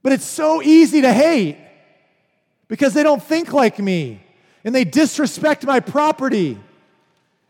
But 0.00 0.12
it's 0.12 0.24
so 0.24 0.62
easy 0.62 1.00
to 1.00 1.12
hate 1.12 1.58
because 2.68 2.94
they 2.94 3.02
don't 3.02 3.22
think 3.22 3.52
like 3.52 3.80
me, 3.80 4.22
and 4.62 4.72
they 4.72 4.84
disrespect 4.84 5.66
my 5.66 5.80
property, 5.80 6.56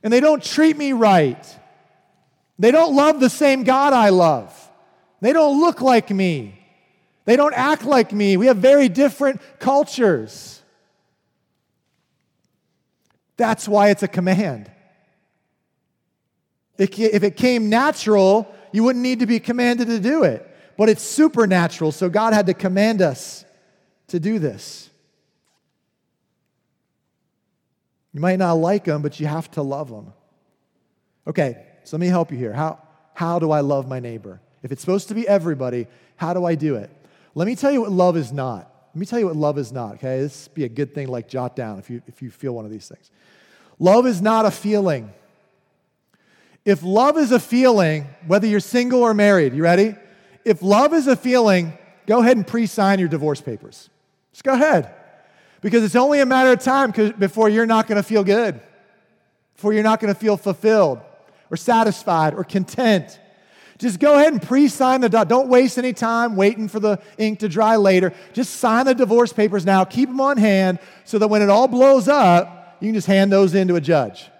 and 0.02 0.10
they 0.10 0.20
don't 0.20 0.42
treat 0.42 0.78
me 0.78 0.94
right. 0.94 1.44
They 2.58 2.70
don't 2.70 2.96
love 2.96 3.20
the 3.20 3.28
same 3.28 3.64
God 3.64 3.92
I 3.92 4.08
love. 4.08 4.70
They 5.20 5.34
don't 5.34 5.60
look 5.60 5.82
like 5.82 6.08
me. 6.08 6.63
They 7.24 7.36
don't 7.36 7.54
act 7.54 7.84
like 7.84 8.12
me. 8.12 8.36
We 8.36 8.46
have 8.46 8.58
very 8.58 8.88
different 8.88 9.40
cultures. 9.58 10.62
That's 13.36 13.66
why 13.66 13.90
it's 13.90 14.02
a 14.02 14.08
command. 14.08 14.70
If 16.76 17.22
it 17.24 17.36
came 17.36 17.70
natural, 17.70 18.52
you 18.72 18.82
wouldn't 18.84 19.02
need 19.02 19.20
to 19.20 19.26
be 19.26 19.40
commanded 19.40 19.86
to 19.86 20.00
do 20.00 20.24
it. 20.24 20.48
But 20.76 20.88
it's 20.88 21.02
supernatural, 21.02 21.92
so 21.92 22.08
God 22.08 22.32
had 22.32 22.46
to 22.46 22.54
command 22.54 23.00
us 23.00 23.44
to 24.08 24.18
do 24.18 24.38
this. 24.38 24.90
You 28.12 28.20
might 28.20 28.38
not 28.38 28.54
like 28.54 28.84
them, 28.84 29.02
but 29.02 29.18
you 29.18 29.26
have 29.26 29.50
to 29.52 29.62
love 29.62 29.88
them. 29.88 30.12
Okay, 31.26 31.64
so 31.84 31.96
let 31.96 32.00
me 32.00 32.08
help 32.08 32.30
you 32.30 32.38
here. 32.38 32.52
How, 32.52 32.80
how 33.14 33.38
do 33.38 33.50
I 33.50 33.60
love 33.60 33.88
my 33.88 33.98
neighbor? 33.98 34.40
If 34.62 34.72
it's 34.72 34.80
supposed 34.80 35.08
to 35.08 35.14
be 35.14 35.26
everybody, 35.26 35.86
how 36.16 36.34
do 36.34 36.44
I 36.44 36.54
do 36.54 36.76
it? 36.76 36.90
Let 37.34 37.46
me 37.46 37.56
tell 37.56 37.72
you 37.72 37.80
what 37.80 37.92
love 37.92 38.16
is 38.16 38.32
not. 38.32 38.70
Let 38.94 39.00
me 39.00 39.06
tell 39.06 39.18
you 39.18 39.26
what 39.26 39.36
love 39.36 39.58
is 39.58 39.72
not, 39.72 39.94
okay? 39.94 40.20
This 40.20 40.46
be 40.48 40.64
a 40.64 40.68
good 40.68 40.94
thing, 40.94 41.08
like 41.08 41.28
jot 41.28 41.56
down 41.56 41.78
if 41.80 41.90
you, 41.90 42.00
if 42.06 42.22
you 42.22 42.30
feel 42.30 42.52
one 42.54 42.64
of 42.64 42.70
these 42.70 42.86
things. 42.86 43.10
Love 43.80 44.06
is 44.06 44.22
not 44.22 44.46
a 44.46 44.52
feeling. 44.52 45.12
If 46.64 46.82
love 46.82 47.18
is 47.18 47.32
a 47.32 47.40
feeling, 47.40 48.06
whether 48.26 48.46
you're 48.46 48.60
single 48.60 49.02
or 49.02 49.12
married, 49.12 49.52
you 49.52 49.62
ready? 49.62 49.96
If 50.44 50.62
love 50.62 50.94
is 50.94 51.08
a 51.08 51.16
feeling, 51.16 51.76
go 52.06 52.20
ahead 52.20 52.36
and 52.36 52.46
pre 52.46 52.66
sign 52.66 53.00
your 53.00 53.08
divorce 53.08 53.40
papers. 53.40 53.90
Just 54.32 54.44
go 54.44 54.52
ahead. 54.52 54.94
Because 55.60 55.82
it's 55.82 55.96
only 55.96 56.20
a 56.20 56.26
matter 56.26 56.52
of 56.52 56.60
time 56.60 56.92
before 57.18 57.48
you're 57.48 57.66
not 57.66 57.88
to 57.96 58.02
feel 58.02 58.22
good, 58.22 58.60
before 59.54 59.72
you're 59.72 59.82
not 59.82 60.00
to 60.12 60.18
feel 60.18 60.36
fulfilled 60.36 61.00
or 61.50 61.56
satisfied 61.56 62.34
or 62.34 62.44
content. 62.44 63.18
Just 63.78 63.98
go 63.98 64.14
ahead 64.14 64.32
and 64.32 64.40
pre 64.40 64.68
sign 64.68 65.00
the 65.00 65.08
dot. 65.08 65.28
Don't 65.28 65.48
waste 65.48 65.78
any 65.78 65.92
time 65.92 66.36
waiting 66.36 66.68
for 66.68 66.80
the 66.80 67.00
ink 67.18 67.40
to 67.40 67.48
dry 67.48 67.76
later. 67.76 68.12
Just 68.32 68.56
sign 68.56 68.86
the 68.86 68.94
divorce 68.94 69.32
papers 69.32 69.66
now. 69.66 69.84
Keep 69.84 70.10
them 70.10 70.20
on 70.20 70.36
hand 70.36 70.78
so 71.04 71.18
that 71.18 71.28
when 71.28 71.42
it 71.42 71.50
all 71.50 71.66
blows 71.66 72.08
up, 72.08 72.76
you 72.80 72.88
can 72.88 72.94
just 72.94 73.06
hand 73.06 73.32
those 73.32 73.54
in 73.54 73.68
to 73.68 73.76
a 73.76 73.80
judge. 73.80 74.30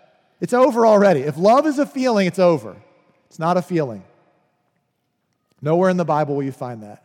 It's 0.40 0.52
over 0.52 0.86
already. 0.86 1.20
If 1.20 1.36
love 1.36 1.66
is 1.66 1.78
a 1.78 1.86
feeling, 1.86 2.26
it's 2.26 2.38
over. 2.38 2.76
It's 3.28 3.38
not 3.38 3.56
a 3.56 3.62
feeling. 3.62 4.04
Nowhere 5.60 5.90
in 5.90 5.96
the 5.96 6.04
Bible 6.04 6.36
will 6.36 6.42
you 6.42 6.52
find 6.52 6.82
that. 6.82 7.02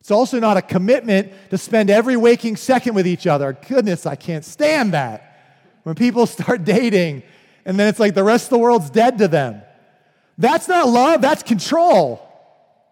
It's 0.00 0.10
also 0.10 0.40
not 0.40 0.56
a 0.56 0.62
commitment 0.62 1.32
to 1.50 1.58
spend 1.58 1.90
every 1.90 2.16
waking 2.16 2.56
second 2.56 2.94
with 2.94 3.06
each 3.06 3.26
other. 3.26 3.56
Goodness, 3.68 4.06
I 4.06 4.16
can't 4.16 4.44
stand 4.44 4.94
that. 4.94 5.30
When 5.82 5.94
people 5.94 6.26
start 6.26 6.64
dating 6.64 7.22
and 7.64 7.78
then 7.78 7.88
it's 7.88 8.00
like 8.00 8.14
the 8.14 8.24
rest 8.24 8.46
of 8.46 8.50
the 8.50 8.58
world's 8.58 8.90
dead 8.90 9.18
to 9.18 9.28
them. 9.28 9.62
That's 10.38 10.68
not 10.68 10.88
love, 10.88 11.20
that's 11.22 11.42
control. 11.42 12.20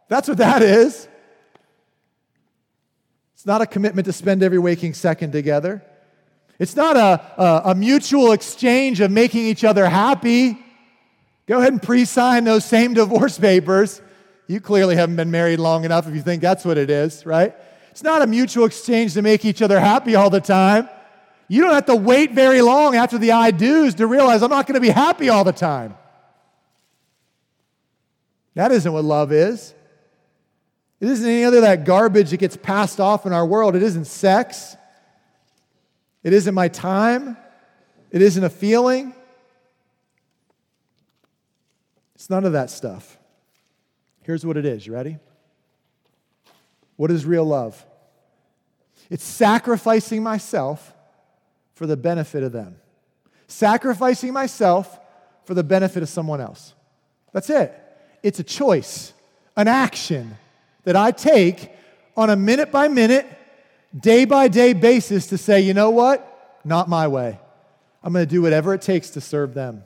That's 0.08 0.28
what 0.28 0.38
that 0.38 0.62
is. 0.62 1.08
It's 3.34 3.46
not 3.46 3.60
a 3.60 3.66
commitment 3.66 4.06
to 4.06 4.12
spend 4.12 4.42
every 4.42 4.58
waking 4.58 4.94
second 4.94 5.32
together. 5.32 5.82
It's 6.58 6.76
not 6.76 6.96
a, 6.96 7.42
a, 7.42 7.70
a 7.70 7.74
mutual 7.74 8.32
exchange 8.32 9.00
of 9.00 9.10
making 9.10 9.46
each 9.46 9.64
other 9.64 9.88
happy. 9.88 10.56
Go 11.46 11.58
ahead 11.58 11.72
and 11.72 11.82
pre 11.82 12.04
sign 12.04 12.44
those 12.44 12.64
same 12.64 12.94
divorce 12.94 13.38
papers. 13.38 14.00
You 14.46 14.60
clearly 14.60 14.94
haven't 14.94 15.16
been 15.16 15.30
married 15.30 15.58
long 15.58 15.84
enough 15.84 16.06
if 16.06 16.14
you 16.14 16.22
think 16.22 16.42
that's 16.42 16.64
what 16.64 16.78
it 16.78 16.90
is, 16.90 17.26
right? 17.26 17.54
It's 17.90 18.02
not 18.02 18.22
a 18.22 18.26
mutual 18.26 18.64
exchange 18.64 19.14
to 19.14 19.22
make 19.22 19.44
each 19.44 19.60
other 19.60 19.80
happy 19.80 20.14
all 20.14 20.30
the 20.30 20.40
time. 20.40 20.88
You 21.48 21.62
don't 21.62 21.74
have 21.74 21.86
to 21.86 21.96
wait 21.96 22.32
very 22.32 22.62
long 22.62 22.94
after 22.94 23.18
the 23.18 23.32
I 23.32 23.50
do's 23.50 23.96
to 23.96 24.06
realize 24.06 24.42
I'm 24.42 24.50
not 24.50 24.66
going 24.66 24.76
to 24.76 24.80
be 24.80 24.90
happy 24.90 25.28
all 25.28 25.44
the 25.44 25.52
time. 25.52 25.94
That 28.54 28.72
isn't 28.72 28.92
what 28.92 29.04
love 29.04 29.32
is. 29.32 29.74
It 31.00 31.08
isn't 31.08 31.28
any 31.28 31.44
other 31.44 31.62
that 31.62 31.84
garbage 31.84 32.30
that 32.30 32.36
gets 32.36 32.56
passed 32.56 33.00
off 33.00 33.26
in 33.26 33.32
our 33.32 33.44
world. 33.44 33.74
It 33.74 33.82
isn't 33.82 34.04
sex. 34.04 34.76
It 36.22 36.32
isn't 36.32 36.54
my 36.54 36.68
time. 36.68 37.36
It 38.10 38.22
isn't 38.22 38.44
a 38.44 38.50
feeling. 38.50 39.14
It's 42.14 42.30
none 42.30 42.44
of 42.44 42.52
that 42.52 42.70
stuff. 42.70 43.18
Here's 44.22 44.46
what 44.46 44.56
it 44.56 44.64
is. 44.64 44.86
You 44.86 44.92
ready? 44.92 45.18
What 46.94 47.10
is 47.10 47.26
real 47.26 47.44
love? 47.44 47.84
It's 49.10 49.24
sacrificing 49.24 50.22
myself 50.22 50.94
for 51.74 51.86
the 51.86 51.96
benefit 51.96 52.44
of 52.44 52.52
them. 52.52 52.76
Sacrificing 53.48 54.32
myself 54.32 55.00
for 55.44 55.54
the 55.54 55.64
benefit 55.64 56.02
of 56.02 56.08
someone 56.08 56.40
else. 56.40 56.74
That's 57.32 57.50
it. 57.50 57.76
It's 58.22 58.38
a 58.38 58.44
choice, 58.44 59.12
an 59.56 59.68
action 59.68 60.36
that 60.84 60.96
I 60.96 61.10
take 61.10 61.70
on 62.16 62.30
a 62.30 62.36
minute 62.36 62.70
by 62.70 62.88
minute, 62.88 63.26
day 63.98 64.24
by 64.24 64.48
day 64.48 64.72
basis 64.72 65.28
to 65.28 65.38
say, 65.38 65.60
you 65.60 65.74
know 65.74 65.90
what? 65.90 66.60
Not 66.64 66.88
my 66.88 67.08
way. 67.08 67.38
I'm 68.02 68.12
going 68.12 68.26
to 68.26 68.30
do 68.30 68.42
whatever 68.42 68.74
it 68.74 68.82
takes 68.82 69.10
to 69.10 69.20
serve 69.20 69.54
them. 69.54 69.84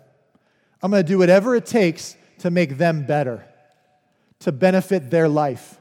I'm 0.82 0.90
going 0.90 1.02
to 1.02 1.08
do 1.08 1.18
whatever 1.18 1.54
it 1.54 1.66
takes 1.66 2.16
to 2.38 2.50
make 2.50 2.78
them 2.78 3.06
better, 3.06 3.44
to 4.40 4.52
benefit 4.52 5.10
their 5.10 5.28
life. 5.28 5.78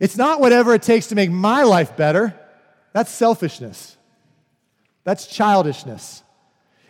It's 0.00 0.16
not 0.16 0.40
whatever 0.40 0.74
it 0.74 0.82
takes 0.82 1.08
to 1.08 1.14
make 1.14 1.30
my 1.30 1.64
life 1.64 1.96
better. 1.96 2.38
That's 2.92 3.10
selfishness. 3.10 3.96
That's 5.04 5.26
childishness. 5.26 6.22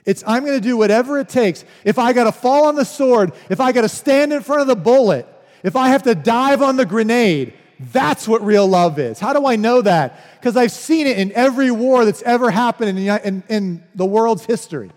It's 0.09 0.25
I'm 0.27 0.42
going 0.42 0.57
to 0.57 0.66
do 0.66 0.79
whatever 0.79 1.18
it 1.18 1.29
takes. 1.29 1.66
If 1.85 1.99
I 1.99 2.14
got 2.14 2.25
to 2.25 2.33
fall 2.33 2.64
on 2.64 2.77
the 2.77 2.87
sword, 2.87 3.35
if 3.51 3.61
I 3.61 3.73
got 3.73 3.83
to 3.83 3.90
stand 3.90 4.33
in 4.33 4.42
front 4.42 4.62
of 4.62 4.66
the 4.66 4.75
bullet, 4.75 5.29
if 5.62 5.77
I 5.77 5.88
have 5.88 6.05
to 6.05 6.14
dive 6.14 6.62
on 6.62 6.77
the 6.77 6.87
grenade, 6.87 7.53
that's 7.79 8.27
what 8.27 8.42
real 8.42 8.66
love 8.66 8.99
is. 8.99 9.21
How 9.21 9.35
do 9.35 9.44
I 9.44 9.57
know 9.57 9.83
that? 9.83 10.18
Because 10.40 10.57
I've 10.57 10.73
seen 10.73 11.07
it 11.07 11.18
in 11.18 11.31
every 11.33 11.71
war 11.71 12.07
that's 12.07 12.23
ever 12.23 12.51
happened 12.51 12.99
in, 12.99 13.18
in, 13.18 13.42
in, 13.51 13.85
the 13.94 14.07
world's 14.07 14.47
history. 14.47 14.90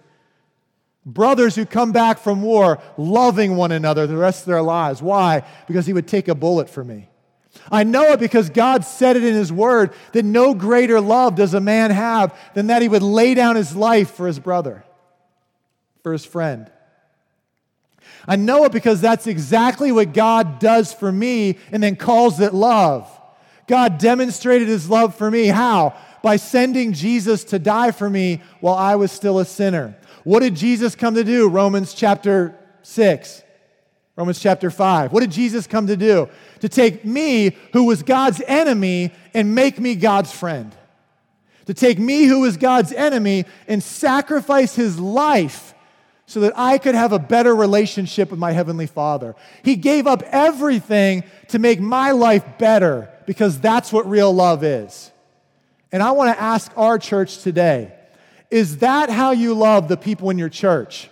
Brothers 1.05 1.55
who 1.55 1.65
come 1.65 1.91
back 1.91 2.17
from 2.17 2.41
war 2.41 2.79
loving 2.97 3.57
one 3.57 3.73
another 3.73 4.07
the 4.07 4.15
rest 4.15 4.43
of 4.43 4.45
their 4.45 4.61
lives. 4.61 5.01
Why? 5.01 5.43
Because 5.67 5.85
he 5.85 5.91
would 5.91 6.07
take 6.07 6.29
a 6.29 6.35
bullet 6.35 6.69
for 6.69 6.85
me. 6.85 7.09
I 7.69 7.83
know 7.83 8.13
it 8.13 8.21
because 8.21 8.49
God 8.49 8.85
said 8.85 9.17
it 9.17 9.25
in 9.25 9.33
His 9.33 9.51
Word 9.51 9.91
that 10.13 10.23
no 10.23 10.53
greater 10.53 11.01
love 11.01 11.35
does 11.35 11.53
a 11.53 11.59
man 11.59 11.91
have 11.91 12.33
than 12.53 12.67
that 12.67 12.81
he 12.81 12.87
would 12.87 13.03
lay 13.03 13.33
down 13.33 13.57
his 13.57 13.75
life 13.75 14.11
for 14.11 14.25
his 14.25 14.39
brother, 14.39 14.85
for 16.03 16.11
his 16.11 16.25
friend. 16.25 16.71
I 18.27 18.35
know 18.35 18.65
it 18.65 18.71
because 18.71 19.01
that's 19.01 19.27
exactly 19.27 19.91
what 19.91 20.13
God 20.13 20.59
does 20.59 20.93
for 20.93 21.11
me 21.11 21.57
and 21.71 21.81
then 21.81 21.95
calls 21.95 22.39
it 22.39 22.53
love. 22.53 23.09
God 23.67 23.97
demonstrated 23.97 24.67
his 24.67 24.89
love 24.89 25.15
for 25.15 25.31
me. 25.31 25.47
How? 25.47 25.95
By 26.21 26.35
sending 26.35 26.93
Jesus 26.93 27.43
to 27.45 27.59
die 27.59 27.91
for 27.91 28.09
me 28.09 28.41
while 28.59 28.75
I 28.75 28.95
was 28.95 29.11
still 29.11 29.39
a 29.39 29.45
sinner. 29.45 29.95
What 30.23 30.41
did 30.41 30.55
Jesus 30.55 30.95
come 30.95 31.15
to 31.15 31.23
do? 31.23 31.49
Romans 31.49 31.93
chapter 31.93 32.55
6. 32.83 33.43
Romans 34.15 34.39
chapter 34.39 34.69
5. 34.69 35.13
What 35.13 35.21
did 35.21 35.31
Jesus 35.31 35.65
come 35.65 35.87
to 35.87 35.97
do? 35.97 36.29
To 36.59 36.69
take 36.69 37.05
me, 37.05 37.55
who 37.73 37.85
was 37.85 38.03
God's 38.03 38.41
enemy, 38.45 39.13
and 39.33 39.55
make 39.55 39.79
me 39.79 39.95
God's 39.95 40.31
friend. 40.31 40.75
To 41.65 41.73
take 41.73 41.97
me, 41.97 42.25
who 42.25 42.41
was 42.41 42.57
God's 42.57 42.91
enemy, 42.91 43.45
and 43.67 43.81
sacrifice 43.81 44.75
his 44.75 44.99
life 44.99 45.73
so 46.31 46.39
that 46.39 46.53
I 46.55 46.77
could 46.77 46.95
have 46.95 47.11
a 47.11 47.19
better 47.19 47.53
relationship 47.53 48.31
with 48.31 48.39
my 48.39 48.53
Heavenly 48.53 48.87
Father. 48.87 49.35
He 49.63 49.75
gave 49.75 50.07
up 50.07 50.23
everything 50.27 51.25
to 51.49 51.59
make 51.59 51.81
my 51.81 52.11
life 52.11 52.57
better 52.57 53.09
because 53.25 53.59
that's 53.59 53.91
what 53.91 54.09
real 54.09 54.33
love 54.33 54.63
is. 54.63 55.11
And 55.91 56.01
I 56.01 56.11
want 56.11 56.33
to 56.33 56.41
ask 56.41 56.71
our 56.77 56.97
church 56.97 57.39
today 57.39 57.93
is 58.49 58.77
that 58.77 59.09
how 59.09 59.31
you 59.31 59.53
love 59.53 59.89
the 59.89 59.97
people 59.97 60.29
in 60.29 60.37
your 60.37 60.47
church? 60.47 61.09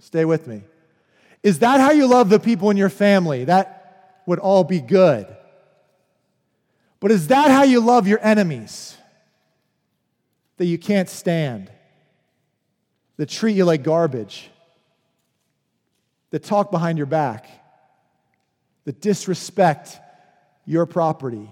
Stay 0.00 0.26
with 0.26 0.46
me. 0.46 0.64
Is 1.42 1.60
that 1.60 1.80
how 1.80 1.92
you 1.92 2.06
love 2.06 2.28
the 2.28 2.40
people 2.40 2.68
in 2.68 2.76
your 2.76 2.90
family? 2.90 3.46
That 3.46 4.20
would 4.26 4.38
all 4.38 4.64
be 4.64 4.80
good. 4.82 5.26
But 7.00 7.10
is 7.10 7.28
that 7.28 7.50
how 7.50 7.62
you 7.62 7.80
love 7.80 8.06
your 8.06 8.20
enemies 8.22 8.98
that 10.58 10.66
you 10.66 10.76
can't 10.76 11.08
stand? 11.08 11.70
That 13.16 13.28
treat 13.28 13.56
you 13.56 13.64
like 13.64 13.82
garbage, 13.82 14.50
that 16.30 16.42
talk 16.42 16.70
behind 16.70 16.98
your 16.98 17.06
back, 17.06 17.46
that 18.84 19.00
disrespect 19.00 19.98
your 20.66 20.86
property, 20.86 21.50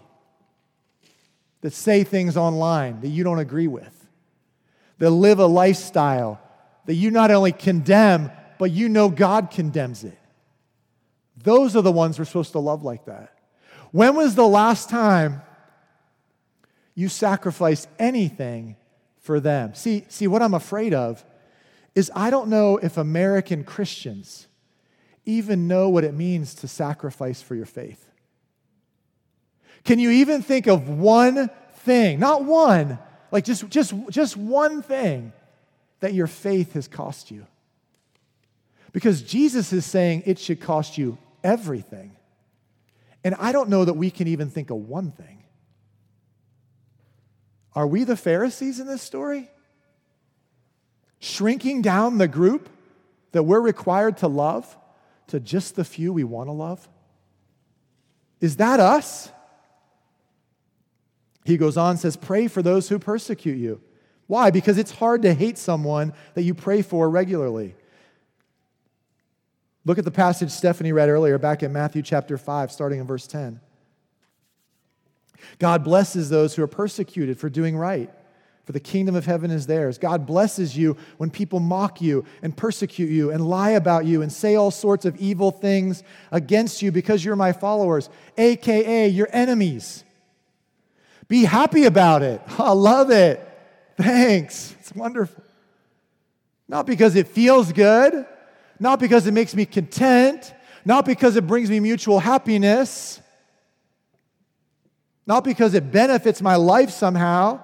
that 1.60 1.72
say 1.72 2.04
things 2.04 2.36
online 2.36 3.00
that 3.00 3.08
you 3.08 3.24
don't 3.24 3.38
agree 3.38 3.68
with, 3.68 4.06
that 4.98 5.10
live 5.10 5.38
a 5.38 5.46
lifestyle 5.46 6.40
that 6.86 6.94
you 6.94 7.10
not 7.10 7.30
only 7.30 7.52
condemn, 7.52 8.30
but 8.58 8.70
you 8.70 8.88
know 8.88 9.08
God 9.08 9.50
condemns 9.50 10.04
it. 10.04 10.18
Those 11.42 11.76
are 11.76 11.82
the 11.82 11.92
ones 11.92 12.18
we're 12.18 12.24
supposed 12.24 12.52
to 12.52 12.58
love 12.58 12.82
like 12.82 13.06
that. 13.06 13.38
When 13.90 14.14
was 14.14 14.34
the 14.34 14.46
last 14.46 14.88
time 14.88 15.42
you 16.94 17.08
sacrificed 17.08 17.88
anything 17.98 18.76
for 19.20 19.40
them? 19.40 19.74
See, 19.74 20.04
see 20.08 20.26
what 20.26 20.42
I'm 20.42 20.54
afraid 20.54 20.94
of 20.94 21.24
is 21.94 22.10
I 22.14 22.30
don't 22.30 22.48
know 22.48 22.78
if 22.78 22.96
American 22.96 23.64
Christians 23.64 24.46
even 25.24 25.68
know 25.68 25.88
what 25.88 26.04
it 26.04 26.14
means 26.14 26.54
to 26.56 26.68
sacrifice 26.68 27.42
for 27.42 27.54
your 27.54 27.66
faith. 27.66 28.06
Can 29.84 29.98
you 29.98 30.10
even 30.10 30.42
think 30.42 30.66
of 30.66 30.88
one 30.88 31.50
thing, 31.78 32.18
not 32.18 32.44
one, 32.44 32.98
like 33.30 33.44
just, 33.44 33.68
just, 33.68 33.94
just 34.10 34.36
one 34.36 34.82
thing 34.82 35.32
that 36.00 36.14
your 36.14 36.26
faith 36.26 36.74
has 36.74 36.88
cost 36.88 37.30
you? 37.30 37.46
Because 38.92 39.22
Jesus 39.22 39.72
is 39.72 39.84
saying 39.84 40.24
it 40.26 40.38
should 40.38 40.60
cost 40.60 40.98
you 40.98 41.18
everything. 41.42 42.16
And 43.24 43.34
I 43.38 43.52
don't 43.52 43.68
know 43.68 43.84
that 43.84 43.94
we 43.94 44.10
can 44.10 44.28
even 44.28 44.50
think 44.50 44.70
of 44.70 44.76
one 44.76 45.12
thing. 45.12 45.44
Are 47.74 47.86
we 47.86 48.04
the 48.04 48.16
Pharisees 48.16 48.80
in 48.80 48.86
this 48.86 49.02
story? 49.02 49.50
Shrinking 51.22 51.80
down 51.82 52.18
the 52.18 52.26
group 52.26 52.68
that 53.30 53.44
we're 53.44 53.60
required 53.60 54.16
to 54.18 54.26
love 54.26 54.76
to 55.28 55.38
just 55.38 55.76
the 55.76 55.84
few 55.84 56.12
we 56.12 56.24
want 56.24 56.48
to 56.48 56.52
love? 56.52 56.86
Is 58.40 58.56
that 58.56 58.80
us? 58.80 59.30
He 61.44 61.56
goes 61.56 61.76
on 61.76 61.96
says 61.96 62.16
pray 62.16 62.48
for 62.48 62.60
those 62.60 62.88
who 62.88 62.98
persecute 62.98 63.56
you. 63.56 63.80
Why? 64.26 64.50
Because 64.50 64.78
it's 64.78 64.90
hard 64.90 65.22
to 65.22 65.32
hate 65.32 65.58
someone 65.58 66.12
that 66.34 66.42
you 66.42 66.54
pray 66.54 66.82
for 66.82 67.08
regularly. 67.08 67.76
Look 69.84 69.98
at 69.98 70.04
the 70.04 70.10
passage 70.10 70.50
Stephanie 70.50 70.92
read 70.92 71.08
earlier 71.08 71.38
back 71.38 71.62
in 71.62 71.72
Matthew 71.72 72.02
chapter 72.02 72.36
5 72.36 72.72
starting 72.72 72.98
in 72.98 73.06
verse 73.06 73.28
10. 73.28 73.60
God 75.60 75.84
blesses 75.84 76.30
those 76.30 76.56
who 76.56 76.64
are 76.64 76.68
persecuted 76.68 77.38
for 77.38 77.48
doing 77.48 77.76
right 77.76 78.10
for 78.64 78.72
the 78.72 78.80
kingdom 78.80 79.16
of 79.16 79.26
heaven 79.26 79.50
is 79.50 79.66
theirs. 79.66 79.98
God 79.98 80.24
blesses 80.24 80.76
you 80.76 80.96
when 81.16 81.30
people 81.30 81.58
mock 81.58 82.00
you 82.00 82.24
and 82.42 82.56
persecute 82.56 83.10
you 83.10 83.30
and 83.30 83.44
lie 83.44 83.70
about 83.70 84.04
you 84.04 84.22
and 84.22 84.32
say 84.32 84.54
all 84.54 84.70
sorts 84.70 85.04
of 85.04 85.16
evil 85.16 85.50
things 85.50 86.02
against 86.30 86.80
you 86.80 86.92
because 86.92 87.24
you're 87.24 87.34
my 87.34 87.52
followers, 87.52 88.08
AKA 88.38 89.08
your 89.08 89.28
enemies. 89.32 90.04
Be 91.26 91.44
happy 91.44 91.84
about 91.84 92.22
it. 92.22 92.40
I 92.58 92.72
love 92.72 93.10
it. 93.10 93.48
Thanks. 93.96 94.76
It's 94.78 94.94
wonderful. 94.94 95.42
Not 96.68 96.86
because 96.86 97.16
it 97.16 97.26
feels 97.26 97.72
good, 97.72 98.26
not 98.78 99.00
because 99.00 99.26
it 99.26 99.32
makes 99.32 99.54
me 99.54 99.66
content, 99.66 100.54
not 100.84 101.04
because 101.04 101.34
it 101.36 101.46
brings 101.46 101.68
me 101.68 101.80
mutual 101.80 102.20
happiness, 102.20 103.20
not 105.26 105.42
because 105.42 105.74
it 105.74 105.90
benefits 105.90 106.40
my 106.40 106.56
life 106.56 106.90
somehow 106.90 107.60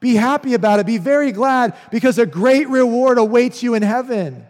be 0.00 0.14
happy 0.14 0.54
about 0.54 0.80
it. 0.80 0.86
Be 0.86 0.98
very 0.98 1.32
glad 1.32 1.76
because 1.90 2.18
a 2.18 2.26
great 2.26 2.68
reward 2.68 3.18
awaits 3.18 3.62
you 3.62 3.74
in 3.74 3.82
heaven. 3.82 4.46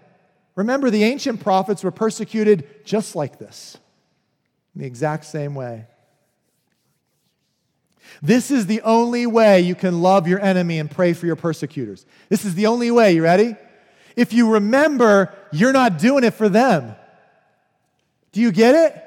Remember, 0.55 0.91
the 0.91 1.05
ancient 1.05 1.41
prophets 1.41 1.85
were 1.85 1.91
persecuted 1.91 2.85
just 2.85 3.15
like 3.15 3.39
this, 3.39 3.77
in 4.75 4.81
the 4.81 4.87
exact 4.87 5.25
same 5.25 5.55
way. 5.55 5.87
This 8.23 8.51
is 8.51 8.67
the 8.67 8.81
only 8.83 9.27
way 9.27 9.61
you 9.61 9.75
can 9.75 10.01
love 10.01 10.27
your 10.27 10.41
enemy 10.41 10.79
and 10.79 10.91
pray 10.91 11.13
for 11.13 11.27
your 11.27 11.37
persecutors. 11.37 12.07
This 12.29 12.45
is 12.45 12.55
the 12.55 12.67
only 12.67 12.91
way. 12.91 13.13
You 13.13 13.23
ready? 13.23 13.57
If 14.15 14.33
you 14.33 14.53
remember, 14.53 15.35
you're 15.53 15.73
not 15.73 15.99
doing 15.99 16.25
it 16.25 16.33
for 16.33 16.49
them. 16.49 16.97
Do 18.33 18.41
you 18.41 18.53
get 18.53 18.75
it? 18.75 19.03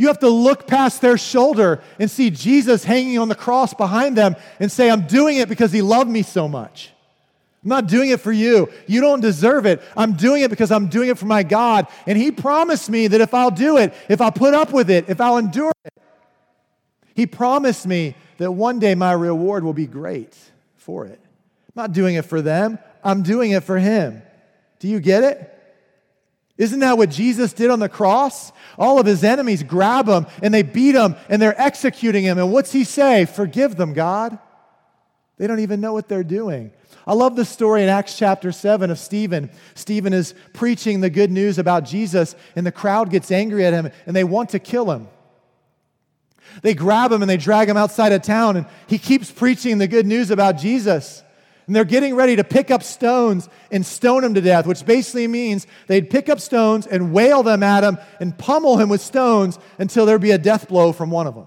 You 0.00 0.06
have 0.06 0.20
to 0.20 0.30
look 0.30 0.66
past 0.66 1.02
their 1.02 1.18
shoulder 1.18 1.82
and 1.98 2.10
see 2.10 2.30
Jesus 2.30 2.84
hanging 2.84 3.18
on 3.18 3.28
the 3.28 3.34
cross 3.34 3.74
behind 3.74 4.16
them 4.16 4.34
and 4.58 4.72
say, 4.72 4.90
I'm 4.90 5.06
doing 5.06 5.36
it 5.36 5.46
because 5.46 5.72
he 5.72 5.82
loved 5.82 6.08
me 6.08 6.22
so 6.22 6.48
much. 6.48 6.90
I'm 7.62 7.68
not 7.68 7.86
doing 7.86 8.08
it 8.08 8.18
for 8.18 8.32
you. 8.32 8.70
You 8.86 9.02
don't 9.02 9.20
deserve 9.20 9.66
it. 9.66 9.82
I'm 9.94 10.14
doing 10.14 10.42
it 10.42 10.48
because 10.48 10.70
I'm 10.70 10.86
doing 10.86 11.10
it 11.10 11.18
for 11.18 11.26
my 11.26 11.42
God. 11.42 11.86
And 12.06 12.16
he 12.16 12.32
promised 12.32 12.88
me 12.88 13.08
that 13.08 13.20
if 13.20 13.34
I'll 13.34 13.50
do 13.50 13.76
it, 13.76 13.92
if 14.08 14.22
I'll 14.22 14.32
put 14.32 14.54
up 14.54 14.72
with 14.72 14.88
it, 14.88 15.10
if 15.10 15.20
I'll 15.20 15.36
endure 15.36 15.72
it, 15.84 15.92
he 17.14 17.26
promised 17.26 17.86
me 17.86 18.16
that 18.38 18.52
one 18.52 18.78
day 18.78 18.94
my 18.94 19.12
reward 19.12 19.64
will 19.64 19.74
be 19.74 19.86
great 19.86 20.34
for 20.78 21.04
it. 21.04 21.20
I'm 21.22 21.82
not 21.82 21.92
doing 21.92 22.14
it 22.14 22.24
for 22.24 22.40
them, 22.40 22.78
I'm 23.04 23.22
doing 23.22 23.50
it 23.50 23.64
for 23.64 23.78
him. 23.78 24.22
Do 24.78 24.88
you 24.88 24.98
get 24.98 25.24
it? 25.24 25.59
Isn't 26.60 26.80
that 26.80 26.98
what 26.98 27.08
Jesus 27.08 27.54
did 27.54 27.70
on 27.70 27.78
the 27.78 27.88
cross? 27.88 28.52
All 28.78 29.00
of 29.00 29.06
his 29.06 29.24
enemies 29.24 29.62
grab 29.62 30.06
him 30.06 30.26
and 30.42 30.52
they 30.52 30.60
beat 30.60 30.94
him 30.94 31.16
and 31.30 31.40
they're 31.40 31.58
executing 31.58 32.22
him. 32.22 32.36
And 32.36 32.52
what's 32.52 32.70
he 32.70 32.84
say? 32.84 33.24
Forgive 33.24 33.76
them, 33.76 33.94
God. 33.94 34.38
They 35.38 35.46
don't 35.46 35.60
even 35.60 35.80
know 35.80 35.94
what 35.94 36.06
they're 36.06 36.22
doing. 36.22 36.70
I 37.06 37.14
love 37.14 37.34
the 37.34 37.46
story 37.46 37.82
in 37.82 37.88
Acts 37.88 38.18
chapter 38.18 38.52
7 38.52 38.90
of 38.90 38.98
Stephen. 38.98 39.48
Stephen 39.74 40.12
is 40.12 40.34
preaching 40.52 41.00
the 41.00 41.08
good 41.08 41.30
news 41.30 41.58
about 41.58 41.86
Jesus, 41.86 42.36
and 42.54 42.66
the 42.66 42.72
crowd 42.72 43.08
gets 43.08 43.30
angry 43.30 43.64
at 43.64 43.72
him 43.72 43.90
and 44.04 44.14
they 44.14 44.22
want 44.22 44.50
to 44.50 44.58
kill 44.58 44.90
him. 44.90 45.08
They 46.60 46.74
grab 46.74 47.10
him 47.10 47.22
and 47.22 47.30
they 47.30 47.38
drag 47.38 47.70
him 47.70 47.78
outside 47.78 48.12
of 48.12 48.20
town, 48.20 48.58
and 48.58 48.66
he 48.86 48.98
keeps 48.98 49.30
preaching 49.30 49.78
the 49.78 49.88
good 49.88 50.06
news 50.06 50.30
about 50.30 50.58
Jesus. 50.58 51.22
And 51.70 51.76
they're 51.76 51.84
getting 51.84 52.16
ready 52.16 52.34
to 52.34 52.42
pick 52.42 52.72
up 52.72 52.82
stones 52.82 53.48
and 53.70 53.86
stone 53.86 54.24
him 54.24 54.34
to 54.34 54.40
death, 54.40 54.66
which 54.66 54.84
basically 54.84 55.28
means 55.28 55.68
they'd 55.86 56.10
pick 56.10 56.28
up 56.28 56.40
stones 56.40 56.84
and 56.84 57.12
wail 57.12 57.44
them 57.44 57.62
at 57.62 57.84
him 57.84 57.96
and 58.18 58.36
pummel 58.36 58.76
him 58.76 58.88
with 58.88 59.00
stones 59.00 59.56
until 59.78 60.04
there'd 60.04 60.20
be 60.20 60.32
a 60.32 60.36
death 60.36 60.66
blow 60.66 60.90
from 60.90 61.12
one 61.12 61.28
of 61.28 61.36
them, 61.36 61.46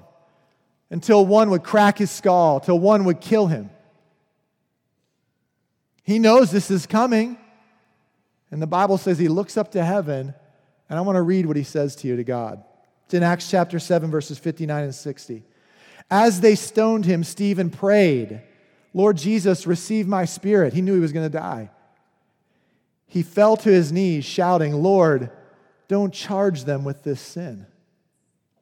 until 0.89 1.25
one 1.25 1.49
would 1.49 1.63
crack 1.63 1.97
his 1.97 2.09
skull, 2.09 2.61
till 2.61 2.79
one 2.79 3.03
would 3.03 3.19
kill 3.19 3.47
him. 3.47 3.69
He 6.03 6.19
knows 6.19 6.51
this 6.51 6.71
is 6.71 6.85
coming. 6.85 7.37
And 8.49 8.61
the 8.61 8.65
Bible 8.65 8.97
says 8.97 9.19
he 9.19 9.27
looks 9.27 9.57
up 9.57 9.71
to 9.71 9.83
heaven, 9.83 10.33
and 10.89 10.97
I 10.97 11.01
want 11.01 11.17
to 11.17 11.21
read 11.21 11.47
what 11.47 11.57
he 11.57 11.63
says 11.63 11.97
to 11.97 12.07
you 12.07 12.15
to 12.15 12.23
God. 12.23 12.63
It's 13.07 13.13
in 13.13 13.23
Acts 13.23 13.49
chapter 13.51 13.77
7, 13.77 14.09
verses 14.09 14.39
59 14.39 14.85
and 14.85 14.95
60. 14.95 15.43
As 16.09 16.39
they 16.39 16.55
stoned 16.55 17.03
him, 17.03 17.25
Stephen 17.25 17.69
prayed. 17.69 18.41
Lord 18.93 19.17
Jesus, 19.17 19.65
receive 19.65 20.07
my 20.07 20.25
spirit. 20.25 20.73
He 20.73 20.81
knew 20.81 20.93
he 20.93 20.99
was 20.99 21.13
going 21.13 21.25
to 21.25 21.37
die. 21.37 21.69
He 23.07 23.23
fell 23.23 23.57
to 23.57 23.69
his 23.69 23.91
knees, 23.91 24.25
shouting, 24.25 24.73
Lord, 24.73 25.29
don't 25.87 26.13
charge 26.13 26.63
them 26.63 26.83
with 26.83 27.03
this 27.03 27.21
sin. 27.21 27.65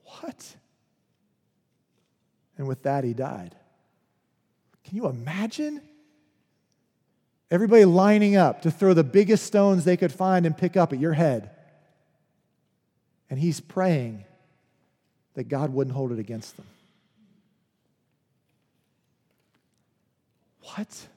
What? 0.05 0.55
And 2.57 2.67
with 2.67 2.83
that, 2.83 3.03
he 3.03 3.13
died. 3.13 3.55
Can 4.83 4.97
you 4.97 5.07
imagine? 5.07 5.81
Everybody 7.49 7.85
lining 7.85 8.35
up 8.35 8.61
to 8.61 8.71
throw 8.71 8.93
the 8.93 9.03
biggest 9.03 9.45
stones 9.45 9.83
they 9.83 9.97
could 9.97 10.11
find 10.11 10.45
and 10.45 10.57
pick 10.57 10.77
up 10.77 10.93
at 10.93 10.99
your 10.99 11.13
head. 11.13 11.49
And 13.29 13.39
he's 13.39 13.59
praying 13.59 14.25
that 15.35 15.45
God 15.45 15.73
wouldn't 15.73 15.95
hold 15.95 16.11
it 16.11 16.19
against 16.19 16.57
them. 16.57 16.65
What? 20.61 21.07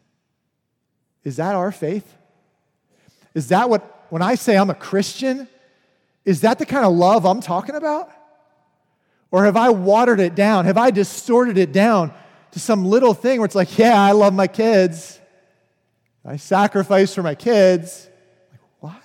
Is 1.23 1.37
that 1.37 1.55
our 1.55 1.73
faith? 1.73 2.13
Is 3.35 3.49
that 3.49 3.69
what, 3.69 4.07
when 4.11 4.23
I 4.23 4.35
say 4.35 4.57
I'm 4.57 4.71
a 4.71 4.75
Christian, 4.75 5.49
is 6.25 6.43
that 6.43 6.59
the 6.59 6.67
kind 6.67 6.85
of 6.85 6.93
love 6.93 7.25
I'm 7.25 7.41
talking 7.41 7.75
about? 7.75 8.11
Or 9.31 9.45
have 9.45 9.57
I 9.57 9.71
watered 9.71 10.21
it 10.21 10.35
down? 10.35 10.65
Have 10.67 10.79
I 10.79 10.91
distorted 10.91 11.59
it 11.59 11.73
down 11.73 12.13
to 12.53 12.61
some 12.61 12.85
little 12.85 13.15
thing 13.15 13.41
where 13.41 13.47
it's 13.47 13.57
like, 13.57 13.79
yeah, 13.79 14.01
I 14.01 14.13
love 14.13 14.33
my 14.33 14.47
kids. 14.47 15.19
I 16.25 16.37
sacrifice 16.37 17.13
for 17.15 17.23
my 17.23 17.35
kids. 17.35 18.09
Like, 18.51 18.61
what? 18.81 19.03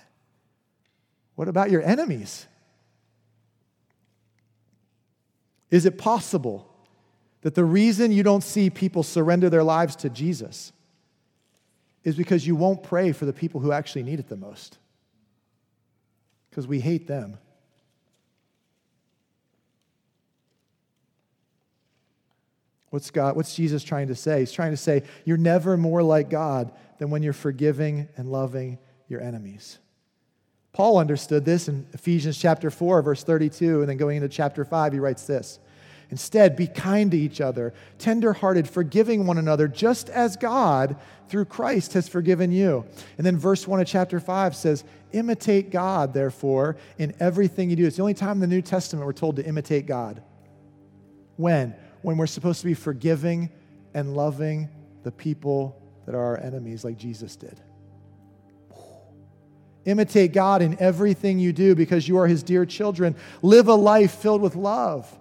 What 1.36 1.48
about 1.48 1.72
your 1.72 1.82
enemies? 1.82 2.46
Is 5.72 5.86
it 5.86 5.98
possible 5.98 6.72
that 7.42 7.56
the 7.56 7.64
reason 7.64 8.12
you 8.12 8.24
don't 8.24 8.44
see 8.44 8.70
people 8.70 9.04
surrender 9.04 9.50
their 9.50 9.64
lives 9.64 9.96
to 9.98 10.10
Jesus 10.10 10.74
is 12.04 12.16
because 12.16 12.46
you 12.46 12.56
won't 12.56 12.84
pray 12.84 13.12
for 13.12 13.26
the 13.26 13.34
people 13.34 13.62
who 13.62 13.72
actually 13.72 14.04
need 14.04 14.20
it 14.20 14.28
the 14.28 14.38
most. 14.38 14.78
Because 16.50 16.68
we 16.68 16.80
hate 16.80 17.08
them. 17.08 17.38
What's 22.90 23.12
God, 23.12 23.36
what's 23.36 23.54
Jesus 23.54 23.84
trying 23.84 24.08
to 24.08 24.16
say? 24.16 24.40
He's 24.40 24.52
trying 24.52 24.72
to 24.72 24.78
say, 24.78 25.04
you're 25.24 25.38
never 25.38 25.78
more 25.78 26.02
like 26.02 26.30
God 26.30 26.72
than 26.98 27.12
when 27.12 27.22
you're 27.22 27.34
forgiving 27.34 28.08
and 28.18 28.32
loving 28.32 28.80
your 29.08 29.22
enemies. 29.22 29.78
Paul 30.72 30.98
understood 30.98 31.46
this 31.46 31.68
in 31.68 31.86
Ephesians 31.94 32.38
chapter 32.38 32.72
4, 32.72 33.02
verse 33.02 33.24
32, 33.24 33.82
and 33.82 33.90
then 33.90 33.98
going 33.98 34.18
into 34.18 34.30
chapter 34.30 34.66
5, 34.66 34.94
he 34.94 35.00
writes 35.00 35.26
this 35.26 35.60
Instead, 36.12 36.56
be 36.56 36.66
kind 36.66 37.12
to 37.12 37.18
each 37.18 37.40
other, 37.40 37.74
tenderhearted, 38.00 38.68
forgiving 38.68 39.28
one 39.28 39.38
another, 39.38 39.68
just 39.68 40.10
as 40.10 40.36
God, 40.36 40.96
through 41.28 41.46
Christ, 41.46 41.94
has 41.94 42.10
forgiven 42.10 42.52
you. 42.52 42.84
And 43.18 43.26
then 43.26 43.38
verse 43.38 43.68
1 43.68 43.80
of 43.80 43.88
chapter 43.88 44.20
5 44.20 44.56
says, 44.56 44.84
Imitate 45.12 45.70
God, 45.70 46.14
therefore, 46.14 46.78
in 46.98 47.14
everything 47.20 47.70
you 47.70 47.76
do. 47.76 47.86
It's 47.86 47.98
the 47.98 48.02
only 48.02 48.16
time 48.16 48.34
in 48.34 48.40
the 48.40 48.48
New 48.48 48.62
Testament 48.62 49.06
we're 49.06 49.14
told 49.14 49.36
to 49.36 49.46
imitate 49.46 49.86
God. 49.86 50.24
When? 51.38 51.76
When 52.02 52.18
we're 52.18 52.28
supposed 52.28 52.62
to 52.62 52.66
be 52.66 52.74
forgiving 52.74 53.52
and 53.94 54.16
loving 54.16 54.70
the 55.04 55.12
people 55.12 55.80
that 56.06 56.16
are 56.16 56.22
our 56.22 56.40
enemies, 56.40 56.84
like 56.84 56.98
Jesus 56.98 57.36
did. 57.36 57.60
Imitate 59.86 60.34
God 60.34 60.62
in 60.62 60.80
everything 60.80 61.40
you 61.40 61.54
do 61.54 61.76
because 61.76 62.08
you 62.08 62.18
are 62.18 62.28
his 62.28 62.44
dear 62.44 62.66
children. 62.66 63.16
Live 63.42 63.68
a 63.68 63.74
life 63.76 64.16
filled 64.16 64.42
with 64.42 64.56
love. 64.56 65.19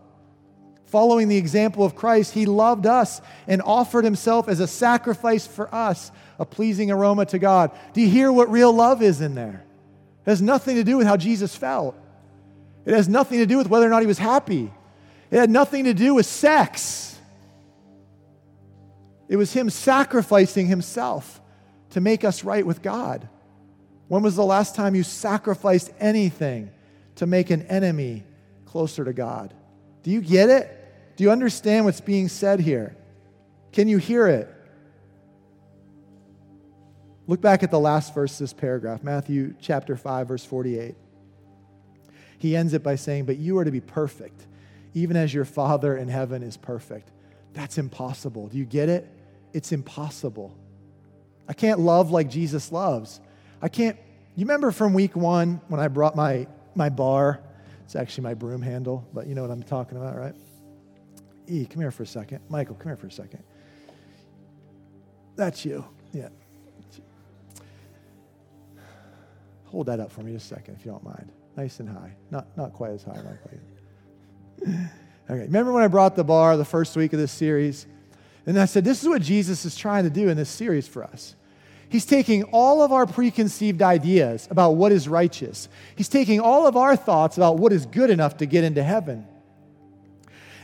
Following 0.88 1.28
the 1.28 1.36
example 1.36 1.84
of 1.84 1.94
Christ, 1.94 2.32
he 2.32 2.46
loved 2.46 2.86
us 2.86 3.20
and 3.46 3.60
offered 3.60 4.04
himself 4.04 4.48
as 4.48 4.58
a 4.58 4.66
sacrifice 4.66 5.46
for 5.46 5.72
us, 5.74 6.10
a 6.38 6.46
pleasing 6.46 6.90
aroma 6.90 7.26
to 7.26 7.38
God. 7.38 7.72
Do 7.92 8.00
you 8.00 8.08
hear 8.08 8.32
what 8.32 8.50
real 8.50 8.72
love 8.72 9.02
is 9.02 9.20
in 9.20 9.34
there? 9.34 9.64
It 10.24 10.30
has 10.30 10.40
nothing 10.40 10.76
to 10.76 10.84
do 10.84 10.96
with 10.96 11.06
how 11.06 11.18
Jesus 11.18 11.54
felt. 11.54 11.94
It 12.86 12.94
has 12.94 13.06
nothing 13.06 13.38
to 13.38 13.46
do 13.46 13.58
with 13.58 13.68
whether 13.68 13.86
or 13.86 13.90
not 13.90 14.00
he 14.00 14.06
was 14.06 14.16
happy. 14.16 14.72
It 15.30 15.38
had 15.38 15.50
nothing 15.50 15.84
to 15.84 15.92
do 15.92 16.14
with 16.14 16.24
sex. 16.24 17.18
It 19.28 19.36
was 19.36 19.52
him 19.52 19.68
sacrificing 19.68 20.68
himself 20.68 21.42
to 21.90 22.00
make 22.00 22.24
us 22.24 22.44
right 22.44 22.64
with 22.64 22.80
God. 22.80 23.28
When 24.08 24.22
was 24.22 24.36
the 24.36 24.44
last 24.44 24.74
time 24.74 24.94
you 24.94 25.02
sacrificed 25.02 25.92
anything 26.00 26.70
to 27.16 27.26
make 27.26 27.50
an 27.50 27.62
enemy 27.64 28.24
closer 28.64 29.04
to 29.04 29.12
God? 29.12 29.52
Do 30.02 30.10
you 30.10 30.22
get 30.22 30.48
it? 30.48 30.76
Do 31.18 31.24
you 31.24 31.32
understand 31.32 31.84
what's 31.84 32.00
being 32.00 32.28
said 32.28 32.60
here? 32.60 32.94
Can 33.72 33.88
you 33.88 33.98
hear 33.98 34.28
it? 34.28 34.48
Look 37.26 37.40
back 37.40 37.64
at 37.64 37.72
the 37.72 37.80
last 37.80 38.14
verse 38.14 38.34
of 38.34 38.38
this 38.38 38.52
paragraph, 38.52 39.02
Matthew 39.02 39.56
chapter 39.60 39.96
5, 39.96 40.28
verse 40.28 40.44
48. 40.44 40.94
He 42.38 42.54
ends 42.54 42.72
it 42.72 42.84
by 42.84 42.94
saying, 42.94 43.24
But 43.24 43.36
you 43.36 43.58
are 43.58 43.64
to 43.64 43.70
be 43.72 43.80
perfect, 43.80 44.46
even 44.94 45.16
as 45.16 45.34
your 45.34 45.44
Father 45.44 45.96
in 45.96 46.06
heaven 46.06 46.44
is 46.44 46.56
perfect. 46.56 47.10
That's 47.52 47.78
impossible. 47.78 48.46
Do 48.46 48.56
you 48.56 48.64
get 48.64 48.88
it? 48.88 49.12
It's 49.52 49.72
impossible. 49.72 50.56
I 51.48 51.52
can't 51.52 51.80
love 51.80 52.12
like 52.12 52.30
Jesus 52.30 52.70
loves. 52.70 53.20
I 53.60 53.68
can't. 53.68 53.96
You 54.36 54.44
remember 54.44 54.70
from 54.70 54.94
week 54.94 55.16
one 55.16 55.60
when 55.66 55.80
I 55.80 55.88
brought 55.88 56.14
my, 56.14 56.46
my 56.76 56.90
bar? 56.90 57.40
It's 57.86 57.96
actually 57.96 58.22
my 58.22 58.34
broom 58.34 58.62
handle, 58.62 59.04
but 59.12 59.26
you 59.26 59.34
know 59.34 59.42
what 59.42 59.50
I'm 59.50 59.64
talking 59.64 59.98
about, 59.98 60.16
right? 60.16 60.34
E, 61.48 61.66
come 61.66 61.80
here 61.80 61.90
for 61.90 62.02
a 62.02 62.06
second. 62.06 62.40
Michael, 62.48 62.74
come 62.74 62.90
here 62.90 62.96
for 62.96 63.06
a 63.06 63.12
second. 63.12 63.42
That's 65.36 65.64
you. 65.64 65.84
Yeah. 66.12 66.28
Hold 69.66 69.86
that 69.86 70.00
up 70.00 70.10
for 70.10 70.22
me 70.22 70.32
just 70.32 70.50
a 70.50 70.54
second, 70.54 70.76
if 70.76 70.84
you 70.84 70.90
don't 70.90 71.04
mind. 71.04 71.30
Nice 71.56 71.80
and 71.80 71.88
high. 71.88 72.14
Not, 72.30 72.56
not 72.56 72.72
quite 72.72 72.92
as 72.92 73.02
high, 73.02 73.20
quite. 73.20 73.60
okay. 75.30 75.42
Remember 75.42 75.72
when 75.72 75.82
I 75.82 75.88
brought 75.88 76.16
the 76.16 76.24
bar 76.24 76.56
the 76.56 76.64
first 76.64 76.96
week 76.96 77.12
of 77.12 77.18
this 77.18 77.32
series? 77.32 77.86
And 78.46 78.58
I 78.58 78.64
said, 78.64 78.84
this 78.84 79.02
is 79.02 79.08
what 79.08 79.20
Jesus 79.20 79.64
is 79.64 79.76
trying 79.76 80.04
to 80.04 80.10
do 80.10 80.28
in 80.28 80.36
this 80.36 80.48
series 80.48 80.88
for 80.88 81.04
us. 81.04 81.36
He's 81.90 82.06
taking 82.06 82.44
all 82.44 82.82
of 82.82 82.92
our 82.92 83.06
preconceived 83.06 83.82
ideas 83.82 84.48
about 84.50 84.72
what 84.72 84.92
is 84.92 85.08
righteous. 85.08 85.68
He's 85.96 86.08
taking 86.08 86.40
all 86.40 86.66
of 86.66 86.76
our 86.76 86.96
thoughts 86.96 87.36
about 87.36 87.58
what 87.58 87.72
is 87.72 87.86
good 87.86 88.10
enough 88.10 88.38
to 88.38 88.46
get 88.46 88.64
into 88.64 88.82
heaven. 88.82 89.26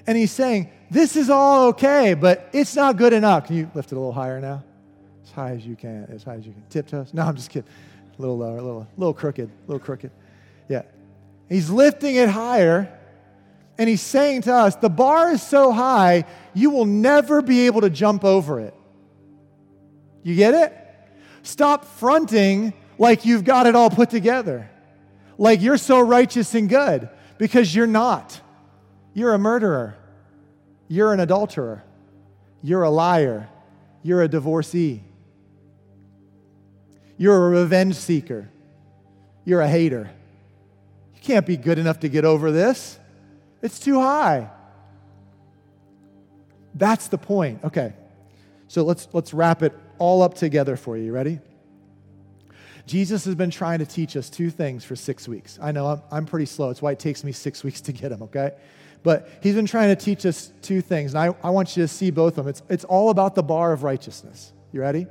And 0.06 0.16
he's 0.16 0.32
saying, 0.32 0.70
This 0.90 1.16
is 1.16 1.30
all 1.30 1.68
okay, 1.68 2.14
but 2.14 2.48
it's 2.52 2.76
not 2.76 2.96
good 2.96 3.12
enough. 3.12 3.46
Can 3.46 3.56
you 3.56 3.70
lift 3.74 3.92
it 3.92 3.96
a 3.96 3.98
little 3.98 4.12
higher 4.12 4.40
now? 4.40 4.62
As 5.24 5.30
high 5.32 5.50
as 5.52 5.66
you 5.66 5.76
can, 5.76 6.04
as 6.10 6.22
high 6.22 6.34
as 6.34 6.46
you 6.46 6.52
can. 6.52 6.62
Tiptoes? 6.68 7.14
No, 7.14 7.22
I'm 7.22 7.36
just 7.36 7.50
kidding. 7.50 7.68
A 8.18 8.20
little 8.20 8.38
lower, 8.38 8.58
a 8.58 8.62
little, 8.62 8.82
a 8.82 8.88
little 9.00 9.14
crooked, 9.14 9.48
a 9.48 9.70
little 9.70 9.84
crooked. 9.84 10.10
Yeah. 10.68 10.82
He's 11.48 11.70
lifting 11.70 12.16
it 12.16 12.28
higher, 12.28 12.98
and 13.76 13.88
he's 13.88 14.02
saying 14.02 14.42
to 14.42 14.52
us, 14.52 14.76
The 14.76 14.90
bar 14.90 15.30
is 15.32 15.42
so 15.42 15.72
high, 15.72 16.24
you 16.52 16.70
will 16.70 16.86
never 16.86 17.42
be 17.42 17.66
able 17.66 17.80
to 17.80 17.90
jump 17.90 18.24
over 18.24 18.60
it. 18.60 18.74
You 20.22 20.34
get 20.34 20.54
it? 20.54 20.80
Stop 21.42 21.84
fronting 21.84 22.72
like 22.98 23.24
you've 23.24 23.44
got 23.44 23.66
it 23.66 23.74
all 23.74 23.90
put 23.90 24.10
together, 24.10 24.70
like 25.36 25.60
you're 25.60 25.76
so 25.76 26.00
righteous 26.00 26.54
and 26.54 26.68
good, 26.68 27.08
because 27.38 27.74
you're 27.74 27.86
not. 27.86 28.40
You're 29.14 29.32
a 29.32 29.38
murderer. 29.38 29.96
You're 30.88 31.12
an 31.12 31.20
adulterer. 31.20 31.82
You're 32.62 32.82
a 32.82 32.90
liar. 32.90 33.48
You're 34.02 34.22
a 34.22 34.28
divorcee. 34.28 35.02
You're 37.16 37.46
a 37.46 37.50
revenge 37.50 37.94
seeker. 37.94 38.50
You're 39.44 39.60
a 39.60 39.68
hater. 39.68 40.10
You 41.14 41.20
can't 41.22 41.46
be 41.46 41.56
good 41.56 41.78
enough 41.78 42.00
to 42.00 42.08
get 42.08 42.24
over 42.24 42.50
this. 42.50 42.98
It's 43.62 43.78
too 43.78 44.00
high. 44.00 44.50
That's 46.74 47.08
the 47.08 47.18
point. 47.18 47.62
Okay. 47.64 47.94
So 48.66 48.82
let's, 48.82 49.08
let's 49.12 49.32
wrap 49.32 49.62
it 49.62 49.72
all 49.98 50.22
up 50.22 50.34
together 50.34 50.76
for 50.76 50.96
you. 50.96 51.12
Ready? 51.12 51.38
Jesus 52.86 53.24
has 53.24 53.34
been 53.34 53.50
trying 53.50 53.78
to 53.78 53.86
teach 53.86 54.16
us 54.16 54.28
two 54.28 54.50
things 54.50 54.84
for 54.84 54.96
six 54.96 55.28
weeks. 55.28 55.58
I 55.62 55.72
know 55.72 55.86
I'm, 55.86 56.02
I'm 56.10 56.26
pretty 56.26 56.46
slow. 56.46 56.70
It's 56.70 56.82
why 56.82 56.92
it 56.92 56.98
takes 56.98 57.24
me 57.24 57.32
six 57.32 57.62
weeks 57.64 57.80
to 57.82 57.92
get 57.92 58.10
them, 58.10 58.22
okay? 58.24 58.52
But 59.04 59.28
he's 59.42 59.54
been 59.54 59.66
trying 59.66 59.94
to 59.94 60.02
teach 60.02 60.24
us 60.26 60.50
two 60.62 60.80
things, 60.80 61.14
and 61.14 61.22
I, 61.22 61.36
I 61.46 61.50
want 61.50 61.76
you 61.76 61.84
to 61.84 61.88
see 61.88 62.10
both 62.10 62.38
of 62.38 62.46
them. 62.46 62.48
It's, 62.48 62.62
it's 62.70 62.84
all 62.84 63.10
about 63.10 63.34
the 63.34 63.42
bar 63.42 63.72
of 63.72 63.84
righteousness. 63.84 64.52
You 64.72 64.80
ready? 64.80 65.06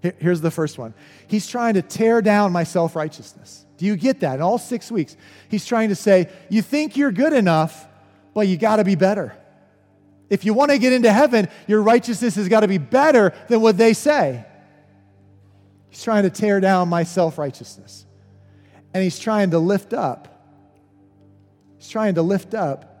Here, 0.00 0.14
here's 0.18 0.40
the 0.40 0.52
first 0.52 0.78
one. 0.78 0.94
He's 1.26 1.48
trying 1.48 1.74
to 1.74 1.82
tear 1.82 2.22
down 2.22 2.52
my 2.52 2.62
self 2.62 2.94
righteousness. 2.94 3.66
Do 3.76 3.86
you 3.86 3.96
get 3.96 4.20
that? 4.20 4.36
In 4.36 4.42
all 4.42 4.56
six 4.56 4.90
weeks, 4.90 5.16
he's 5.48 5.66
trying 5.66 5.88
to 5.88 5.96
say, 5.96 6.30
You 6.48 6.62
think 6.62 6.96
you're 6.96 7.10
good 7.10 7.32
enough, 7.32 7.88
but 8.34 8.46
you 8.46 8.56
got 8.56 8.76
to 8.76 8.84
be 8.84 8.94
better. 8.94 9.36
If 10.30 10.44
you 10.44 10.54
want 10.54 10.70
to 10.70 10.78
get 10.78 10.92
into 10.92 11.12
heaven, 11.12 11.48
your 11.66 11.82
righteousness 11.82 12.36
has 12.36 12.48
got 12.48 12.60
to 12.60 12.68
be 12.68 12.78
better 12.78 13.34
than 13.48 13.60
what 13.60 13.76
they 13.76 13.94
say. 13.94 14.44
He's 15.88 16.04
trying 16.04 16.22
to 16.22 16.30
tear 16.30 16.60
down 16.60 16.88
my 16.88 17.02
self 17.02 17.36
righteousness. 17.36 18.06
And 18.94 19.02
he's 19.02 19.18
trying 19.18 19.50
to 19.50 19.58
lift 19.58 19.92
up. 19.92 20.36
He's 21.78 21.88
trying 21.88 22.14
to 22.14 22.22
lift 22.22 22.54
up 22.54 22.94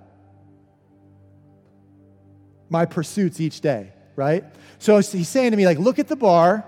my 2.70 2.84
pursuits 2.84 3.40
each 3.40 3.60
day, 3.60 3.92
right? 4.16 4.44
So 4.78 4.98
he's 4.98 5.28
saying 5.28 5.50
to 5.52 5.56
me, 5.56 5.66
like, 5.66 5.78
look 5.78 5.98
at 5.98 6.08
the 6.08 6.16
bar. 6.16 6.64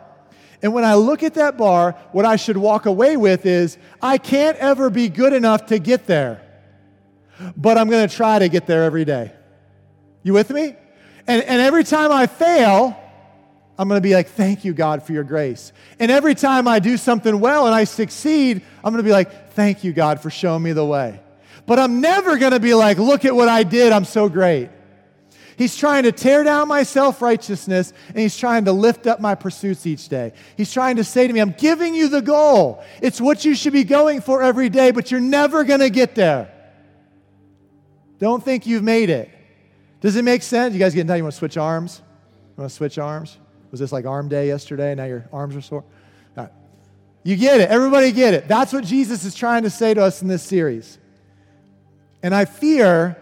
And 0.62 0.74
when 0.74 0.84
I 0.84 0.94
look 0.94 1.22
at 1.22 1.34
that 1.34 1.56
bar, 1.56 1.92
what 2.12 2.24
I 2.24 2.36
should 2.36 2.56
walk 2.56 2.86
away 2.86 3.16
with 3.16 3.46
is 3.46 3.78
I 4.02 4.18
can't 4.18 4.56
ever 4.58 4.90
be 4.90 5.08
good 5.08 5.32
enough 5.32 5.66
to 5.66 5.78
get 5.78 6.06
there, 6.06 6.42
but 7.56 7.78
I'm 7.78 7.88
going 7.88 8.06
to 8.06 8.14
try 8.14 8.38
to 8.38 8.48
get 8.48 8.66
there 8.66 8.84
every 8.84 9.04
day. 9.04 9.32
You 10.22 10.34
with 10.34 10.50
me? 10.50 10.76
And, 11.26 11.42
and 11.42 11.60
every 11.60 11.84
time 11.84 12.12
I 12.12 12.26
fail, 12.26 12.96
I'm 13.78 13.88
going 13.88 14.00
to 14.00 14.06
be 14.06 14.14
like, 14.14 14.28
thank 14.28 14.64
you, 14.64 14.74
God, 14.74 15.02
for 15.02 15.12
your 15.12 15.24
grace. 15.24 15.72
And 15.98 16.10
every 16.10 16.34
time 16.34 16.68
I 16.68 16.80
do 16.80 16.98
something 16.98 17.40
well 17.40 17.66
and 17.66 17.74
I 17.74 17.84
succeed, 17.84 18.60
I'm 18.84 18.92
going 18.92 19.02
to 19.02 19.08
be 19.08 19.12
like, 19.12 19.52
thank 19.52 19.84
you, 19.84 19.94
God, 19.94 20.20
for 20.20 20.28
showing 20.28 20.62
me 20.62 20.72
the 20.72 20.84
way. 20.84 21.20
But 21.64 21.78
I'm 21.78 22.00
never 22.02 22.36
going 22.36 22.52
to 22.52 22.60
be 22.60 22.74
like, 22.74 22.98
look 22.98 23.24
at 23.24 23.34
what 23.34 23.48
I 23.48 23.62
did, 23.62 23.92
I'm 23.92 24.04
so 24.04 24.28
great. 24.28 24.68
He's 25.60 25.76
trying 25.76 26.04
to 26.04 26.12
tear 26.12 26.42
down 26.42 26.68
my 26.68 26.84
self 26.84 27.20
righteousness 27.20 27.92
and 28.08 28.16
he's 28.16 28.34
trying 28.34 28.64
to 28.64 28.72
lift 28.72 29.06
up 29.06 29.20
my 29.20 29.34
pursuits 29.34 29.86
each 29.86 30.08
day. 30.08 30.32
He's 30.56 30.72
trying 30.72 30.96
to 30.96 31.04
say 31.04 31.26
to 31.26 31.32
me, 31.34 31.38
I'm 31.38 31.52
giving 31.52 31.94
you 31.94 32.08
the 32.08 32.22
goal. 32.22 32.82
It's 33.02 33.20
what 33.20 33.44
you 33.44 33.54
should 33.54 33.74
be 33.74 33.84
going 33.84 34.22
for 34.22 34.42
every 34.42 34.70
day, 34.70 34.90
but 34.90 35.10
you're 35.10 35.20
never 35.20 35.64
going 35.64 35.80
to 35.80 35.90
get 35.90 36.14
there. 36.14 36.50
Don't 38.18 38.42
think 38.42 38.64
you've 38.64 38.82
made 38.82 39.10
it. 39.10 39.28
Does 40.00 40.16
it 40.16 40.24
make 40.24 40.42
sense? 40.42 40.72
You 40.72 40.80
guys 40.80 40.94
getting 40.94 41.08
done? 41.08 41.18
You 41.18 41.24
want 41.24 41.34
to 41.34 41.38
switch 41.38 41.58
arms? 41.58 42.00
You 42.56 42.62
want 42.62 42.70
to 42.70 42.74
switch 42.74 42.96
arms? 42.96 43.36
Was 43.70 43.80
this 43.80 43.92
like 43.92 44.06
arm 44.06 44.30
day 44.30 44.46
yesterday? 44.46 44.94
Now 44.94 45.04
your 45.04 45.28
arms 45.30 45.54
are 45.56 45.60
sore? 45.60 45.84
You 47.22 47.36
get 47.36 47.60
it. 47.60 47.68
Everybody 47.68 48.12
get 48.12 48.32
it. 48.32 48.48
That's 48.48 48.72
what 48.72 48.84
Jesus 48.84 49.26
is 49.26 49.34
trying 49.34 49.64
to 49.64 49.70
say 49.70 49.92
to 49.92 50.02
us 50.02 50.22
in 50.22 50.28
this 50.28 50.42
series. 50.42 50.96
And 52.22 52.34
I 52.34 52.46
fear 52.46 53.19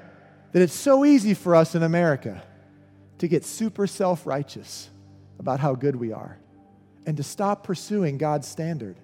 that 0.59 0.64
it's 0.64 0.74
so 0.74 1.04
easy 1.04 1.34
for 1.34 1.54
us 1.54 1.76
in 1.76 1.84
America 1.84 2.42
to 3.18 3.28
get 3.28 3.44
super 3.44 3.86
self 3.86 4.26
righteous 4.26 4.90
about 5.38 5.61
how 5.61 5.76
good 5.76 5.94
we 5.94 6.11
are 6.12 6.36
and 7.06 7.16
to 7.16 7.22
stop 7.22 7.62
pursuing 7.62 8.18
God's 8.18 8.48
standard 8.48 8.96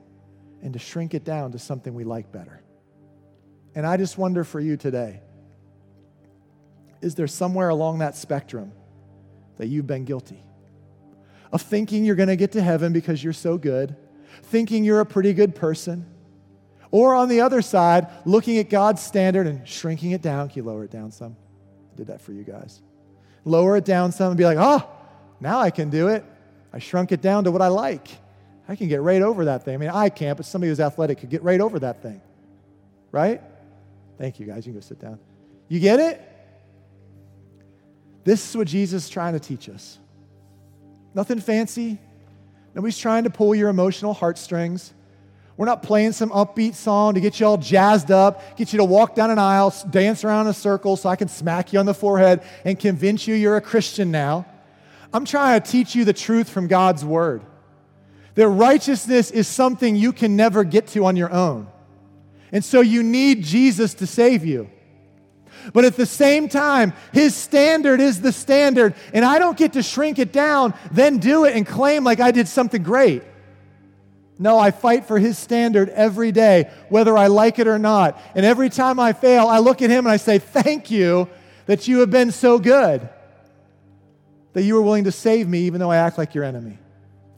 and 0.63 0.73
to 0.73 0.81
shrink 0.81 1.15
it 1.15 1.23
down 1.23 1.53
to 1.53 1.61
something 1.61 1.95
we 1.95 2.03
like 2.03 2.33
better. 2.33 2.61
And 3.77 3.87
I 3.87 3.97
just 3.97 4.19
wonder 4.19 4.43
for 4.43 4.59
you 4.59 4.77
today 4.77 5.21
is 7.01 7.15
there 7.15 7.29
somewhere 7.29 7.69
along 7.69 8.01
that 8.01 8.17
spectrum 8.17 8.73
that 9.59 9.69
you've 9.69 9.87
been 9.87 10.05
guilty 10.05 10.43
of 11.53 11.63
thinking 11.63 12.05
you're 12.05 12.17
going 12.17 12.31
to 12.31 12.35
get 12.35 12.51
to 12.53 12.63
heaven 12.63 12.93
because 12.93 13.23
you're 13.23 13.33
so 13.33 13.59
good, 13.59 13.95
thinking 14.43 14.83
you're 14.83 14.99
a 14.99 15.07
pretty 15.07 15.33
good 15.33 15.55
person? 15.55 16.05
Or 16.91 17.15
on 17.15 17.29
the 17.29 17.43
other 17.43 17.63
side, 17.63 18.09
looking 18.25 18.59
at 18.59 18.69
God's 18.71 19.03
standard 19.03 19.47
and 19.47 19.69
shrinking 19.69 20.11
it 20.11 20.21
down. 20.21 20.49
Can 20.49 20.57
you 20.57 20.69
lower 20.69 20.83
it 20.83 20.91
down 20.91 21.13
some? 21.13 21.37
Did 21.97 22.09
that 22.09 22.21
for 22.21 22.33
you 22.33 22.43
guys. 22.43 22.81
Lower 23.45 23.77
it 23.77 23.85
down 23.85 24.13
some 24.13 24.29
and 24.29 24.39
be 24.39 24.45
like, 24.45 24.59
oh, 24.59 24.89
now 25.41 25.61
I 25.61 25.71
can 25.71 25.91
do 25.91 26.09
it. 26.09 26.25
I 26.73 26.79
shrunk 26.79 27.13
it 27.13 27.21
down 27.21 27.45
to 27.45 27.51
what 27.51 27.63
I 27.63 27.69
like. 27.69 28.09
I 28.69 28.77
can 28.77 28.89
get 28.89 29.03
right 29.03 29.23
over 29.23 29.45
that 29.47 29.65
thing. 29.65 29.75
I 29.75 29.77
mean, 29.77 29.91
I 29.91 30.09
can't, 30.09 30.37
but 30.37 30.47
somebody 30.47 30.71
who's 30.71 30.81
athletic 30.81 31.19
could 31.19 31.31
get 31.31 31.43
right 31.43 31.61
over 31.61 31.79
that 31.81 32.03
thing. 32.03 32.21
Right? 33.13 33.41
Thank 34.19 34.41
you, 34.41 34.47
guys. 34.47 34.67
You 34.67 34.73
can 34.73 34.81
go 34.81 34.87
sit 34.87 34.99
down. 34.99 35.19
You 35.69 35.81
get 35.81 36.01
it? 36.01 36.21
This 38.25 38.49
is 38.49 38.57
what 38.57 38.67
Jesus 38.67 39.05
is 39.05 39.11
trying 39.11 39.35
to 39.35 39.41
teach 39.41 39.69
us. 39.69 39.99
Nothing 41.15 41.41
fancy. 41.41 41.99
Nobody's 42.75 42.99
trying 42.99 43.25
to 43.25 43.31
pull 43.31 43.55
your 43.55 43.69
emotional 43.69 44.15
heartstrings. 44.15 44.93
We're 45.57 45.67
not 45.67 45.83
playing 45.83 46.13
some 46.13 46.31
upbeat 46.31 46.75
song 46.75 47.15
to 47.15 47.21
get 47.21 47.39
you 47.39 47.47
all 47.47 47.57
jazzed 47.57 48.11
up, 48.11 48.57
get 48.57 48.73
you 48.73 48.79
to 48.79 48.85
walk 48.85 49.15
down 49.15 49.31
an 49.31 49.39
aisle, 49.39 49.73
dance 49.89 50.25
around 50.25 50.47
in 50.47 50.51
a 50.51 50.55
circle 50.55 50.97
so 50.97 51.09
I 51.09 51.17
can 51.17 51.29
smack 51.29 51.73
you 51.73 51.79
on 51.79 51.87
the 51.87 51.95
forehead 51.95 52.43
and 52.65 52.79
convince 52.79 53.29
you 53.29 53.35
you're 53.35 53.57
a 53.57 53.61
Christian 53.61 54.11
now. 54.11 54.47
I'm 55.13 55.25
trying 55.25 55.61
to 55.61 55.71
teach 55.71 55.95
you 55.95 56.05
the 56.05 56.13
truth 56.13 56.49
from 56.49 56.67
God's 56.67 57.05
word. 57.05 57.43
That 58.35 58.49
righteousness 58.49 59.31
is 59.31 59.47
something 59.47 59.95
you 59.95 60.13
can 60.13 60.35
never 60.35 60.65
get 60.65 60.89
to 60.89 61.07
on 61.07 61.15
your 61.15 61.33
own. 61.33 61.69
And 62.51 62.65
so 62.65 62.81
you 62.81 63.05
need 63.05 63.45
Jesus 63.45 63.95
to 63.95 64.09
save 64.09 64.45
you. 64.45 64.69
But 65.73 65.85
at 65.85 65.97
the 65.97 66.05
same 66.05 66.49
time, 66.49 66.93
his 67.13 67.35
standard 67.35 68.01
is 68.01 68.21
the 68.21 68.33
standard, 68.33 68.95
and 69.13 69.25
I 69.25 69.39
don't 69.39 69.57
get 69.57 69.75
to 69.75 69.85
shrink 69.85 70.19
it 70.19 70.33
down, 70.33 70.75
then 70.91 71.19
do 71.19 71.45
it 71.45 71.55
and 71.55 71.65
claim 71.65 72.03
like 72.03 72.19
I 72.19 72.33
did 72.33 72.49
something 72.49 72.83
great. 72.83 73.23
No, 74.39 74.59
I 74.59 74.73
fight 74.73 75.07
for 75.07 75.19
his 75.19 75.39
standard 75.39 75.89
every 75.91 76.33
day, 76.33 76.71
whether 76.89 77.17
I 77.17 77.29
like 77.29 77.59
it 77.59 77.69
or 77.69 77.79
not. 77.79 78.21
And 78.35 78.45
every 78.45 78.69
time 78.69 78.99
I 78.99 79.13
fail, 79.13 79.47
I 79.47 79.59
look 79.59 79.81
at 79.81 79.91
him 79.91 80.07
and 80.07 80.13
I 80.13 80.17
say, 80.17 80.39
Thank 80.39 80.91
you 80.91 81.29
that 81.67 81.87
you 81.87 82.01
have 82.01 82.11
been 82.11 82.31
so 82.31 82.59
good, 82.59 83.09
that 84.53 84.63
you 84.63 84.75
were 84.75 84.83
willing 84.83 85.05
to 85.05 85.13
save 85.13 85.49
me 85.49 85.61
even 85.61 85.81
though 85.81 85.91
I 85.91 85.99
act 85.99 86.19
like 86.19 86.35
your 86.35 86.45
enemy. 86.45 86.79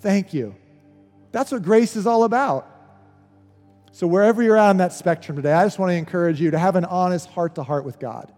Thank 0.01 0.33
you. 0.33 0.55
That's 1.33 1.53
what 1.53 1.63
grace 1.63 1.97
is 1.97 2.07
all 2.07 2.25
about. 2.25 2.67
So, 3.93 4.07
wherever 4.07 4.43
you're 4.43 4.57
at 4.57 4.71
on 4.71 4.77
that 4.79 4.93
spectrum 4.93 5.37
today, 5.37 5.53
I 5.53 5.65
just 5.65 5.79
want 5.79 5.91
to 5.91 5.97
encourage 5.97 6.41
you 6.41 6.51
to 6.51 6.59
have 6.59 6.77
an 6.77 6.85
honest 6.87 7.29
heart 7.29 7.55
to 7.57 7.63
heart 7.63 7.85
with 7.85 7.99
God. 7.99 8.33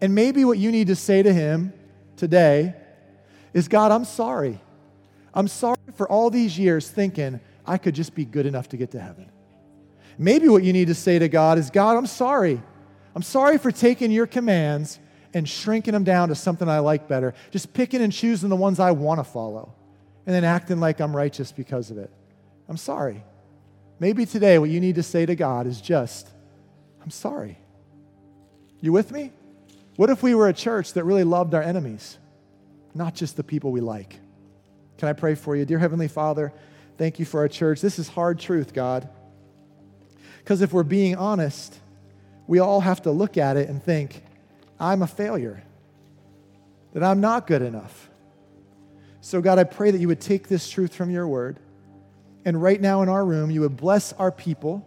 And 0.00 0.14
maybe 0.14 0.44
what 0.44 0.58
you 0.58 0.70
need 0.70 0.88
to 0.88 0.96
say 0.96 1.22
to 1.22 1.32
Him 1.32 1.72
today 2.16 2.74
is 3.52 3.68
God, 3.68 3.90
I'm 3.92 4.04
sorry. 4.04 4.60
I'm 5.34 5.48
sorry 5.48 5.76
for 5.96 6.08
all 6.08 6.30
these 6.30 6.58
years 6.58 6.90
thinking 6.90 7.40
I 7.66 7.78
could 7.78 7.94
just 7.94 8.14
be 8.14 8.24
good 8.24 8.46
enough 8.46 8.68
to 8.70 8.76
get 8.76 8.92
to 8.92 9.00
heaven. 9.00 9.30
Maybe 10.18 10.48
what 10.48 10.62
you 10.62 10.72
need 10.72 10.88
to 10.88 10.94
say 10.94 11.18
to 11.18 11.28
God 11.28 11.58
is 11.58 11.70
God, 11.70 11.96
I'm 11.96 12.06
sorry. 12.06 12.62
I'm 13.14 13.22
sorry 13.22 13.58
for 13.58 13.70
taking 13.70 14.10
your 14.10 14.26
commands 14.26 14.98
and 15.34 15.48
shrinking 15.48 15.92
them 15.92 16.04
down 16.04 16.28
to 16.28 16.34
something 16.34 16.68
I 16.68 16.78
like 16.78 17.08
better, 17.08 17.34
just 17.50 17.74
picking 17.74 18.00
and 18.00 18.12
choosing 18.12 18.48
the 18.48 18.56
ones 18.56 18.80
I 18.80 18.92
want 18.92 19.20
to 19.20 19.24
follow, 19.24 19.74
and 20.24 20.34
then 20.34 20.44
acting 20.44 20.80
like 20.80 21.00
I'm 21.00 21.14
righteous 21.14 21.52
because 21.52 21.90
of 21.90 21.98
it. 21.98 22.10
I'm 22.68 22.76
sorry. 22.76 23.24
Maybe 23.98 24.26
today 24.26 24.58
what 24.58 24.70
you 24.70 24.80
need 24.80 24.94
to 24.94 25.02
say 25.02 25.26
to 25.26 25.34
God 25.34 25.66
is 25.66 25.80
just, 25.80 26.28
I'm 27.02 27.10
sorry. 27.10 27.58
You 28.80 28.92
with 28.92 29.10
me? 29.10 29.32
What 29.96 30.10
if 30.10 30.22
we 30.22 30.34
were 30.34 30.48
a 30.48 30.54
church 30.54 30.92
that 30.94 31.04
really 31.04 31.24
loved 31.24 31.54
our 31.54 31.62
enemies, 31.62 32.18
not 32.94 33.14
just 33.14 33.36
the 33.36 33.44
people 33.44 33.72
we 33.72 33.80
like? 33.80 34.18
Can 34.98 35.08
I 35.08 35.12
pray 35.12 35.34
for 35.34 35.56
you? 35.56 35.64
Dear 35.64 35.78
Heavenly 35.78 36.08
Father, 36.08 36.52
thank 36.96 37.18
you 37.18 37.24
for 37.24 37.40
our 37.40 37.48
church. 37.48 37.80
This 37.80 37.98
is 37.98 38.08
hard 38.08 38.38
truth, 38.38 38.72
God. 38.72 39.08
Because 40.38 40.62
if 40.62 40.72
we're 40.72 40.82
being 40.82 41.16
honest, 41.16 41.78
we 42.46 42.58
all 42.58 42.80
have 42.80 43.02
to 43.02 43.10
look 43.10 43.36
at 43.36 43.56
it 43.56 43.68
and 43.68 43.82
think, 43.82 44.22
I'm 44.78 45.02
a 45.02 45.06
failure, 45.06 45.62
that 46.92 47.02
I'm 47.02 47.20
not 47.20 47.46
good 47.46 47.62
enough. 47.62 48.08
So, 49.20 49.40
God, 49.40 49.58
I 49.58 49.64
pray 49.64 49.90
that 49.90 49.98
you 49.98 50.08
would 50.08 50.20
take 50.20 50.46
this 50.48 50.70
truth 50.70 50.94
from 50.94 51.10
your 51.10 51.26
word, 51.26 51.58
and 52.44 52.62
right 52.62 52.80
now 52.80 53.02
in 53.02 53.08
our 53.08 53.24
room, 53.24 53.50
you 53.50 53.60
would 53.62 53.76
bless 53.76 54.12
our 54.12 54.30
people 54.30 54.86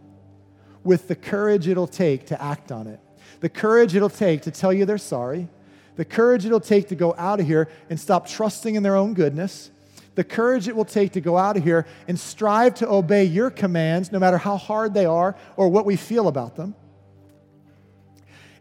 with 0.83 1.09
the 1.09 1.15
courage 1.15 1.67
it'll 1.67 1.87
take 1.87 2.27
to 2.27 2.41
act 2.41 2.71
on 2.71 2.87
it, 2.87 3.01
the 3.41 3.49
courage 3.49 3.95
it'll 3.95 4.09
take 4.09 4.43
to 4.43 4.51
tell 4.51 4.71
you 4.71 4.85
they're 4.85 4.97
sorry, 4.97 5.49
the 5.97 6.05
courage 6.05 6.45
it'll 6.45 6.61
take 6.61 6.87
to 6.87 6.95
go 6.95 7.13
out 7.17 7.41
of 7.41 7.45
here 7.45 7.67
and 7.89 7.99
stop 7.99 8.27
trusting 8.27 8.75
in 8.75 8.83
their 8.83 8.95
own 8.95 9.13
goodness, 9.13 9.71
the 10.15 10.23
courage 10.23 10.67
it 10.67 10.75
will 10.75 10.85
take 10.85 11.13
to 11.13 11.21
go 11.21 11.37
out 11.37 11.57
of 11.57 11.63
here 11.63 11.85
and 12.07 12.19
strive 12.19 12.75
to 12.75 12.89
obey 12.89 13.23
your 13.23 13.49
commands, 13.49 14.11
no 14.11 14.19
matter 14.19 14.37
how 14.37 14.57
hard 14.57 14.93
they 14.93 15.05
are 15.05 15.35
or 15.55 15.69
what 15.69 15.85
we 15.85 15.95
feel 15.95 16.27
about 16.27 16.55
them 16.55 16.75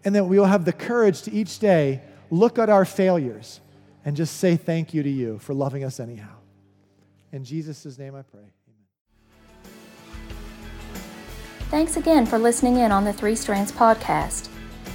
and 0.05 0.15
that 0.15 0.25
we 0.25 0.39
will 0.39 0.47
have 0.47 0.65
the 0.65 0.73
courage 0.73 1.23
to 1.23 1.33
each 1.33 1.59
day 1.59 2.01
look 2.31 2.59
at 2.59 2.69
our 2.69 2.85
failures 2.85 3.61
and 4.05 4.17
just 4.17 4.39
say 4.39 4.57
thank 4.57 4.95
you 4.95 5.03
to 5.03 5.11
you 5.11 5.39
for 5.39 5.55
loving 5.55 5.85
us 5.85 6.01
anyhow. 6.01 6.35
In 7.33 7.45
Jesus' 7.45 7.99
name 7.99 8.15
I 8.15 8.23
pray. 8.23 8.41
Thanks 11.71 11.99
again 11.99 12.25
for 12.25 12.39
listening 12.39 12.77
in 12.77 12.91
on 12.91 13.05
the 13.05 13.13
Three 13.13 13.35
Strands 13.35 13.71
podcast. 13.71 14.49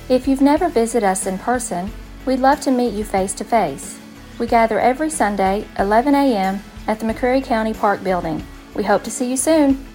If 0.10 0.28
you've 0.28 0.42
never 0.42 0.68
visited 0.68 1.06
us 1.06 1.28
in 1.28 1.38
person, 1.38 1.92
we'd 2.26 2.40
love 2.40 2.60
to 2.62 2.72
meet 2.72 2.94
you 2.94 3.04
face 3.04 3.34
to 3.36 3.44
face. 3.44 4.00
We 4.44 4.48
gather 4.48 4.78
every 4.78 5.10
Sunday, 5.10 5.66
11 5.80 6.16
a.m., 6.16 6.62
at 6.86 7.00
the 7.00 7.06
McCreary 7.06 7.42
County 7.42 7.74
Park 7.74 8.04
Building. 8.04 8.46
We 8.76 8.84
hope 8.84 9.02
to 9.06 9.10
see 9.10 9.30
you 9.30 9.38
soon. 9.38 9.93